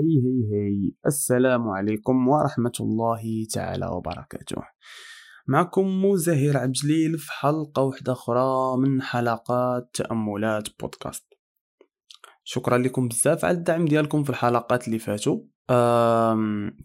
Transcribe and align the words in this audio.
هي 0.00 0.20
هي 0.24 0.40
هي 0.52 0.92
السلام 1.06 1.68
عليكم 1.68 2.28
ورحمة 2.28 2.72
الله 2.80 3.46
تعالى 3.54 3.86
وبركاته. 3.86 4.56
معكم 5.48 6.04
مزهر 6.04 6.56
عبجليل 6.56 7.18
في 7.18 7.32
حلقة 7.32 7.82
واحدة 7.82 8.12
أخرى 8.12 8.76
من 8.78 9.02
حلقات 9.02 9.90
تأملات 9.94 10.68
بودكاست. 10.80 11.26
شكرا 12.44 12.78
لكم 12.78 13.08
بزاف 13.08 13.44
على 13.44 13.56
الدعم 13.56 13.84
ديالكم 13.84 14.24
في 14.24 14.30
الحلقات 14.30 14.86
اللي 14.86 14.98
فاتوا. 14.98 15.40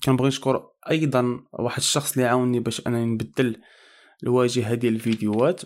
كنبغي 0.03 0.27
نشكر 0.27 0.69
أيضا 0.91 1.39
واحد 1.53 1.77
الشخص 1.77 2.13
اللي 2.13 2.27
عاوني 2.27 2.59
باش 2.59 2.87
أنني 2.87 3.05
نبدل 3.05 3.61
الواجهة 4.23 4.73
ديال 4.73 4.95
الفيديوهات. 4.95 5.61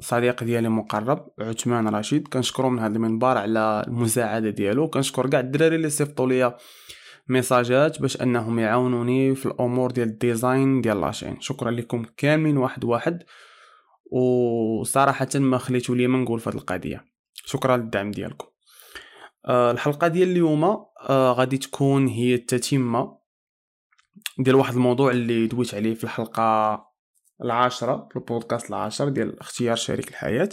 صديق 0.00 0.44
ديالي 0.44 0.68
مقرب 0.68 1.28
عثمان 1.38 1.88
رشيد. 1.88 2.28
كنشكرو 2.28 2.70
من 2.70 2.78
هذا 2.78 2.96
المنبر 2.96 3.38
على 3.38 3.84
المساعدة 3.88 4.50
ديالو. 4.50 4.88
كنشكر 4.88 5.30
كاع 5.30 5.40
الدراري 5.40 5.76
اللي 5.76 5.90
صيفطوا 5.90 6.28
ليا 6.28 6.56
ميساجات 7.28 8.02
باش 8.02 8.22
أنهم 8.22 8.58
يعاونوني 8.58 9.34
في 9.34 9.46
الأمور 9.46 9.90
ديال 9.90 10.08
ال 10.08 10.18
design 10.18 10.80
ديال 10.80 11.00
la 11.00 11.09
chaîne. 11.09 11.40
شكرا 11.40 11.70
لكم 11.70 12.04
كاملين 12.16 12.56
واحد 12.56 12.84
واحد. 12.84 13.22
وصراحة 14.10 15.28
ما 15.34 15.58
خليتو 15.58 15.94
لي 15.94 16.06
ما 16.06 16.18
نقول 16.18 16.40
في 16.40 16.50
هذه 16.50 16.56
القضية. 16.56 17.04
شكرا 17.34 17.76
للدعم 17.76 18.10
ديالكم. 18.10 18.46
أه 19.46 19.70
الحلقة 19.70 20.08
ديال 20.08 20.28
اليوم 20.28 20.64
أه 20.64 21.32
غادي 21.32 21.58
تكون 21.58 22.06
هي 22.06 22.34
التتمة 22.34 23.18
ديال 24.38 24.56
واحد 24.56 24.74
الموضوع 24.74 25.10
اللي 25.10 25.46
دويت 25.46 25.74
عليه 25.74 25.94
في 25.94 26.04
الحلقة 26.04 26.87
العاشرة 27.44 28.08
البودكاست 28.16 28.70
العاشر 28.70 29.08
ديال 29.08 29.40
اختيار 29.40 29.76
شريك 29.76 30.08
الحياة. 30.08 30.48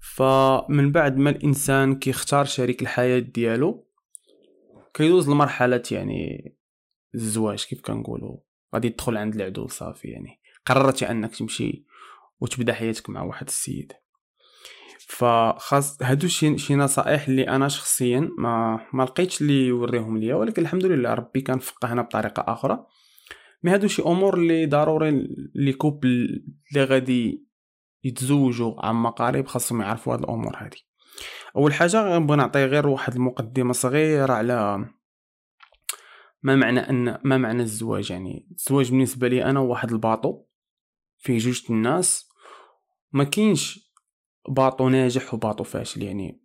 فمن 0.00 0.92
بعد 0.92 1.16
ما 1.16 1.30
الإنسان 1.30 1.98
كيختار 1.98 2.44
شريك 2.44 2.82
الحياة 2.82 3.18
ديالو 3.18 3.88
كيدوز 4.94 5.30
لمرحلة 5.30 5.82
يعني 5.90 6.54
الزواج 7.14 7.64
كيف 7.64 7.80
كنقولوا 7.80 8.36
غادي 8.74 8.88
تدخل 8.88 9.16
عند 9.16 9.34
العدو 9.34 9.66
صافي 9.66 10.08
يعني. 10.08 10.40
قررتي 10.66 11.10
أنك 11.10 11.36
تمشي 11.36 11.84
وتبدا 12.40 12.72
حياتك 12.72 13.10
مع 13.10 13.22
واحد 13.22 13.46
السيد. 13.46 13.92
فخاص 15.08 16.02
هادو 16.02 16.28
شي 16.28 16.58
شي 16.58 16.74
نصائح 16.74 17.28
اللي 17.28 17.48
أنا 17.48 17.68
شخصيا 17.68 18.30
ما 18.38 18.86
ما 18.92 19.02
لقيتش 19.02 19.40
اللي 19.40 19.66
يوريهم 19.66 20.18
ليا 20.18 20.34
ولكن 20.34 20.62
الحمد 20.62 20.84
لله 20.84 21.14
ربي 21.14 21.40
كان 21.40 21.58
فقهنا 21.58 22.02
بطريقة 22.02 22.44
آخرى. 22.52 22.86
mais 23.64 23.70
هادو 23.70 23.86
شي 23.88 24.02
أمور 24.02 24.34
اللي 24.34 24.66
ضروري 24.66 25.10
les 25.54 25.72
couples 25.72 26.44
اللي 26.70 26.84
غادي 26.84 27.46
يتزوجوا 28.04 28.86
عما 28.86 29.10
قريب 29.10 29.46
خاصهم 29.46 29.80
يعرفوا 29.80 30.14
هاد 30.14 30.18
الأمور 30.18 30.56
هادي. 30.56 30.86
أول 31.56 31.74
حاجة 31.74 32.14
غنبغي 32.14 32.36
نعطي 32.36 32.64
غير 32.64 32.88
واحد 32.88 33.14
المقدمة 33.14 33.72
صغيرة 33.72 34.32
على 34.32 34.88
ما 36.42 36.56
معنى 36.56 36.80
ان 36.80 37.18
ما 37.24 37.38
معنى 37.38 37.62
الزواج. 37.62 38.10
يعني 38.10 38.48
الزواج 38.50 38.90
بالنسبة 38.90 39.28
لي 39.28 39.44
أنا 39.44 39.60
واحد 39.60 39.92
ال 39.92 39.99
bateau 39.99 40.44
فيه 41.18 41.38
جوج 41.38 41.62
الناس 41.70 42.28
ما 43.12 43.24
كاينش 43.24 43.92
bateau 44.48 44.88
ناجح 44.88 45.34
و 45.34 45.38
bateau 45.38 45.64
فاشل. 45.64 46.02
يعني 46.02 46.40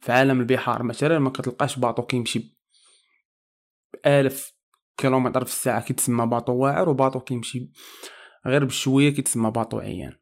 في 0.00 0.12
عالم 0.12 0.40
البحار 0.40 0.82
مثلا 0.82 1.18
ما 1.18 1.30
كتلقاش 1.30 1.78
bateau 1.78 2.02
كيمشي 2.02 2.58
بآلف 3.94 4.53
كيلومتر 4.96 5.44
في 5.44 5.50
الساعة 5.50 5.82
كيتسمى 5.82 6.26
bateau 6.26 6.52
واعر 6.52 6.88
و 6.88 6.93
bateau 6.93 7.20
كيمشي. 7.20 7.70
غير 8.46 8.64
بشوية 8.64 9.10
كيتسمى 9.10 9.50
bateau 9.50 9.78
عيان. 9.78 10.12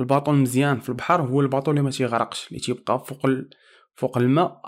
الباطو 0.00 0.30
المزيان 0.30 0.80
في 0.80 0.88
البحر 0.88 1.22
هو 1.22 1.40
الباطو 1.40 1.70
اللي 1.70 1.82
ما 1.82 1.90
تيغرقش 1.90 2.48
اللي 2.48 2.60
تيبقى 2.60 3.04
فوق 3.04 3.26
ال... 3.26 3.50
فوق 3.94 4.18
الماء 4.18 4.60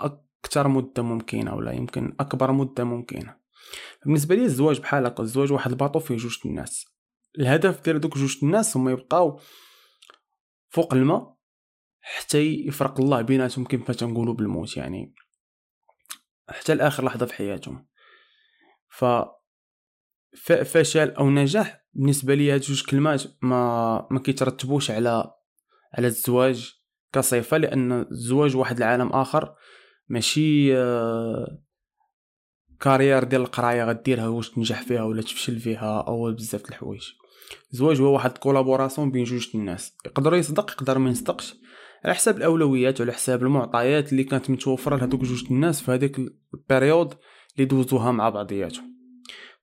أكثر 0.45 0.67
مدة 0.67 1.03
ممكنة 1.03 1.55
ولا 1.55 1.71
يمكن 1.71 2.15
أكبر 2.19 2.51
مدة 2.51 2.83
ممكنة. 2.83 3.37
بالنسبة 4.05 4.35
لي 4.35 4.43
الزواج 4.43 4.79
بحال 4.79 5.05
هكا 5.05 5.23
الزواج 5.23 5.51
واحد 5.51 5.71
الباطو 5.71 5.99
فيه 5.99 6.17
جوج 6.17 6.37
الناس. 6.45 6.85
الهدف 7.39 7.83
ديال 7.83 7.99
دوك 7.99 8.17
جوج 8.17 8.37
الناس 8.43 8.77
هما 8.77 8.91
يبقاو 8.91 9.39
فوق 10.69 10.93
الماء 10.93 11.35
حتى 12.01 12.67
يفرق 12.67 12.99
الله 12.99 13.21
بيناتهم 13.21 13.65
كيف 13.65 13.91
تنقولوا 13.91 14.33
بالموت 14.33 14.77
يعني. 14.77 15.13
حتى 16.49 16.75
لآخر 16.75 17.05
لحظة 17.05 17.25
في 17.25 17.33
حياتهم. 17.33 17.87
ف 18.89 19.05
فشل 20.63 21.09
أو 21.09 21.29
نجاح 21.29 21.85
بالنسبة 21.93 22.35
لي 22.35 22.51
هاد 22.51 22.61
جوج 22.61 22.85
كلمات 22.85 23.23
ما 23.41 24.07
ما 24.11 24.19
كيترتبوش 24.19 24.91
على 24.91 25.31
على 25.97 26.07
الزواج 26.07 26.81
كصفه 27.13 27.57
لأن 27.57 27.91
الزواج 28.11 28.55
واحد 28.55 28.77
العالم 28.77 29.07
آخر. 29.07 29.55
ماشي 30.09 30.77
آه، 30.77 31.61
carrière 32.79 33.23
ديال 33.23 33.41
القراية 33.41 33.83
غديرها 33.83 34.27
واش 34.27 34.49
تنجح 34.49 34.81
فيها 34.81 35.03
ولا 35.03 35.21
تفشل 35.21 35.59
فيها 35.59 36.01
أو 36.01 36.31
بزاف 36.31 36.69
الحوايج. 36.69 37.03
الزواج 37.73 38.01
هو 38.01 38.13
واحد 38.13 38.37
collaboration 38.37 39.11
بين 39.11 39.23
جوج 39.23 39.49
الناس. 39.55 39.97
يقدر 40.05 40.35
يصدق 40.35 40.71
يقدر 40.71 40.97
ما 40.97 41.09
يصدقش. 41.09 41.55
على 42.05 42.13
حساب 42.13 42.37
الأولويات 42.37 43.01
وعلى 43.01 43.13
حساب 43.13 43.43
المعطيات 43.43 44.11
اللي 44.11 44.23
كانت 44.23 44.49
متوفرة 44.49 44.95
لهذوك 44.95 45.21
جوج 45.21 45.43
الناس 45.51 45.81
في 45.81 45.91
هذيك 45.91 46.19
ال 46.53 46.60
période 46.60 47.13
اللي 47.55 47.65
دوزوها 47.65 48.11
مع 48.11 48.29
بعضياتهم. 48.29 48.90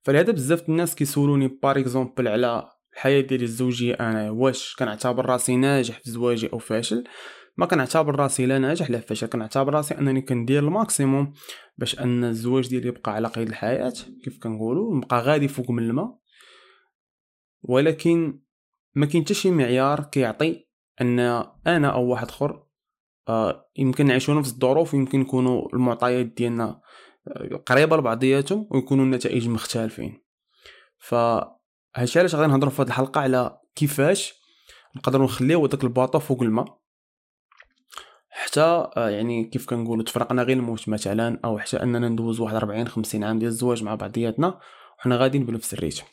فلهذا 0.01 0.31
بزاف 0.31 0.69
الناس 0.69 0.95
كيسولوني 0.95 1.47
par 1.47 1.79
exemple 1.79 2.27
على 2.27 2.69
الحياة 2.93 3.21
ديالي 3.21 3.43
الزوجيه 3.43 3.93
أنا 3.93 4.31
واش 4.31 4.75
كنعتبر 4.75 5.25
راسي 5.25 5.55
ناجح 5.55 5.99
في 5.99 6.11
زواجي 6.11 6.49
أو 6.53 6.57
فاشل؟ 6.57 7.03
ما 7.57 7.65
كنعتبر 7.65 8.15
راسي 8.15 8.45
لا 8.45 8.59
ناجح 8.59 8.89
لا 8.89 8.99
فاشل 8.99 9.27
كنعتبر 9.27 9.73
راسي 9.73 9.97
أنني 9.97 10.21
كندير 10.21 10.63
ال 10.63 10.72
maximum 10.72 11.33
باش 11.77 11.99
أن 11.99 12.23
الزواج 12.23 12.67
ديالي 12.67 12.87
يبقى 12.87 13.13
على 13.13 13.27
قيد 13.27 13.47
الحياة 13.47 13.93
كيف 14.23 14.39
كنقولوا 14.43 14.95
نبقى 14.95 15.21
غادي 15.21 15.47
فوق 15.47 15.71
من 15.71 15.83
الماء. 15.83 16.19
ولكن 17.61 18.39
ما 18.95 19.05
كاين 19.05 19.23
حتى 19.23 19.33
شي 19.33 19.51
معيار 19.51 20.03
كيعطي 20.03 20.67
أن 21.01 21.19
أنا 21.67 21.87
أو 21.87 22.07
واحد 22.07 22.27
آخر 22.27 22.63
آه 23.27 23.69
يمكن 23.77 24.05
نعيشوا 24.05 24.33
نفس 24.33 24.53
الظروف 24.53 24.93
ويمكن 24.93 25.21
يكونوا 25.21 25.73
المعطيات 25.73 26.25
ديالنا 26.25 26.81
قريبة 27.65 27.97
لبعضياتهم 27.97 28.67
ويكونوا 28.71 29.05
النتائج 29.05 29.49
مختلفين. 29.49 30.21
ف 30.97 31.15
هادشي 31.95 32.19
علاش 32.19 32.35
غادي 32.35 32.51
نهضروا 32.51 32.71
في 32.71 32.81
هذه 32.81 32.87
الحلقة 32.87 33.21
على 33.21 33.59
كيفاش 33.75 34.33
نقدروا 34.95 35.25
نخليو 35.25 35.65
داك 35.65 35.83
الباطو 35.83 36.19
فوق 36.19 36.41
الماء. 36.43 36.79
حتى 38.29 38.61
آه، 38.97 39.09
يعني 39.09 39.43
كيف 39.43 39.65
كنقولوا 39.65 40.03
تفرقنا 40.03 40.43
غير 40.43 40.57
الموت 40.57 40.89
مثلا 40.89 41.39
أو 41.45 41.59
حتى 41.59 41.83
أننا 41.83 42.09
ندوز 42.09 42.39
واحد 42.39 42.55
40 42.55 42.87
50 42.87 43.23
عام 43.23 43.39
ديال 43.39 43.49
الزواج 43.49 43.83
مع 43.83 43.95
بعضياتنا 43.95 44.59
وحنا 44.99 45.17
غاديين 45.17 45.45
بنفس 45.45 45.73
الريتم 45.73 46.03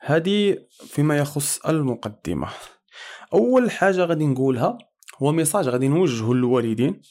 هذه 0.00 0.58
فيما 0.86 1.18
يخص 1.18 1.66
المقدمة. 1.66 2.48
أول 3.32 3.70
حاجة 3.70 4.04
غادي 4.04 4.26
نقولها 4.26 4.78
هو 5.22 5.32
message 5.32 5.68
غادي 5.68 5.88
نوجهه 5.88 6.34
للوالدين. 6.34 7.02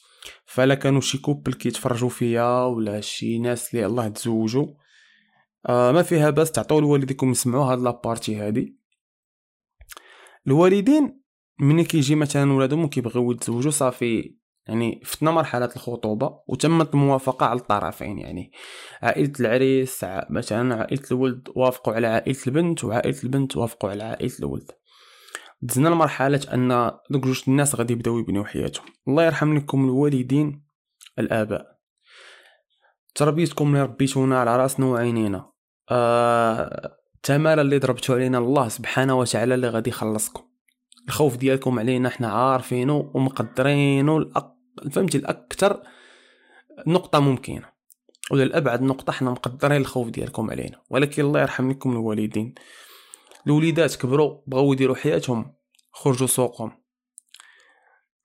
فلا 0.46 0.76
كانوا 0.76 1.02
شي 1.02 1.18
couple 1.18 1.54
كيتفرجوا 1.54 2.10
فيا 2.10 2.64
ولا 2.64 3.02
شي 3.02 3.40
ناس 3.40 3.74
اللي 3.76 3.86
يالله 3.86 4.08
تزوجوا. 4.08 4.68
آه 5.70 5.92
ما 5.92 6.02
فيها 6.02 6.30
باس 6.30 6.52
تعطيو 6.52 6.80
لوالديكم 6.80 7.32
يسمعوا 7.32 7.66
هاد 7.66 7.80
la 7.80 7.94
partie 7.94 8.36
هادي. 8.36 8.78
الوالدين 10.48 11.22
ملي 11.60 11.84
كيجي 11.84 12.16
مثلا 12.16 12.54
ولادهم 12.54 12.88
كيبغيو 12.88 13.32
يتزوجوا 13.32 13.72
صافي 13.72 14.36
يعني 14.68 15.02
فتنا 15.06 15.32
مرحلة 15.32 15.70
الخطوبة 15.76 16.40
وتمت 16.48 16.94
الموافقة 16.94 17.46
على 17.46 17.60
الطرفين 17.60 18.20
يعني 18.20 18.52
عائلة 19.02 19.34
العريس 19.40 20.06
مثلا 20.30 20.76
عائلة 20.76 21.04
الولد 21.12 21.50
وافقوا 21.56 21.94
على 21.94 22.08
عائلة 22.08 22.38
البنت 22.48 22.84
وعائلة 22.84 23.24
البنت 23.24 23.58
وافقوا 23.58 23.90
على 23.90 24.04
عائلة 24.04 24.34
الولد. 24.40 24.72
دزنا 25.64 25.90
لمرحلة 25.90 26.42
أن 26.54 26.92
دوك 27.10 27.24
جوج 27.24 27.44
الناس 27.48 27.76
غادي 27.76 27.94
يبداو 27.94 28.20
يبنيو 28.20 28.46
حياتهم. 28.46 28.86
الله 29.08 29.26
يرحم 29.26 29.58
لكم 29.58 29.86
الوالدين 29.86 30.66
الآباء. 31.20 31.78
تربيتكم 33.16 33.68
اللي 33.68 33.82
ربيتونا 33.82 34.40
على 34.40 34.58
راسنا 34.58 34.86
وعينينا. 34.86 35.52
آه... 35.92 36.98
التمارة 37.16 37.62
اللي 37.62 37.80
ضربتو 37.80 38.14
علينا 38.14 38.38
الله 38.38 38.68
سبحانه 38.68 39.20
وتعالى 39.20 39.56
اللي 39.56 39.70
غادي 39.70 39.90
يخلصكم. 39.90 40.44
الخوف 41.08 41.38
ديالكم 41.38 41.80
علينا 41.80 42.10
حنا 42.10 42.28
عارفينو 42.28 43.12
ومقدرينو 43.14 44.18
الأق... 44.18 44.56
فهمتي؟ 44.92 45.18
الأكثر 45.18 45.82
نقطة 46.88 47.20
ممكنة. 47.20 47.70
ولا 48.32 48.44
الأبعد 48.44 48.82
نقطة 48.82 49.14
حنا 49.14 49.32
مقدرين 49.32 49.82
الخوف 49.82 50.10
ديالكم 50.10 50.52
علينا. 50.52 50.82
ولكن 50.90 51.24
الله 51.24 51.42
يرحم 51.42 51.72
لكم 51.72 51.92
الوالدين. 51.92 52.54
الوليدات 53.48 53.96
كبروا 53.96 54.42
بغاو 54.48 54.74
يديروا 54.74 54.96
حياتهم 54.96 55.56
خرجوا 55.94 56.28
سوقهم. 56.28 56.84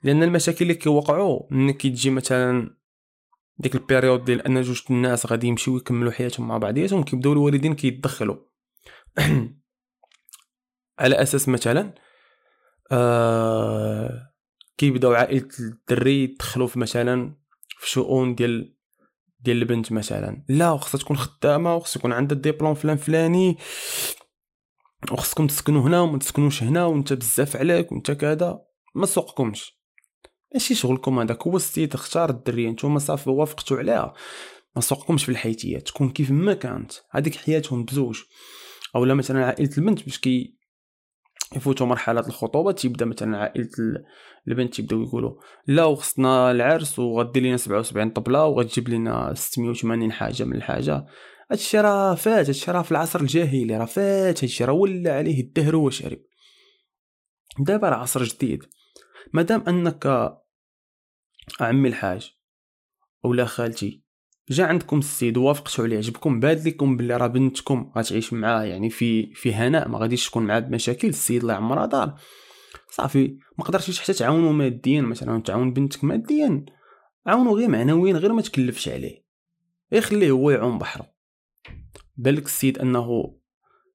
لأن 0.03 0.23
المشاكل 0.23 0.59
اللي 0.63 0.75
كيوقعوا 0.75 1.43
ملي 1.51 1.73
كيتجي 1.73 2.11
مثلا 2.11 2.77
ديك 3.59 3.75
ال 3.75 3.81
période 3.81 4.25
ديال 4.25 4.43
أن 4.43 4.63
جوج 4.63 4.83
الناس 4.91 5.27
غادي 5.27 5.47
يمشيو 5.47 5.77
يكملوا 5.77 6.13
حياتهم 6.13 6.49
مع 6.49 6.59
بعضياتهم 6.59 7.03
كيبداو 7.03 7.33
الوالدين 7.33 7.75
كيتدخلوا. 7.75 8.37
على 10.99 11.23
أساس 11.23 11.49
مثلا 11.49 11.95
آه 12.93 14.33
كيبداو 14.79 15.13
عائلة 15.13 15.49
الدري 15.61 16.25
يدخلوا 16.25 16.67
في 16.67 16.79
مثلا 16.79 17.37
في 17.79 17.91
شؤون 17.91 18.35
ديال 18.35 18.75
ديال 19.41 19.57
البنت 19.57 19.93
مثلا. 19.93 20.45
لا 20.49 20.71
وخصها 20.71 20.99
تكون 20.99 21.17
خدامة 21.17 21.75
وخص 21.75 21.97
يكون 21.97 22.13
عندها 22.13 22.39
ديبلوم 22.39 22.75
فلان 22.75 22.97
فلاني. 22.97 23.59
وخصكم 25.13 25.47
تسكنوا 25.47 25.83
هنا 25.83 26.01
وما 26.01 26.19
تسكنوش 26.19 26.63
هنا 26.63 26.85
وانت 26.85 27.13
بزاف 27.13 27.57
عليك 27.57 27.93
وانت 27.93 28.11
كذا 28.11 28.61
ما 28.95 29.07
سوقكمش. 29.07 29.79
ماشي 30.55 30.75
شغلكم 30.75 31.19
هذاك 31.19 31.47
هو 31.47 31.57
السيد 31.57 31.95
اختار 31.95 32.31
الدرية 32.31 32.71
نتوما 32.71 32.99
صافي 32.99 33.31
وافقتوا 33.31 33.77
عليها. 33.77 34.15
ما 34.77 34.83
سوقكمش 34.83 35.25
في 35.25 35.29
الحياتيه 35.29 35.79
تكون 35.79 36.11
كيف 36.11 36.31
ما 36.31 36.55
كانت. 36.55 36.93
هذيك 37.11 37.37
حياتهم 37.37 37.85
بزوج. 37.85 38.23
أولا 38.97 39.15
مثلا 39.15 39.47
عائلة 39.47 39.71
البنت 39.79 40.05
باش 40.05 40.19
كي 40.19 40.59
يفوتوا 41.57 41.87
مرحلة 41.87 42.21
الخطوبة 42.21 42.73
تيبدأ 42.73 43.05
مثلا 43.05 43.39
عائلة 43.39 43.69
البنت 44.49 44.75
تيبداو 44.75 45.03
يقولوا 45.03 45.35
لا 45.67 45.85
وخصنا 45.85 46.51
العرس 46.51 46.99
وغدير 46.99 47.43
لينا 47.43 47.57
77 47.57 48.11
طبلة 48.11 48.47
وغتجيب 48.47 48.89
لنا 48.89 49.35
680 49.35 50.13
حاجة 50.13 50.45
من 50.45 50.57
الحاجة. 50.57 51.07
هادشي 51.51 51.81
راه 51.81 52.15
فات 52.15 52.47
هادشي 52.47 52.71
راه 52.71 52.83
في 52.83 52.93
العصر 52.93 53.21
الجاهلي 53.21 53.77
راه 53.77 53.85
فات 53.85 54.45
هادشي 54.45 54.65
راه 54.65 54.73
ولا 54.73 55.17
عليه 55.17 55.41
الدهر 55.41 55.77
وشرب 55.77 56.19
دابا 57.59 57.89
راه 57.89 57.97
عصر 57.97 58.25
جديد. 58.25 58.65
مادام 59.33 59.65
أنك 59.69 60.33
عمي 61.61 61.89
الحاج 61.89 62.33
اولا 63.25 63.45
خالتي 63.45 64.03
جا 64.51 64.67
عندكم 64.67 64.99
السيد 64.99 65.37
ووافقتوا 65.37 65.85
عليه 65.85 65.97
عجبكم 65.97 66.41
باد 66.41 66.69
لكم 66.69 66.97
بلي 66.97 67.17
راه 67.17 67.27
بنتكم 67.27 67.93
غتعيش 67.97 68.33
معاه 68.33 68.65
يعني 68.65 68.91
في 68.91 69.35
في 69.35 69.55
هناء 69.55 69.89
ما 69.89 69.99
غاديش 69.99 70.29
تكون 70.29 70.47
معاه 70.47 70.61
بمشاكل 70.61 71.09
السيد 71.09 71.41
الله 71.41 71.55
يعمرها 71.55 71.87
دار. 71.87 72.21
صافي 72.91 73.39
ما 73.59 73.65
قدرتيش 73.65 74.01
حتى 74.01 74.13
تعاونوا 74.13 74.53
ماديا 74.53 75.01
مثلا 75.01 75.43
تعاون 75.43 75.73
بنتك 75.73 76.05
ماديا 76.05 76.65
عاونوا 77.27 77.57
غير 77.59 77.69
معنويا 77.69 78.13
غير 78.13 78.33
ما 78.33 78.43
تكلفش 78.43 78.89
عليه. 78.89 79.25
غير 79.93 80.03
خليه 80.03 80.31
هو 80.31 80.51
يعوم 80.51 80.79
بحره 80.79 81.18
بالك 82.19 82.45
السيد 82.47 82.79
أنه 82.79 83.39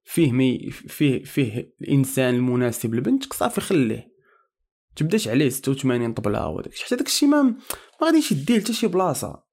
فيه 0.03 0.31
مي 0.31 0.69
فيه 0.71 1.23
فيه 1.23 1.73
الإنسان 1.81 2.35
المناسب 2.35 2.95
لبنتك 2.95 3.33
صافي 3.33 3.61
خليه. 3.61 4.13
تبداش 4.95 5.27
عليه 5.27 5.49
86 5.49 6.13
طبلة 6.13 6.47
وداك 6.47 6.75
حتى 6.75 6.95
داكشي 6.95 7.25
ما 7.25 7.41
ما 7.41 7.57
غاديش 8.03 8.31
يديه 8.31 8.59
حتى 8.59 8.73
شي 8.73 8.87
بلاصة. 8.87 9.43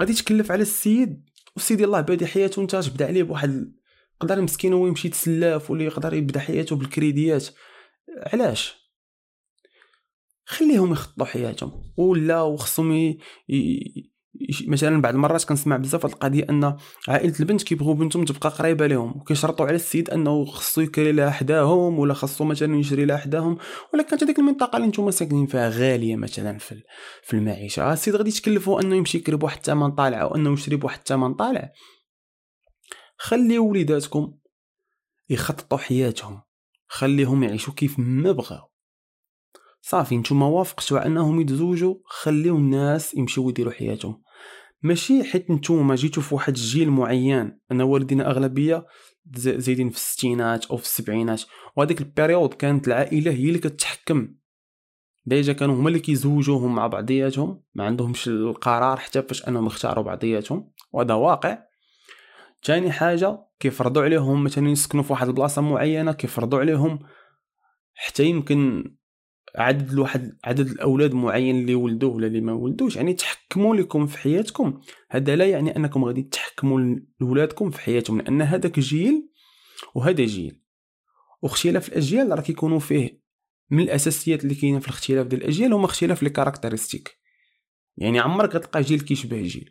غادي 0.00 0.12
تكلف 0.12 0.52
على 0.52 0.62
السيد 0.62 1.30
والسيد 1.54 1.80
يلاه 1.80 2.00
بادي 2.00 2.26
حياته 2.26 2.60
وانت 2.60 2.76
تبدا 2.76 3.06
عليه 3.06 3.22
بواحد 3.22 3.72
يقدر 4.16 4.40
مسكين 4.42 4.72
هو 4.72 4.86
يمشي 4.86 5.08
يتسلاف 5.08 5.70
ولا 5.70 5.84
يقدر 5.84 6.14
يبدا 6.14 6.40
حياته 6.40 6.76
بالكريديات. 6.76 7.48
علاش؟ 8.32 8.76
خليهم 10.44 10.92
يخططوا 10.92 11.26
حياتهم. 11.26 11.92
ولا 11.96 12.42
وخصهم. 12.42 12.92
ي... 12.92 13.18
مثلا 14.66 15.02
بعض 15.02 15.14
المرات 15.14 15.44
كنسمع 15.44 15.76
بزاف 15.76 16.04
هاد 16.04 16.12
القضية 16.12 16.46
أن 16.50 16.76
عائلة 17.08 17.34
البنت 17.40 17.62
كيبغيو 17.62 17.94
بنتهم 17.94 18.24
تبقى 18.24 18.50
قريبة 18.50 18.86
لهم 18.86 19.16
وكيشرطوا 19.16 19.66
على 19.66 19.76
السيد 19.76 20.10
أنه 20.10 20.44
خصو 20.44 20.80
يكري 20.80 21.12
لها 21.12 21.30
حداهم 21.30 21.98
ولا 21.98 22.14
خصو 22.14 22.44
مثلا 22.44 22.76
يشري 22.76 23.04
لها 23.04 23.16
حداهم 23.16 23.58
ولا 23.94 24.02
كانت 24.02 24.22
هذيك 24.22 24.38
المنطقة 24.38 24.76
اللي 24.76 24.88
نتوما 24.88 25.10
ساكنين 25.10 25.46
فيها 25.46 25.68
غالية 25.68 26.16
مثلا 26.16 26.58
في 26.58 26.82
في 27.22 27.34
المعيشة. 27.34 27.92
السيد 27.92 28.16
غادي 28.16 28.28
يتكلفوا 28.28 28.80
أنه 28.80 28.96
يمشي 28.96 29.18
يكري 29.18 29.36
بواحد 29.36 29.56
الثمن 29.56 29.90
طالع 29.90 30.22
أو 30.22 30.34
انه 30.34 30.52
يشري 30.52 30.76
بواحد 30.76 30.98
الثمن 30.98 31.34
طالع. 31.34 31.72
خليو 33.18 33.66
وليداتكم 33.66 34.34
يخططوا 35.30 35.78
حياتهم 35.78 36.42
خليهم 36.88 37.42
يعيشوا 37.42 37.74
كيف 37.74 37.98
ما 37.98 38.32
بغاو. 38.32 38.68
صافي 39.82 40.16
نتوما 40.16 40.46
وافقتوا 40.46 40.98
على 40.98 41.06
أنهم 41.06 41.40
يتزوجوا 41.40 41.94
خليو 42.04 42.56
الناس 42.56 43.14
يمشيو 43.14 43.48
يديروا 43.48 43.72
حياتهم. 43.72 44.22
ماشي 44.82 45.24
حيت 45.24 45.50
نتوما 45.50 45.94
جيتو 45.94 46.20
في 46.20 46.34
واحد 46.34 46.56
الجيل 46.56 46.90
معين. 46.90 47.60
أنا 47.70 47.84
والدينا 47.84 48.30
أغلبية 48.30 48.86
زايدين 49.36 49.90
في 49.90 49.96
الستينات 49.96 50.66
أو 50.66 50.76
في 50.76 50.84
السبعينات. 50.84 51.42
وهذيك 51.76 52.00
ال 52.00 52.07
période 52.07 52.54
كانت 52.54 52.88
العائلة 52.88 53.30
هي 53.30 53.48
اللي 53.48 53.58
كتحكم. 53.58 54.34
déjà 55.26 55.52
كانوا 55.52 55.74
هما 55.74 55.88
اللي 55.88 56.00
كيزوجوهم 56.00 56.74
مع 56.74 56.86
بعضياتهم. 56.86 57.62
ما 57.74 57.84
عندهمش 57.84 58.28
القرار 58.28 58.96
حتى 58.96 59.22
فاش 59.22 59.48
أنهم 59.48 59.66
يختاروا 59.66 60.04
بعضياتهم. 60.04 60.72
وهذا 60.92 61.14
واقع. 61.14 61.58
ثاني 62.64 62.92
حاجة 62.92 63.38
كيفرضوا 63.60 64.02
عليهم 64.02 64.44
مثلا 64.44 64.68
يسكنوا 64.68 65.02
في 65.02 65.12
واحد 65.12 65.28
البلاصة 65.28 65.62
معينة 65.62 66.12
كيفرضوا 66.12 66.60
عليهم. 66.60 66.98
حتى 67.94 68.24
يمكن 68.24 68.84
عدد 69.56 69.90
الواحد 69.90 70.36
عدد 70.44 70.68
الأولاد 70.68 71.14
معين 71.14 71.60
اللي 71.60 71.74
ولدوه 71.74 72.14
ولا 72.14 72.26
اللي 72.26 72.40
ما 72.40 72.52
ولدوش 72.52 72.96
يعني 72.96 73.14
تحكموا 73.14 73.76
لكم 73.76 74.06
في 74.06 74.18
حياتكم. 74.18 74.80
هذا 75.10 75.36
لا 75.36 75.46
يعني 75.46 75.76
أنكم 75.76 76.04
غادي 76.04 76.22
تحكموا 76.22 76.96
لولادكم 77.20 77.70
في 77.70 77.80
حياتهم 77.80 78.20
لأن 78.20 78.42
هذاك 78.42 78.80
جيل 78.80 79.28
وهذا 79.94 80.24
جيل. 80.24 80.62
واختلاف 81.42 81.88
الأجيال 81.88 82.30
راه 82.30 82.40
كيكونوا 82.42 82.78
فيه 82.78 83.22
من 83.70 83.82
الأساسيات 83.82 84.44
اللي 84.44 84.54
كاينة 84.54 84.78
في 84.78 84.88
الاختلاف 84.88 85.26
ديال 85.26 85.42
الأجيال 85.42 85.72
هما 85.72 85.84
اختلاف 85.84 86.22
لي 86.22 86.30
كاركتيرستيك 86.30 87.18
يعني 87.96 88.18
عمرك 88.18 88.54
غتلقى 88.54 88.82
جيل 88.82 89.00
كيشبه 89.00 89.42
جيل. 89.42 89.70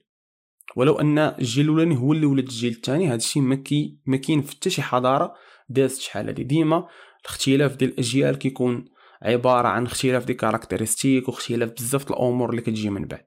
ولو 0.75 0.99
أن 0.99 1.19
الجيل 1.19 1.65
الأولاني 1.65 1.97
هو 1.97 2.13
اللي 2.13 2.25
ولد 2.25 2.47
الجيل 2.47 2.73
الثاني 2.73 3.07
هذا 3.07 3.15
الشيء 3.15 3.41
ما 3.41 3.55
كي 3.55 3.99
ما 4.05 4.17
كاين 4.17 4.41
في 4.41 4.51
حتى 4.51 4.69
شي 4.69 4.81
حضارة 4.81 5.33
دازت 5.69 6.01
شحال 6.01 6.27
هادي. 6.27 6.43
ديما 6.43 6.87
الاختلاف 7.21 7.75
ديال 7.75 7.91
الأجيال 7.91 8.35
كيكون 8.35 8.85
عبارة 9.21 9.67
عن 9.67 9.85
اختلاف 9.85 10.25
des 10.25 10.33
caractéristiques 10.33 11.27
واختلاف 11.27 11.71
بزاف 11.71 12.11
الأمور 12.11 12.49
اللي 12.49 12.61
كتجي 12.61 12.89
من 12.89 13.05
بعد. 13.05 13.25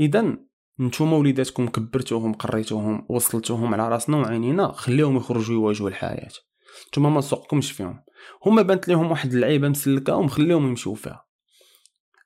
اذا 0.00 0.36
نتوما 0.80 1.16
وليداتكم 1.16 1.68
كبرتوهم 1.68 2.34
قريتوهم 2.34 3.06
وصلتوهم 3.08 3.74
على 3.74 3.88
راسنا 3.88 4.16
وعينينا 4.16 4.72
خليهم 4.72 5.16
يخرجوا 5.16 5.54
يواجهوا 5.54 5.88
الحياة. 5.88 6.30
نتوما 6.88 7.10
ما 7.10 7.20
سوقكمش 7.20 7.72
فيهم. 7.72 8.04
هما 8.46 8.62
بانت 8.62 8.88
لهم 8.88 9.10
واحد 9.10 9.32
اللعيبة 9.32 9.68
مسلكة 9.68 10.16
ومخليهم 10.16 10.68
يمشيو 10.68 10.94
فيها. 10.94 11.24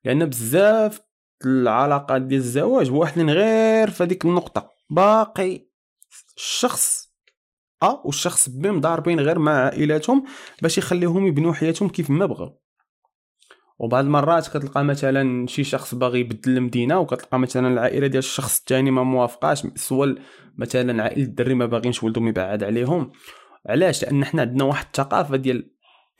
لأن 0.05 0.27
بزاف 0.27 1.01
العلاقات 1.45 2.23
ديال 2.23 2.41
الزواج 2.41 2.91
واحدين 2.91 3.31
غير 3.31 3.91
في 3.91 4.19
النقطة. 4.25 4.71
باقي 4.91 5.67
الشخص 6.37 7.12
ا 7.83 8.01
والشخص 8.05 8.49
بي 8.49 8.71
مضاربين 8.71 9.21
غير 9.21 9.39
مع 9.39 9.53
عائلاتهم 9.53 10.25
باش 10.63 10.79
يخليهم 10.79 11.27
يبنوا 11.27 11.53
حياتهم 11.53 11.89
كيف 11.89 12.11
ما 12.11 12.27
بغاو. 12.27 12.63
وبعض 13.79 14.05
المرات 14.05 14.49
كتلقى 14.49 14.85
مثلا 14.85 15.47
شي 15.47 15.65
شخص 15.65 15.95
باغي 15.95 16.21
يبدل 16.21 16.57
المدينة 16.57 16.99
وكتلقى 16.99 17.39
مثلا 17.39 17.69
العائلة 17.69 18.07
ديال 18.07 18.19
الشخص 18.19 18.59
الثاني 18.59 18.91
ما 18.91 19.03
موافقاش 19.03 19.67
سوا 19.75 20.07
مثلا 20.57 21.03
عائلة 21.03 21.25
الدري 21.25 21.55
ما 21.55 21.67
باغينش 21.67 22.03
ولدهم 22.03 22.29
يبعد 22.29 22.65
عليهم. 22.65 23.13
علاش؟ 23.67 24.03
لأن 24.03 24.25
حنا 24.25 24.43
عندنا 24.43 24.65
واحد 24.65 24.87
الثقافة 24.87 25.37
ديال 25.37 25.71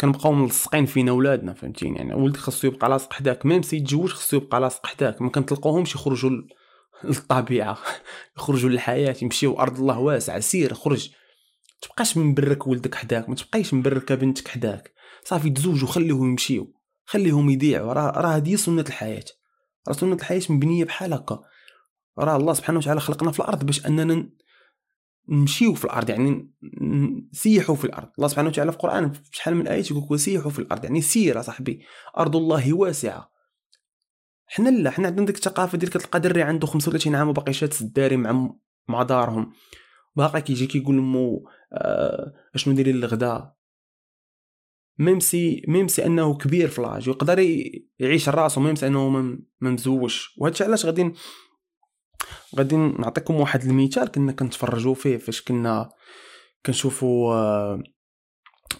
كنبقاو 0.01 0.33
ملصقين 0.33 0.87
فينا 0.87 1.13
ولادنا 1.13 1.55
فهمتيني؟ 1.55 1.99
يعني 1.99 2.15
ولدك 2.15 2.37
خصو 2.37 2.69
يبقى 2.69 2.89
لاصق 2.89 3.13
حداك 3.13 3.47
ميم 3.47 3.63
سي 3.63 3.77
يتزوج 3.77 4.11
خصو 4.11 4.37
يبقى 4.37 4.61
لاصق 4.61 4.87
حداك. 4.87 5.23
ما 5.23 5.31
كنتلقاوهمش 5.31 5.95
يخرجوا 5.95 6.31
للطبيعة 7.05 7.79
يخرجوا 8.37 8.71
للحياة 8.71 9.17
يمشيو 9.23 9.59
أرض 9.59 9.79
الله 9.79 9.99
واسع 9.99 10.41
سير 10.41 10.75
خرج. 10.75 11.11
تبقاش 11.83 12.17
مبرك 12.17 12.67
ولدك 12.67 12.95
حداك 12.95 13.29
ما 13.29 13.35
تبقايش 13.35 13.75
مبركه 13.75 14.15
بنتك 14.15 14.49
حداك. 14.49 14.93
صافي 15.25 15.51
تزوجوا 15.51 15.89
خليهم 15.89 16.31
يمشيو 16.31 16.73
خليهم 17.05 17.51
يضيعوا. 17.51 17.93
راه 17.93 18.11
راه 18.11 18.37
هذه 18.37 18.57
سنة 18.57 18.85
الحياة. 18.89 19.25
راه 19.89 19.95
سنة 19.95 20.15
الحياة 20.15 20.43
مبنية 20.51 20.85
بحال 20.85 21.13
هكا. 21.13 21.41
راه 22.19 22.37
الله 22.37 22.53
سبحانه 22.53 22.79
وتعالى 22.79 23.01
خلقنا 23.01 23.33
في 23.33 23.41
الأرض 23.41 23.67
باش 23.67 23.87
أننا 23.87 24.31
نمشيو 25.29 25.75
في 25.75 25.85
الأرض 25.85 26.11
يعني 26.11 26.51
نسيحوا 27.33 27.75
في 27.75 27.85
الأرض. 27.85 28.09
الله 28.19 28.29
سبحانه 28.29 28.49
وتعالى 28.49 28.73
في 28.73 28.77
القرآن 28.77 29.13
شحال 29.33 29.55
من 29.55 29.69
إيه 29.69 29.85
يقول 29.91 30.21
سيحوا 30.21 30.51
في 30.51 30.59
الأرض 30.59 30.85
يعني 30.85 31.01
سير 31.01 31.43
صاحبي. 31.43 31.83
أرض 32.19 32.37
الله 32.37 32.73
واسعة. 32.73 33.33
حنا 34.47 34.69
لا 34.69 34.91
حنا 34.91 35.09
عندنا 35.09 35.27
ديك 35.27 35.37
الثقافه 35.37 35.79
ديال 35.79 35.91
كتلقى 35.91 36.21
دري 36.21 36.43
عنده 36.43 36.67
35 36.67 37.15
عام 37.15 37.29
وباقي 37.29 37.53
شاد 37.53 37.75
الداري 37.81 38.17
مع 38.17 38.51
مع 38.89 39.03
دارهم. 39.03 39.53
باقي 40.17 40.41
كيجي 40.41 40.67
كيقول 40.67 40.97
لمو 40.97 41.49
أشنو 42.55 42.73
ندير 42.73 42.87
الغدا 42.87 43.53
même 44.99 45.21
si 45.21 45.63
même 45.69 45.89
si 45.89 46.07
أنه 46.07 46.37
كبير 46.37 46.69
في 46.69 46.83
l'âge 46.83 47.09
ويقدر 47.09 47.39
يعيش 47.99 48.29
راسو 48.29 48.61
même 48.61 48.75
si 48.75 48.87
أنه 48.87 49.09
ما 49.09 49.39
مزوجش 49.61 50.35
وهادشي 50.39 50.65
علاش 50.65 50.87
غادي 50.87 51.13
غادي 52.59 52.77
نعطيكم 52.77 53.35
واحد 53.35 53.63
المثال 53.65 54.09
كنا 54.09 54.33
كنتفرجوا 54.33 54.95
فيه 54.95 55.17
فاش 55.17 55.43
كنا 55.43 55.91
كنشوفوا 56.67 57.35
آه 57.35 57.83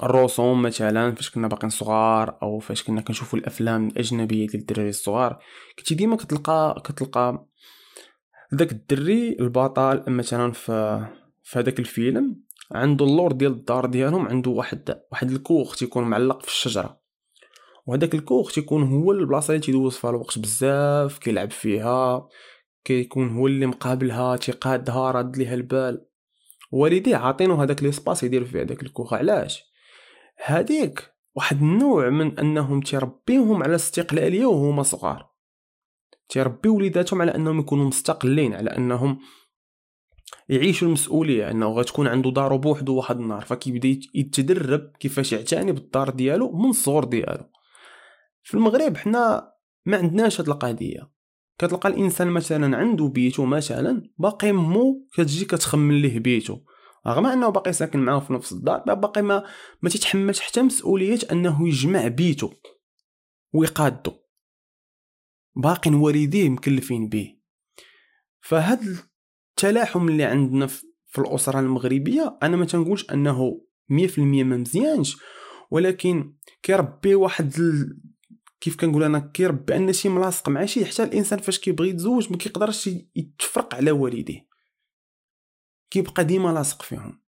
الرسوم 0.03 0.63
مثلا 0.63 1.15
فاش 1.15 1.31
كنا 1.31 1.49
باقيين 1.49 1.71
صغار 1.71 2.39
أو 2.43 2.59
فاش 2.59 2.83
كنا 2.83 3.01
كنشوفوا 3.01 3.39
الأفلام 3.39 3.89
الأجنبية 3.89 4.47
ديال 4.47 4.61
الدراري 4.61 4.89
الصغار. 4.89 5.39
كنتي 5.79 5.95
ديما 5.95 6.17
كتلقى 6.17 6.83
كتلقى 6.85 7.47
داك 8.53 8.73
الدري 8.73 9.37
البطل 9.41 10.05
مثلا 10.07 10.53
في 10.53 11.07
في 11.43 11.59
هذاك 11.59 11.79
الفيلم. 11.79 12.43
عنده 12.75 13.05
اللور 13.05 13.33
ديال 13.33 13.53
الدار 13.53 13.87
ديالهم 13.87 14.29
عنده 14.29 14.51
واحد 14.51 15.03
واحد 15.13 15.31
الكوخ 15.31 15.77
تيكون 15.77 16.05
معلق 16.05 16.43
في 16.43 16.49
الشجرة. 16.49 17.03
وهداك 17.87 18.15
الكوخ 18.15 18.53
تيكون 18.53 18.83
هو 18.83 19.13
البلاصة 19.13 19.55
اللي 19.55 19.65
تيدوز 19.65 19.97
فيها 19.97 20.11
الوقت 20.11 20.39
بزاف 20.39 21.19
كيلعب 21.19 21.51
فيها 21.51 22.29
كيكون 22.85 23.37
هو 23.37 23.47
اللي 23.47 23.67
مقابلها 23.67 24.37
تيقادها 24.37 25.11
راد 25.11 25.37
ليها 25.37 25.55
البال. 25.55 26.07
والديه 26.73 27.17
عاطينو 27.17 27.55
هداك 27.55 27.83
ليسباس 27.83 28.23
يدير 28.23 28.45
فيه 28.45 28.61
هداك 28.61 28.83
الكوخ 28.83 29.15
علاش؟ 29.15 29.65
هاديك 30.45 31.13
واحد 31.35 31.63
النوع 31.63 32.11
من 32.11 32.39
أنهم 32.39 32.81
تربيهم 32.81 33.63
على 33.63 33.71
الاستقلاليه 33.71 34.47
وهما 34.47 34.83
صغار. 34.83 35.33
تربي 36.29 36.69
وليداتهم 36.69 37.23
على 37.23 37.35
أنهم 37.35 37.61
يكونوا 37.61 37.85
مستقلين 37.85 38.55
على 38.55 38.71
أنهم 38.71 39.19
يعيشوا 40.49 40.89
المسؤولية 40.89 41.51
إنه 41.51 41.67
غتكون 41.67 42.07
عنده 42.07 42.31
دارو 42.31 42.59
بوحدو 42.59 42.95
واحد 42.95 43.21
النهار 43.21 43.41
فكيبدا 43.41 44.01
يتدرب 44.15 44.93
كيفاش 45.01 45.33
يعتني 45.33 45.73
بالدار 45.73 46.11
ديالو 46.11 46.53
من 46.53 46.71
الصغر 46.71 47.05
ديالو. 47.05 47.45
في 48.43 48.55
المغرب 48.55 48.97
حنا 48.97 49.53
ما 49.87 49.97
عندناش 49.97 50.41
هاد 50.41 50.49
القضية. 50.49 51.13
كتلقى 51.59 51.89
الإنسان 51.89 52.29
مثلا 52.29 52.77
عنده 52.77 53.05
بيتو 53.05 53.45
مثلا 53.45 54.11
باقي 54.19 54.53
مو 54.53 55.09
كتجي 55.13 55.45
كتخمن 55.45 56.03
ليه 56.03 56.19
بيتو. 56.19 56.59
رغم 57.07 57.27
أنه 57.27 57.49
باقي 57.49 57.73
ساكن 57.73 57.99
معاه 57.99 58.21
في 58.21 58.33
نفس 58.33 58.53
الدار 58.53 58.95
باقي 58.95 59.23
ما 59.23 59.45
ما 59.83 59.89
تتحملش 59.89 60.41
حتى 60.41 60.63
مسؤوليه 60.63 61.19
أنه 61.33 61.69
يجمع 61.69 62.09
بيتو 62.09 62.51
ويقادو. 63.53 64.13
باقي 65.57 65.91
والديه 65.91 66.49
مكلفين 66.49 67.09
به. 67.09 67.37
فهاد 68.41 69.12
التلاحم 69.65 70.09
اللي 70.09 70.25
عندنا 70.25 70.67
في 71.07 71.19
الأسرة 71.19 71.61
المغربية 71.61 72.39
أنا 72.43 72.57
ما 72.57 72.65
تنقولش 72.65 73.11
أنه 73.11 73.61
100% 73.93 74.19
ما 74.19 74.57
مزيانش 74.57 75.17
ولكن 75.71 76.35
كيربي 76.63 77.15
واحد 77.15 77.55
ال... 77.59 77.99
كيف 78.61 78.77
كنقول 78.77 79.03
أنا 79.03 79.19
كيربي 79.19 79.77
أن 79.77 79.93
شي 79.93 80.09
ملاصق 80.09 80.49
مع 80.49 80.65
شي 80.65 80.85
حتى 80.85 81.03
الإنسان 81.03 81.39
فاش 81.39 81.59
كيبغي 81.59 81.89
يتزوج 81.89 82.31
ما 82.31 82.37
كيقدرش 82.37 82.91
يتفرق 83.17 83.75
على 83.75 83.91
والديه. 83.91 84.47
كيبقى 85.91 86.25
ديما 86.25 86.49
لاصق 86.49 86.83
فيهم. 86.83 87.23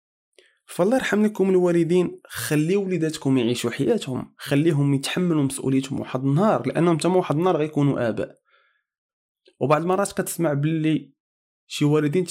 فالله 0.67 0.97
يرحم 0.97 1.25
لكم 1.25 1.51
الوالدين 1.51 2.21
خليو 2.27 2.83
وليداتكم 2.85 3.39
يعيشوا 3.39 3.71
حياتهم 3.71 4.35
خليهم 4.39 4.95
يتحملوا 4.95 5.43
مسؤوليتهم 5.43 6.01
واحد 6.01 6.25
النهار 6.25 6.67
لأنهم 6.67 6.99
تما 6.99 7.17
واحد 7.17 7.37
النهار 7.37 7.57
غيكونوا 7.57 8.09
آباء. 8.09 8.39
وبعض 9.61 9.83
المرات 9.83 10.13
كتسمع 10.13 10.53
باللي 10.53 11.13
شي 11.67 11.85
والدين 11.85 12.27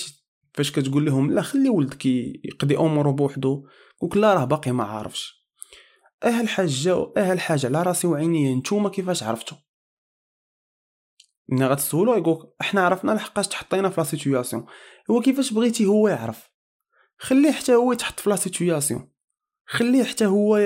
فاش 0.53 0.71
كتقول 0.71 1.05
لهم 1.05 1.31
لا 1.31 1.41
خلي 1.41 1.69
ولدك 1.69 2.05
يقضي 2.05 2.77
اموره 2.77 3.11
بوحدو 3.11 3.67
قولك 3.99 4.17
لا 4.17 4.33
راه 4.33 4.45
باقي 4.45 4.71
ما 4.71 4.83
عارفش. 4.83 5.47
آه 6.23 6.41
الحاجة 6.41 6.93
آه 7.17 7.33
الحاجة 7.33 7.67
على 7.67 7.83
راسي 7.83 8.07
وعيني 8.07 8.55
نتوما 8.55 8.89
كيفاش 8.89 9.23
عرفتو؟ 9.23 9.55
ملي 11.49 11.65
غتسولو 11.67 12.15
يقولك 12.15 12.53
إحنا 12.61 12.81
عرفنا 12.81 13.11
لحقاش 13.11 13.47
تحطينا 13.47 13.89
في 13.89 14.01
la 14.01 14.05
situation. 14.05 14.65
هو 15.11 15.21
كيفاش 15.21 15.53
بغيتي 15.53 15.85
هو 15.85 16.07
يعرف؟ 16.07 16.49
خليه 17.17 17.51
حتى 17.51 17.75
هو 17.75 17.91
يتحط 17.91 18.19
في 18.19 18.29
la 18.29 18.35
situation. 18.35 19.10
خليه 19.71 20.03
حتى 20.03 20.25
هو 20.25 20.57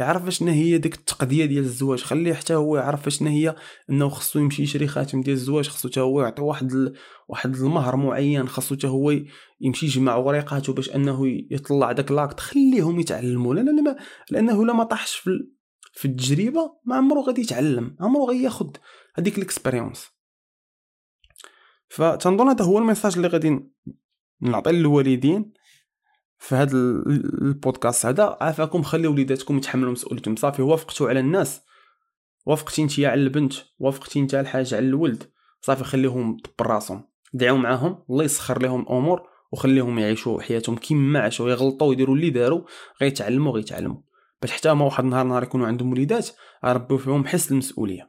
يعرف 0.00 0.28
شنو 0.28 0.52
هي 0.52 0.78
ديك 0.78 0.94
التقضية 0.94 1.44
ديال 1.44 1.64
الزواج. 1.64 2.02
خليه 2.02 2.34
حتى 2.34 2.54
هو 2.54 2.76
يعرف 2.76 3.08
شنو 3.08 3.28
هي 3.28 3.56
انه 3.90 4.08
خصو 4.08 4.38
يمشي 4.38 4.62
يشري 4.62 4.86
خاتم 4.86 5.20
ديال 5.20 5.36
الزواج. 5.36 5.68
خصو 5.68 5.88
حتى 5.88 6.00
هو 6.00 6.22
يعطي 6.22 6.42
واحد 6.42 6.72
ال... 6.72 6.94
واحد 7.28 7.56
المهر 7.56 7.96
معين. 7.96 8.48
خصو 8.48 8.74
حتى 8.76 8.86
هو 8.86 9.14
يمشي 9.60 9.86
يجمع 9.86 10.16
وريقاته 10.16 10.72
باش 10.72 10.90
انه 10.90 11.26
يطلع 11.50 11.92
داك 11.92 12.10
l'acte. 12.12 12.40
خليهم 12.40 13.00
يتعلموا. 13.00 13.54
لا 13.54 13.60
لا 13.60 13.80
لا 13.80 13.96
لأنه 14.30 14.66
لا 14.66 14.72
ما 14.72 14.84
طاحش 14.84 15.16
في 15.16 15.30
في 15.92 16.04
التجربة 16.04 16.72
ما 16.84 16.96
عمرو 16.96 17.22
غادي 17.22 17.40
يتعلم. 17.40 17.96
عمرو 18.00 18.28
غياخد 18.28 18.76
هذيك 19.14 19.38
ال 19.38 19.44
expérience 19.44 20.06
فتنظن 21.88 22.48
هذا 22.48 22.64
هو 22.64 22.78
ال 22.78 22.83
message 22.83 23.16
اللي 23.16 23.28
غادي 23.28 23.60
نعطي 24.40 24.72
للوالدين. 24.72 25.52
في 26.38 26.54
هذا 26.54 26.72
البودكاست 27.42 28.06
هذا 28.06 28.36
عافاكم 28.40 28.82
خلي 28.82 29.06
وليداتكم 29.06 29.56
يتحملوا 29.56 29.92
مسؤوليتهم. 29.92 30.36
صافي 30.36 30.62
وافقتوا 30.62 31.08
على 31.08 31.20
الناس. 31.20 31.60
وافقتي 32.46 32.82
انت 32.82 33.00
على 33.00 33.22
البنت. 33.22 33.54
وافقتي 33.78 34.20
انت 34.20 34.34
الحاجة 34.34 34.76
على 34.76 34.86
الولد. 34.86 35.30
صافي 35.60 35.84
خليهم 35.84 36.36
براسهم 36.58 37.08
دعوا 37.34 37.58
معاهم. 37.58 38.04
الله 38.10 38.24
يسخر 38.24 38.62
لهم 38.62 38.80
الأمور 38.80 39.28
وخليهم 39.52 39.98
يعيشوا 39.98 40.42
حياتهم 40.42 40.76
كيما 40.76 41.20
عاشوا. 41.20 41.50
يغلطوا 41.50 41.88
ويديروا 41.88 42.16
اللي 42.16 42.30
داروا 42.30 42.64
غيتعلموا 43.02 43.52
غيتعلموا. 43.52 44.00
باش 44.42 44.52
حتى 44.52 44.74
ما 44.74 44.84
واحد 44.84 45.04
النهار 45.04 45.26
نهار 45.26 45.42
يكونوا 45.42 45.66
عندهم 45.66 45.92
وليدات 45.92 46.28
ربوا 46.64 46.98
فيهم 46.98 47.26
حس 47.26 47.52
المسؤولية. 47.52 48.08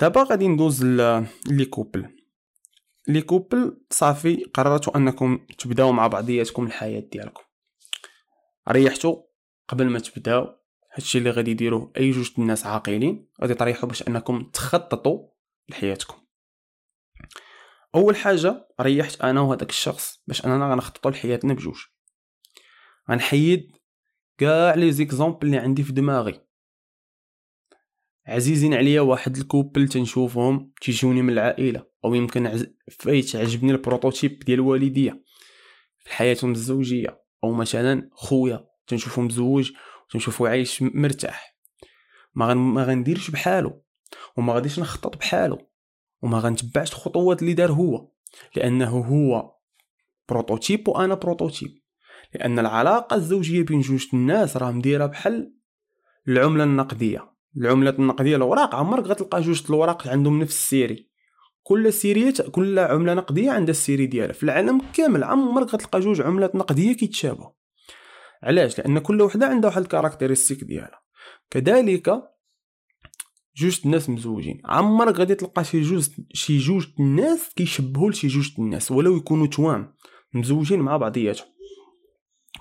دابا 0.00 0.22
غادي 0.22 0.48
ندوز 0.48 0.84
les 1.46 1.64
couples 1.70 2.15
les 3.08 3.22
couples 3.22 3.80
صافي 3.90 4.44
قررتوا 4.44 4.96
أنكم 4.96 5.46
تبداو 5.58 5.92
مع 5.92 6.06
بعضياتكم 6.06 6.66
الحياة 6.66 7.00
ديالكم. 7.00 7.42
ريحتوا 8.68 9.22
قبل 9.68 9.86
ما 9.86 9.98
تبداو 9.98 10.56
هادشي 10.92 11.18
اللي 11.18 11.30
غادي 11.30 11.50
يديروه 11.50 11.92
أي 11.96 12.10
جوج 12.10 12.30
الناس 12.38 12.66
عاقلين 12.66 13.28
غادي 13.40 13.54
تريحوا 13.54 13.88
باش 13.88 14.08
أنكم 14.08 14.42
تخططوا 14.42 15.28
لحياتكم. 15.68 16.16
أول 17.94 18.16
حاجة 18.16 18.68
ريحت 18.80 19.20
أنا 19.20 19.40
وهذاك 19.40 19.70
الشخص 19.70 20.22
باش 20.26 20.46
أننا 20.46 20.72
غنخططوا 20.72 21.10
لحياتنا 21.10 21.54
بجوج. 21.54 21.78
غنحيد 23.10 23.76
كاع 24.38 24.74
les 24.74 24.92
exemples 24.92 25.46
اللي 25.46 25.58
عندي 25.58 25.82
في 25.82 25.92
دماغي. 25.92 26.40
عزيزين 28.26 28.74
عليا 28.74 29.00
واحد 29.00 29.36
ال 29.36 29.43
couple 29.43 29.88
تنشوفهم 29.88 30.72
تيجوني 30.80 31.22
من 31.22 31.32
العائلة. 31.32 31.86
أو 32.06 32.14
يمكن. 32.14 32.66
فايت 32.90 33.36
عجبني 33.36 33.72
ال 33.72 33.79
prototype 33.79 34.38
ديال 34.38 34.58
الوالديه 34.58 35.22
في 36.04 36.14
حياتهم 36.14 36.52
الزوجية. 36.52 37.22
أو 37.44 37.52
مثلا 37.52 38.10
خويا 38.12 38.66
تنشوفو 38.86 39.22
مزوج 39.22 39.72
تنشوفو 40.10 40.46
عايش 40.46 40.82
مرتاح. 40.82 41.56
ما 42.34 42.46
غن... 42.46 42.56
ما 42.56 42.84
غنديرش 42.84 43.30
بحالو 43.30 43.84
وما 44.36 44.52
غاديش 44.52 44.78
نخطط 44.78 45.16
بحالو 45.16 45.58
وما 46.22 46.38
غنتبعش 46.38 46.92
الخطوات 46.92 47.42
اللي 47.42 47.54
دار 47.54 47.72
هو. 47.72 48.10
لأنه 48.56 48.90
هو 48.90 49.54
prototype 50.28 50.88
وأنا 50.88 51.14
prototype. 51.14 51.78
لأن 52.34 52.58
العلاقة 52.58 53.16
الزوجية 53.16 53.62
بين 53.62 53.80
جوج 53.80 54.06
الناس 54.14 54.56
راه 54.56 54.70
مديرة 54.70 55.06
بحال 55.06 55.54
العملة 56.28 56.64
النقدية. 56.64 57.32
العملات 57.56 57.98
النقدية 57.98 58.36
الاوراق 58.36 58.74
عمرك 58.74 59.04
غتلقى 59.04 59.40
جوج 59.40 59.62
الاوراق 59.68 60.08
عندهم 60.08 60.42
نفس 60.42 60.54
ال 60.54 60.63
série. 60.63 61.15
كل 61.66 61.92
série 61.92 62.34
كل 62.52 62.78
عملة 62.78 63.14
نقدية 63.14 63.50
عندها 63.50 63.70
ال 63.70 63.76
série 63.76 64.06
ديالها. 64.06 64.32
في 64.32 64.42
العالم 64.42 64.80
كامل 64.94 65.24
عمرك 65.24 65.74
غتلقى 65.74 66.00
جوج 66.00 66.20
عملات 66.20 66.54
نقدية 66.54 66.92
كيتشابهوا. 66.92 67.50
علاش؟ 68.42 68.78
لأن 68.78 68.98
كل 68.98 69.22
وحدة 69.22 69.46
عندها 69.46 69.70
واحد 69.70 69.82
ال 69.82 69.87
caractéristique 69.87 70.64
ديالها. 70.64 71.00
كذلك 71.50 72.22
جوج 73.56 73.80
الناس 73.84 74.10
مزوجين. 74.10 74.60
عمرك 74.64 75.18
غادي 75.18 75.34
تلقى 75.34 75.64
شي 75.64 75.80
جوج 75.80 76.08
شي 76.32 76.58
جوج 76.58 76.86
الناس 77.00 77.54
كيشبهوا 77.56 78.10
لشي 78.10 78.26
جوج 78.26 78.50
الناس 78.58 78.90
ولو 78.90 79.16
يكونوا 79.16 79.46
توام 79.46 79.94
مزوجين 80.34 80.80
مع 80.80 80.96
بعضياتهم. 80.96 81.48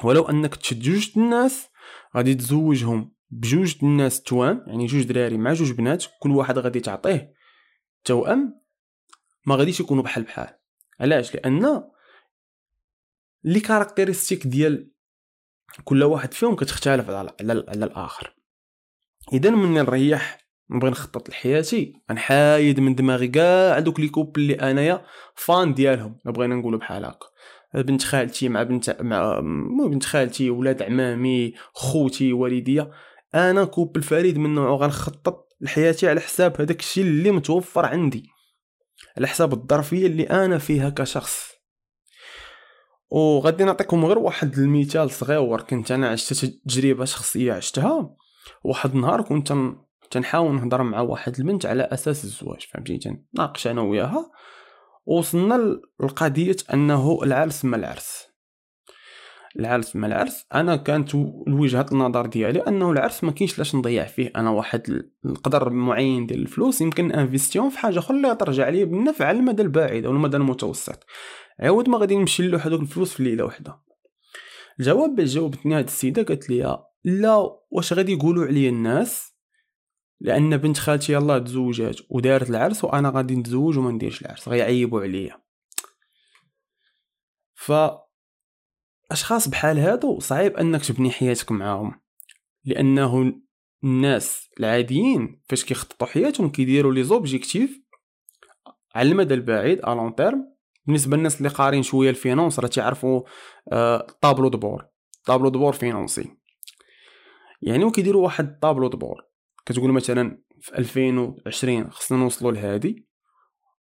ولو 0.04 0.24
أنك 0.24 0.56
تشد 0.56 0.80
جوج 0.80 1.12
الناس 1.18 1.68
غادي 2.16 2.36
تزوجهم 2.36 3.12
بجوج 3.30 3.76
الناس 3.84 4.22
توام 4.22 4.64
يعني 4.68 4.86
جوج 4.86 5.04
دراري 5.04 5.38
مع 5.38 5.54
جوج 5.54 5.72
بنات 5.72 6.06
كل 6.20 6.32
واحد 6.32 6.58
غادي 6.58 6.80
تعطيه 6.80 7.34
توأم 8.04 8.65
ما 9.46 9.56
غاديش 9.56 9.80
يكونوا 9.80 10.04
بحال 10.04 10.24
بحال. 10.24 10.58
علاش؟ 11.00 11.36
لأن 11.36 11.84
les 13.44 13.60
caractéristiques 13.60 14.48
ديال 14.48 14.92
كل 15.84 16.04
واحد 16.04 16.34
فيهم 16.34 16.56
كتختلف 16.56 17.10
على 17.10 17.34
على, 17.42 17.66
على 17.68 17.86
الآخر. 17.86 18.36
إذا 19.34 19.50
من 19.50 19.74
نريح 19.74 20.48
نبغي 20.70 20.90
نخطط 20.90 21.30
لحياتي 21.30 21.94
غنحايد 22.12 22.80
من 22.80 22.96
دماغي 22.96 23.28
كاع 23.28 23.80
دوك 23.80 24.00
les 24.00 24.10
couples 24.10 24.38
اللي 24.38 24.54
أنايا 24.54 25.06
fan 25.36 25.74
ديالهم. 25.74 26.20
بغينا 26.26 26.56
نقولوا 26.56 26.80
بحال 26.80 27.06
هكا 27.06 27.28
بنت 27.74 28.04
خالتي 28.04 28.50
مع 28.50 28.64
بنت 28.64 28.98
مع 29.02 29.40
بنت 29.88 30.04
خالتي 30.06 30.50
ولاد 30.50 30.82
عمامي 30.82 31.54
خوتي 31.74 32.34
والديا. 32.34 32.92
أنا 33.36 33.66
كوبل 33.66 34.04
فريد 34.04 34.38
من 34.38 34.56
نوعه 34.56 34.76
غنخطط 34.76 35.48
لحياتي 35.62 36.10
على 36.10 36.22
حساب 36.22 36.62
هذاك 36.62 36.80
الشيء 36.80 37.04
اللي 37.04 37.32
متوفر 37.32 37.86
عندي. 37.86 38.35
على 39.18 39.28
حساب 39.28 39.54
الظرفيه 39.54 40.08
اللي 40.08 40.24
أنا 40.24 40.58
فيها 40.58 40.90
كشخص. 40.90 41.52
وغادي 43.10 43.64
نعطيكم 43.64 44.06
غير 44.06 44.18
واحد 44.20 44.58
المثال 44.58 45.12
صغير 45.12 45.62
كنت 45.62 45.92
أنا 45.92 46.10
عشت 46.10 46.46
تجربة 46.46 47.06
شخصية 47.06 47.54
عشتها. 47.54 48.16
واحد 48.64 48.96
النهار 48.96 49.22
كنت 49.22 49.54
تنحاول 50.12 50.56
نهضر 50.56 50.84
مع 50.84 51.02
واحد 51.02 51.40
البنت 51.40 51.66
على 51.66 51.84
أساس 51.84 52.24
الزواج 52.24 52.68
فهمتي 52.74 53.00
تناقش 53.34 53.68
أنا 53.68 53.82
وياها. 53.82 54.32
وصلنا 55.06 55.80
لقضية 56.00 56.56
أنه 56.74 57.20
العرس 57.24 57.66
ما 57.66 57.78
العرس. 57.78 58.35
العرس 59.60 59.96
مع 59.96 60.08
العرس 60.08 60.46
أنا 60.54 60.76
كانت 60.76 61.16
وجهه 61.48 61.86
النظر 61.92 62.26
ديالي 62.26 62.60
أنه 62.60 62.92
العرس 62.92 63.24
ما 63.24 63.32
كاينش 63.32 63.58
لاش 63.58 63.76
نضيع 63.76 64.06
فيه. 64.06 64.32
أنا 64.36 64.50
واحد 64.50 65.04
القدر 65.26 65.70
معين 65.70 66.26
ديال 66.26 66.42
الفلوس 66.42 66.82
يمكن 66.82 67.12
انفيستيون 67.12 67.70
في 67.70 67.78
حاجة 67.78 68.00
أخرى 68.00 68.18
اللي 68.18 68.36
ترجع 68.36 68.70
لي 68.70 68.86
بالنفع 68.86 69.26
على 69.26 69.40
المدى 69.40 69.62
البعيد 69.62 70.06
أو 70.06 70.12
المدى 70.12 70.38
المتوسط. 70.38 71.06
عاود 71.60 71.90
ما 71.90 71.98
غادي 71.98 72.16
نمشي 72.16 72.48
له 72.48 72.68
هذوك 72.68 72.82
الفلوس 72.82 73.14
في 73.14 73.24
ليلة 73.24 73.44
واحدة. 73.44 73.82
الجواب 74.80 75.16
باش 75.16 75.34
جاوبتني 75.34 75.76
هاد 75.76 75.84
السيدة 75.84 76.24
قالت 76.24 76.50
لي 76.50 76.86
لا 77.04 77.50
واش 77.72 77.94
غادي 77.94 78.14
يقولوا 78.14 78.46
عليا 78.46 78.70
الناس؟ 78.70 79.36
لأن 80.20 80.58
بنت 80.58 80.78
خالتي 80.78 81.14
يلاه 81.14 81.38
تزوجات 81.38 82.00
ودارت 82.10 82.50
العرس 82.50 82.84
وأنا 82.84 83.10
غادي 83.16 83.36
نتزوج 83.36 83.78
وما 83.78 83.92
نديرش 83.92 84.22
العرس 84.22 84.50
غيعيبوا 84.50 85.02
عليا. 85.02 85.42
ف 87.56 87.72
اشخاص 89.16 89.48
بحال 89.48 89.80
هادو 89.80 90.20
صعيب 90.20 90.58
أنك 90.58 90.86
تبني 90.86 91.12
حياتك 91.12 91.52
معاهم 91.52 92.02
لأنه 92.66 93.34
الناس 93.84 94.50
العاديين 94.60 95.42
فاش 95.50 95.66
كيخططوا 95.66 96.08
حياتهم 96.08 96.50
كيديروا 96.50 96.94
les 96.94 97.04
objectifs 97.04 97.82
على 98.96 99.10
المدى 99.10 99.34
البعيد 99.34 99.80
à 99.80 99.90
long 99.90 100.16
terme 100.16 100.56
بالنسبة 100.86 101.18
للناس 101.18 101.38
اللي 101.38 101.50
قارين 101.50 101.84
شوية 101.84 102.10
ال 102.10 102.16
finance 102.16 102.60
راه 102.60 102.68
تيعرفوا 102.68 103.22
آه 103.72 104.08
tableau 104.22 104.50
de 104.50 104.62
bord 104.62 104.86
tableau 105.26 105.50
de 105.50 105.58
bord 105.58 105.74
financier. 105.74 106.38
يعني 107.62 107.84
وكيديروا 107.84 108.24
واحد 108.24 108.60
tableau 108.60 108.88
de 108.88 108.99
bord 108.99 109.22
كتقول 109.66 109.92
مثلا 109.92 110.42
في 110.62 110.78
2020 110.78 111.92
خصنا 111.92 112.18
نوصلوا 112.18 112.52
لهادي 112.52 113.08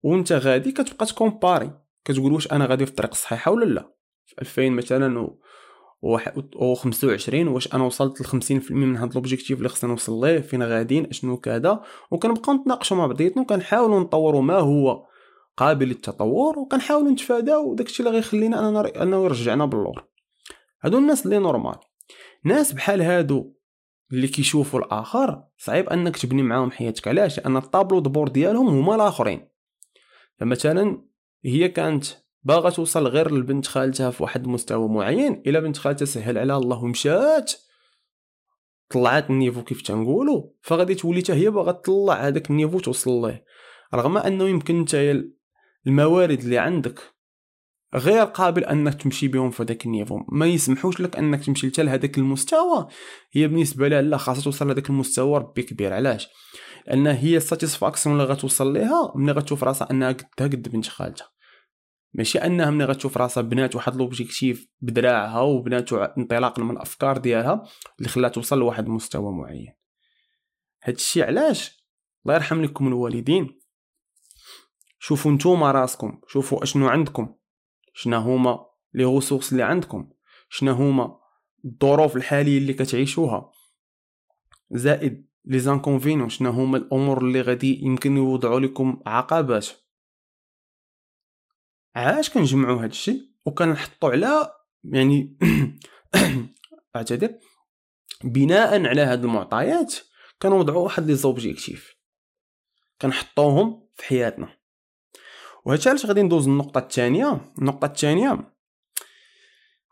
وانت 0.03 0.33
غادي 0.33 0.73
كتبقى 0.73 1.07
تكومباري. 1.07 1.81
كتقول 2.05 2.33
واش 2.33 2.53
أنا 2.53 2.67
غادي 2.67 2.85
في 2.87 2.91
الطريق 2.91 3.11
الصحيحة 3.11 3.51
ولا 3.51 3.65
لا؟ 3.65 4.00
في 4.31 4.41
2000 4.41 4.71
مثلا 4.71 5.21
و 6.03 6.19
و 6.57 6.75
25 6.75 7.49
واش 7.49 7.75
أنا 7.75 7.85
وصلت 7.85 8.21
ل 8.21 8.25
50% 8.25 8.71
من 8.71 8.97
هاد 8.97 9.15
l'objectif 9.15 9.59
اللي 9.59 9.69
خصنا 9.69 9.91
نوصل 9.91 10.25
ليه 10.25 10.41
فين 10.41 10.63
غاديين 10.63 11.07
أشنو 11.07 11.37
كذا؟ 11.37 11.83
وكنبقاو 12.11 12.55
نتناقشوا 12.55 12.97
مع 12.97 13.07
بعضياتنا 13.07 13.43
وكنحاولوا 13.43 14.01
نطوروا 14.01 14.43
ما 14.43 14.59
هو 14.59 15.07
قابل 15.57 15.89
للتطور 15.89 16.59
وكنحاولوا 16.59 17.11
نتفاداو 17.11 17.75
داكشي 17.75 18.03
اللي 18.03 18.15
غيخلينا 18.15 18.69
أننا 18.69 19.03
أنه 19.03 19.25
يرجعنا 19.25 19.65
باللور. 19.65 20.05
هادو 20.83 20.99
الناس 20.99 21.27
اللي 21.27 21.39
normal. 21.39 21.77
ناس 22.45 22.73
بحال 22.73 23.03
هادو 23.03 23.55
اللي 24.13 24.29
كيشوفوا 24.29 24.81
الآخر 24.81 25.45
صعيب 25.57 25.89
أنك 25.89 26.17
تبني 26.17 26.43
معاهم 26.43 26.71
حياتك. 26.71 27.09
علاش؟ 27.09 27.39
لأن 27.41 27.57
ال 27.57 27.62
tableau 27.62 28.01
de 28.01 28.10
bord 28.10 28.29
ديالهم 28.29 28.69
هما 28.69 28.95
الآخرين. 28.95 29.49
فمثلا 30.39 31.03
هي 31.45 31.69
كانت 31.69 32.05
باغا 32.43 32.71
توصل 32.71 33.07
غير 33.07 33.35
لبنت 33.35 33.67
خالتها 33.67 34.11
في 34.11 34.23
واحد 34.23 34.45
المستوى 34.45 34.89
معين. 34.89 35.43
إلا 35.47 35.61
بنت 35.61 35.77
خالتها 35.77 36.05
سهل 36.05 36.39
عليها 36.39 36.57
الله 36.57 36.85
ومشات 36.85 37.53
طلعت 38.91 39.31
ال 39.31 39.36
niveau 39.36 39.63
كيف 39.63 39.83
تنقولوا 39.83 40.51
فغادي 40.63 40.95
تولي 40.95 41.23
هي 41.31 41.51
باغا 41.51 41.73
تطلع 41.73 42.15
هذاك 42.15 42.51
ال 42.51 42.55
niveau 42.55 42.81
توصل 42.81 43.27
ليه. 43.27 43.45
رغم 43.95 44.17
أنه 44.17 44.49
يمكن 44.49 44.79
انت 44.79 45.15
الموارد 45.87 46.41
اللي 46.41 46.59
عندك 46.59 47.01
غير 47.95 48.25
قابل 48.25 48.65
أنك 48.65 49.03
تمشي 49.03 49.29
بهم 49.29 49.51
في 49.51 49.63
هذاك 49.63 49.87
ال 49.87 49.91
niveau. 49.91 50.21
ما 50.29 50.47
يسمحوش 50.47 51.01
لك 51.01 51.17
أنك 51.17 51.45
تمشي 51.45 51.71
حتى 51.71 51.83
لهذاك 51.83 52.19
المستوى. 52.19 52.87
هي 53.33 53.49
بالنسبة 53.49 53.89
لها 53.89 54.03
لا 54.03 54.17
خاصها 54.17 54.43
توصل 54.43 54.67
لهذاك 54.67 54.91
المستوى 54.91 55.39
ربي 55.39 55.63
كبير. 55.63 55.93
علاش؟ 55.93 56.29
لأن 56.87 57.07
هي 57.07 57.37
ال 57.37 57.43
satisfaction 57.43 58.21
اللي 58.21 58.33
غتوصل 58.33 58.73
ليها 58.73 59.13
ملي 59.15 59.33
غتشوف 59.33 59.65
راسها 59.65 59.91
أنها 59.91 60.13
قدها 60.13 60.49
قد 60.49 60.69
بنت 60.69 60.89
خالتها. 60.89 61.40
ماشي 62.15 62.39
أنها 62.39 62.71
ملي 62.71 62.85
غتشوف 62.85 63.17
راسها 63.19 63.43
بنات 63.43 63.77
واحد 63.77 63.97
l'objectif 63.97 64.69
بدراعها 64.81 65.41
وبنات 65.41 65.93
انطلاقا 65.93 66.63
من 66.63 66.71
الأفكار 66.71 67.19
ديالها 67.19 67.65
اللي 67.99 68.09
خلاها 68.09 68.31
توصل 68.31 68.59
لواحد 68.59 68.87
المستوى 68.87 69.33
معين. 69.33 69.75
هادشي 70.83 71.23
علاش؟ 71.23 71.87
الله 72.27 72.35
يرحم 72.35 72.63
لكم 72.63 72.89
الوالدين. 72.89 73.61
شوفوا 74.99 75.33
نتوما 75.33 75.73
راسكم 75.73 76.21
شوفوا 76.29 76.63
أشنو 76.63 76.89
عندكم 76.89 77.35
شنا 77.95 78.17
هما 78.17 78.67
les 78.95 79.05
ressources 79.05 79.53
اللي 79.53 79.63
عندكم 79.63 80.11
شنا 80.49 80.71
هما 80.71 81.19
الظروف 81.65 82.17
الحالية 82.17 82.59
اللي 82.59 82.73
كتعيشوها. 82.73 83.53
زائد 84.71 85.31
les 85.45 85.59
inconvénients 85.59 86.29
شنا 86.29 86.49
هما 86.49 86.77
الأمور 86.77 87.19
اللي 87.19 87.41
غادي 87.41 87.81
يمكن 87.85 88.17
يوضعوا 88.17 88.61
لكم 88.61 89.03
عقبات 89.07 89.67
علاش 91.97 92.31
كنجمعوا 92.31 92.83
هاد 92.83 92.91
الشيء 92.91 93.31
وكنحطوا 93.47 94.11
على 94.11 94.53
يعني 94.85 95.39
اعتذر 96.97 97.39
بناء 98.25 98.87
على 98.87 99.01
هاد 99.01 99.25
المعطيات 99.25 99.95
كنوضعوا 100.43 100.85
واحد 100.85 101.07
les 101.07 101.15
objectifs 101.15 102.01
كنحطوهم 103.03 103.89
في 103.97 104.05
حياتنا. 104.05 104.57
وهادشي 105.65 105.89
علاش 105.89 106.07
غادي 106.07 106.23
ندوز 106.23 106.49
النقطة 106.49 106.79
الثانية 106.79 107.41
النقطة 107.59 107.87
الثانية 107.87 108.55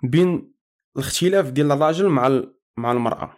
بين 0.03 0.55
الاختلاف 0.97 1.51
ديال 1.51 1.73
الراجل 1.73 2.09
مع 2.09 2.43
مع 2.77 2.93
المرأة. 2.93 3.37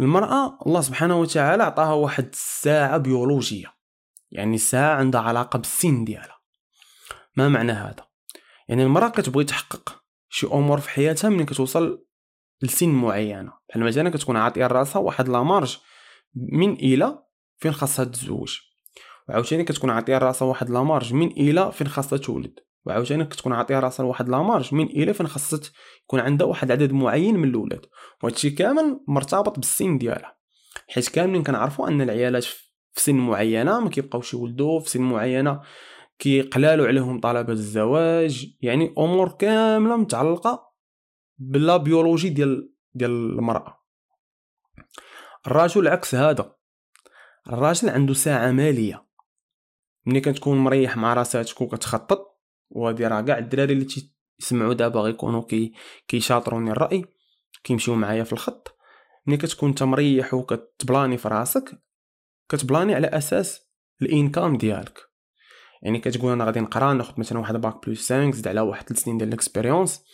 المرأة 0.00 0.58
الله 0.66 0.80
سبحانه 0.80 1.20
وتعالى 1.20 1.62
عطاها 1.62 1.92
واحد 1.92 2.28
الساعة 2.32 2.98
بيولوجية 2.98 3.74
يعني 4.30 4.58
ساعة 4.58 4.96
عندها 4.96 5.20
علاقة 5.20 5.56
بالسن 5.58 6.04
ديالها. 6.04 6.39
ما 7.36 7.48
معنى 7.48 7.72
هذا؟ 7.72 8.06
يعني 8.68 8.82
المرأة 8.82 9.08
كتبغي 9.08 9.44
تحقق 9.44 10.02
شي 10.28 10.46
أمور 10.46 10.80
في 10.80 10.90
حياتها 10.90 11.30
ملي 11.30 11.44
كتوصل 11.44 12.04
لسن 12.62 12.88
معينة. 12.88 13.52
بحال 13.68 13.82
مثلا 13.82 14.10
كتكون 14.10 14.36
عاطية 14.36 14.66
راسها 14.66 15.00
واحد 15.00 15.28
لامارج 15.28 15.78
من 16.34 16.72
إلى 16.72 17.18
فين 17.58 17.72
خاصها 17.72 18.04
تزوج 18.04 18.58
وعاوتاني 19.28 19.64
كتكون 19.64 19.90
عاطية 19.90 20.18
راسها 20.18 20.48
واحد 20.48 20.70
لامارج 20.70 21.14
من 21.14 21.30
إلى 21.30 21.72
فين 21.72 21.88
خاصها 21.88 22.18
تولد. 22.18 22.58
وعاوتاني 22.86 23.24
كتكون 23.24 23.52
عاطية 23.52 23.80
راسها 23.80 24.06
واحد 24.06 24.28
لامارج 24.28 24.74
من 24.74 24.86
إلى 24.86 25.14
فين 25.14 25.26
خاصها 25.26 25.60
يكون 26.04 26.20
عندها 26.20 26.46
واحد 26.46 26.70
عدد 26.70 26.92
معين 26.92 27.36
من 27.36 27.48
الأولاد. 27.48 27.86
وهادشي 28.22 28.50
كامل 28.50 29.00
مرتبط 29.08 29.56
بالسن 29.56 29.98
ديالها. 29.98 30.36
حيت 30.88 31.08
كاملين 31.08 31.42
كنعرفوا 31.42 31.88
أن 31.88 32.00
العيالات 32.00 32.44
في 32.44 32.70
سن 32.96 33.14
معينة 33.14 33.80
ما 33.80 33.90
كيبقاوش 33.90 34.34
يولدوا 34.34 34.80
في 34.80 34.90
سن 34.90 35.02
معينة 35.02 35.60
كيقلالوا 36.20 36.86
عليهم 36.86 37.20
طلبات 37.20 37.48
الزواج. 37.48 38.56
يعني 38.60 38.94
أمور 38.98 39.28
كاملة 39.32 39.96
متعلقة 39.96 40.72
بلا 41.38 41.76
بيولوجي 41.76 42.28
ديال 42.28 42.72
ديال 42.94 43.10
المرأة. 43.10 43.80
الرجل 45.46 45.88
عكس 45.88 46.14
هذا. 46.14 46.54
الراجل 47.46 47.88
عنده 47.88 48.14
ساعة 48.14 48.50
مالية. 48.50 49.06
ملي 50.06 50.20
كتكون 50.20 50.58
مريح 50.58 50.96
مع 50.96 51.14
راساتك 51.14 51.60
وكتخطط 51.60 52.40
وهادي 52.70 53.06
راه 53.06 53.20
كاع 53.20 53.38
الدراري 53.38 53.72
اللي 53.72 53.86
تيسمعوا 54.38 54.74
دابا 54.74 55.00
غيكونوا 55.00 55.42
كي 55.42 55.72
كيشاطروني 56.08 56.70
الرأي 56.70 57.04
كيمشيو 57.64 57.94
معايا 57.94 58.24
في 58.24 58.32
الخط. 58.32 58.76
ملي 59.26 59.36
كتكون 59.36 59.68
انت 59.68 59.82
مريح 59.82 60.34
وكتبلاني 60.34 61.18
في 61.18 61.28
راسك 61.28 61.82
كتبلاني 62.48 62.94
على 62.94 63.06
أساس 63.06 63.60
ال 64.02 64.10
income 64.10 64.56
ديالك. 64.56 65.09
يعني 65.82 65.98
كتقول 65.98 66.32
أنا 66.32 66.44
غادي 66.44 66.60
نقرا 66.60 66.92
ناخذ 66.92 67.14
مثلا 67.16 67.38
واحد 67.38 67.56
bac 67.56 67.86
plus 67.86 68.12
5 68.12 68.30
زيد 68.30 68.48
على 68.48 68.60
واحد 68.60 68.88
3 68.88 69.02
سنين 69.02 69.18
ديال 69.18 69.28
ال 69.28 69.35
expérience 69.35 70.04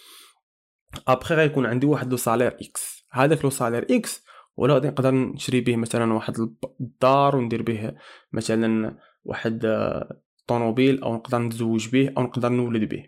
ابخي 1.08 1.34
غيكون 1.34 1.66
عندي 1.66 1.86
واحد 1.86 2.10
le 2.10 2.16
salaire 2.16 2.56
X 2.60 3.06
هذاك 3.10 3.44
le 3.44 3.50
salaire 3.50 3.86
X 3.90 4.24
ولا 4.56 4.74
غادي 4.74 4.88
نقدر 4.88 5.14
نشري 5.14 5.60
به 5.60 5.76
مثلا 5.76 6.14
واحد 6.14 6.34
الدار 6.80 7.36
وندير 7.36 7.62
به 7.62 7.94
مثلا 8.32 8.96
واحد 9.24 9.66
طوموبيل 10.46 11.02
أو 11.02 11.14
نقدر 11.14 11.38
نتزوج 11.38 11.88
به 11.88 12.12
أو 12.16 12.22
نقدر 12.22 12.48
نولد 12.48 12.88
به 12.88 13.04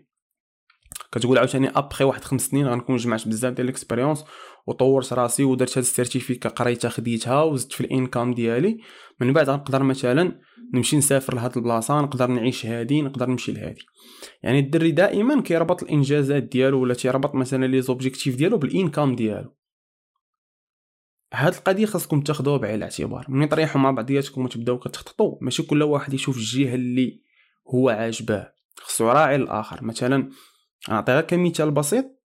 كتقول 1.11 1.37
عاوتاني 1.37 1.69
ابخي 1.69 2.03
واحد 2.03 2.23
خمس 2.23 2.41
سنين 2.41 2.67
غنكون 2.67 2.97
جمعت 2.97 3.27
بزاف 3.27 3.53
ديال 3.53 3.67
ال 3.67 3.72
expérience 3.72 4.25
وطورت 4.69 5.13
راسي 5.13 5.43
ودرت 5.43 5.71
هاد 5.71 5.77
ال 5.77 5.84
certificat 5.84 6.49
قريتها 6.49 6.89
خديتها 6.89 7.43
وزدت 7.43 7.73
في 7.73 7.81
ال 7.81 7.88
income 7.88 8.33
ديالي. 8.33 8.79
من 9.21 9.33
بعد 9.33 9.49
غنقدر 9.49 9.83
مثلا 9.83 10.39
نمشي 10.73 10.97
نسافر 10.97 11.35
لهاد 11.35 11.57
البلاصة 11.57 12.01
نقدر 12.01 12.27
نعيش 12.27 12.65
هادي 12.65 13.01
نقدر 13.01 13.29
نمشي 13.29 13.51
لهادي. 13.51 13.85
يعني 14.43 14.59
الدري 14.59 14.91
دائما 14.91 15.41
كيربط 15.41 15.83
الإنجازات 15.83 16.43
ديالو 16.43 16.81
ولا 16.81 16.93
تيربط 16.93 17.35
مثلا 17.35 17.65
les 17.65 17.81
objectifs 17.81 18.35
ديالو 18.35 18.57
بال 18.57 18.71
income 18.71 19.15
ديالو. 19.15 19.55
هاد 21.33 21.53
القضية 21.53 21.85
خاصكم 21.85 22.21
تاخذوها 22.21 22.57
بعين 22.57 22.75
الاعتبار. 22.75 23.25
ملي 23.29 23.47
طريحوا 23.47 23.81
مع 23.81 23.91
بعضياتكم 23.91 24.45
وتبداو 24.45 24.79
كتخططوا. 24.79 25.37
ماشي 25.41 25.63
كل 25.63 25.83
واحد 25.83 26.13
يشوف 26.13 26.37
الجهة 26.37 26.75
اللي 26.75 27.21
هو 27.75 27.89
عاجباه. 27.89 28.53
خصو 28.77 29.09
يراعي 29.09 29.35
الآخر. 29.35 29.83
مثلا 29.83 30.29
نعطيها 30.89 31.21
كمثال 31.21 31.71
بسيط. 31.71 32.18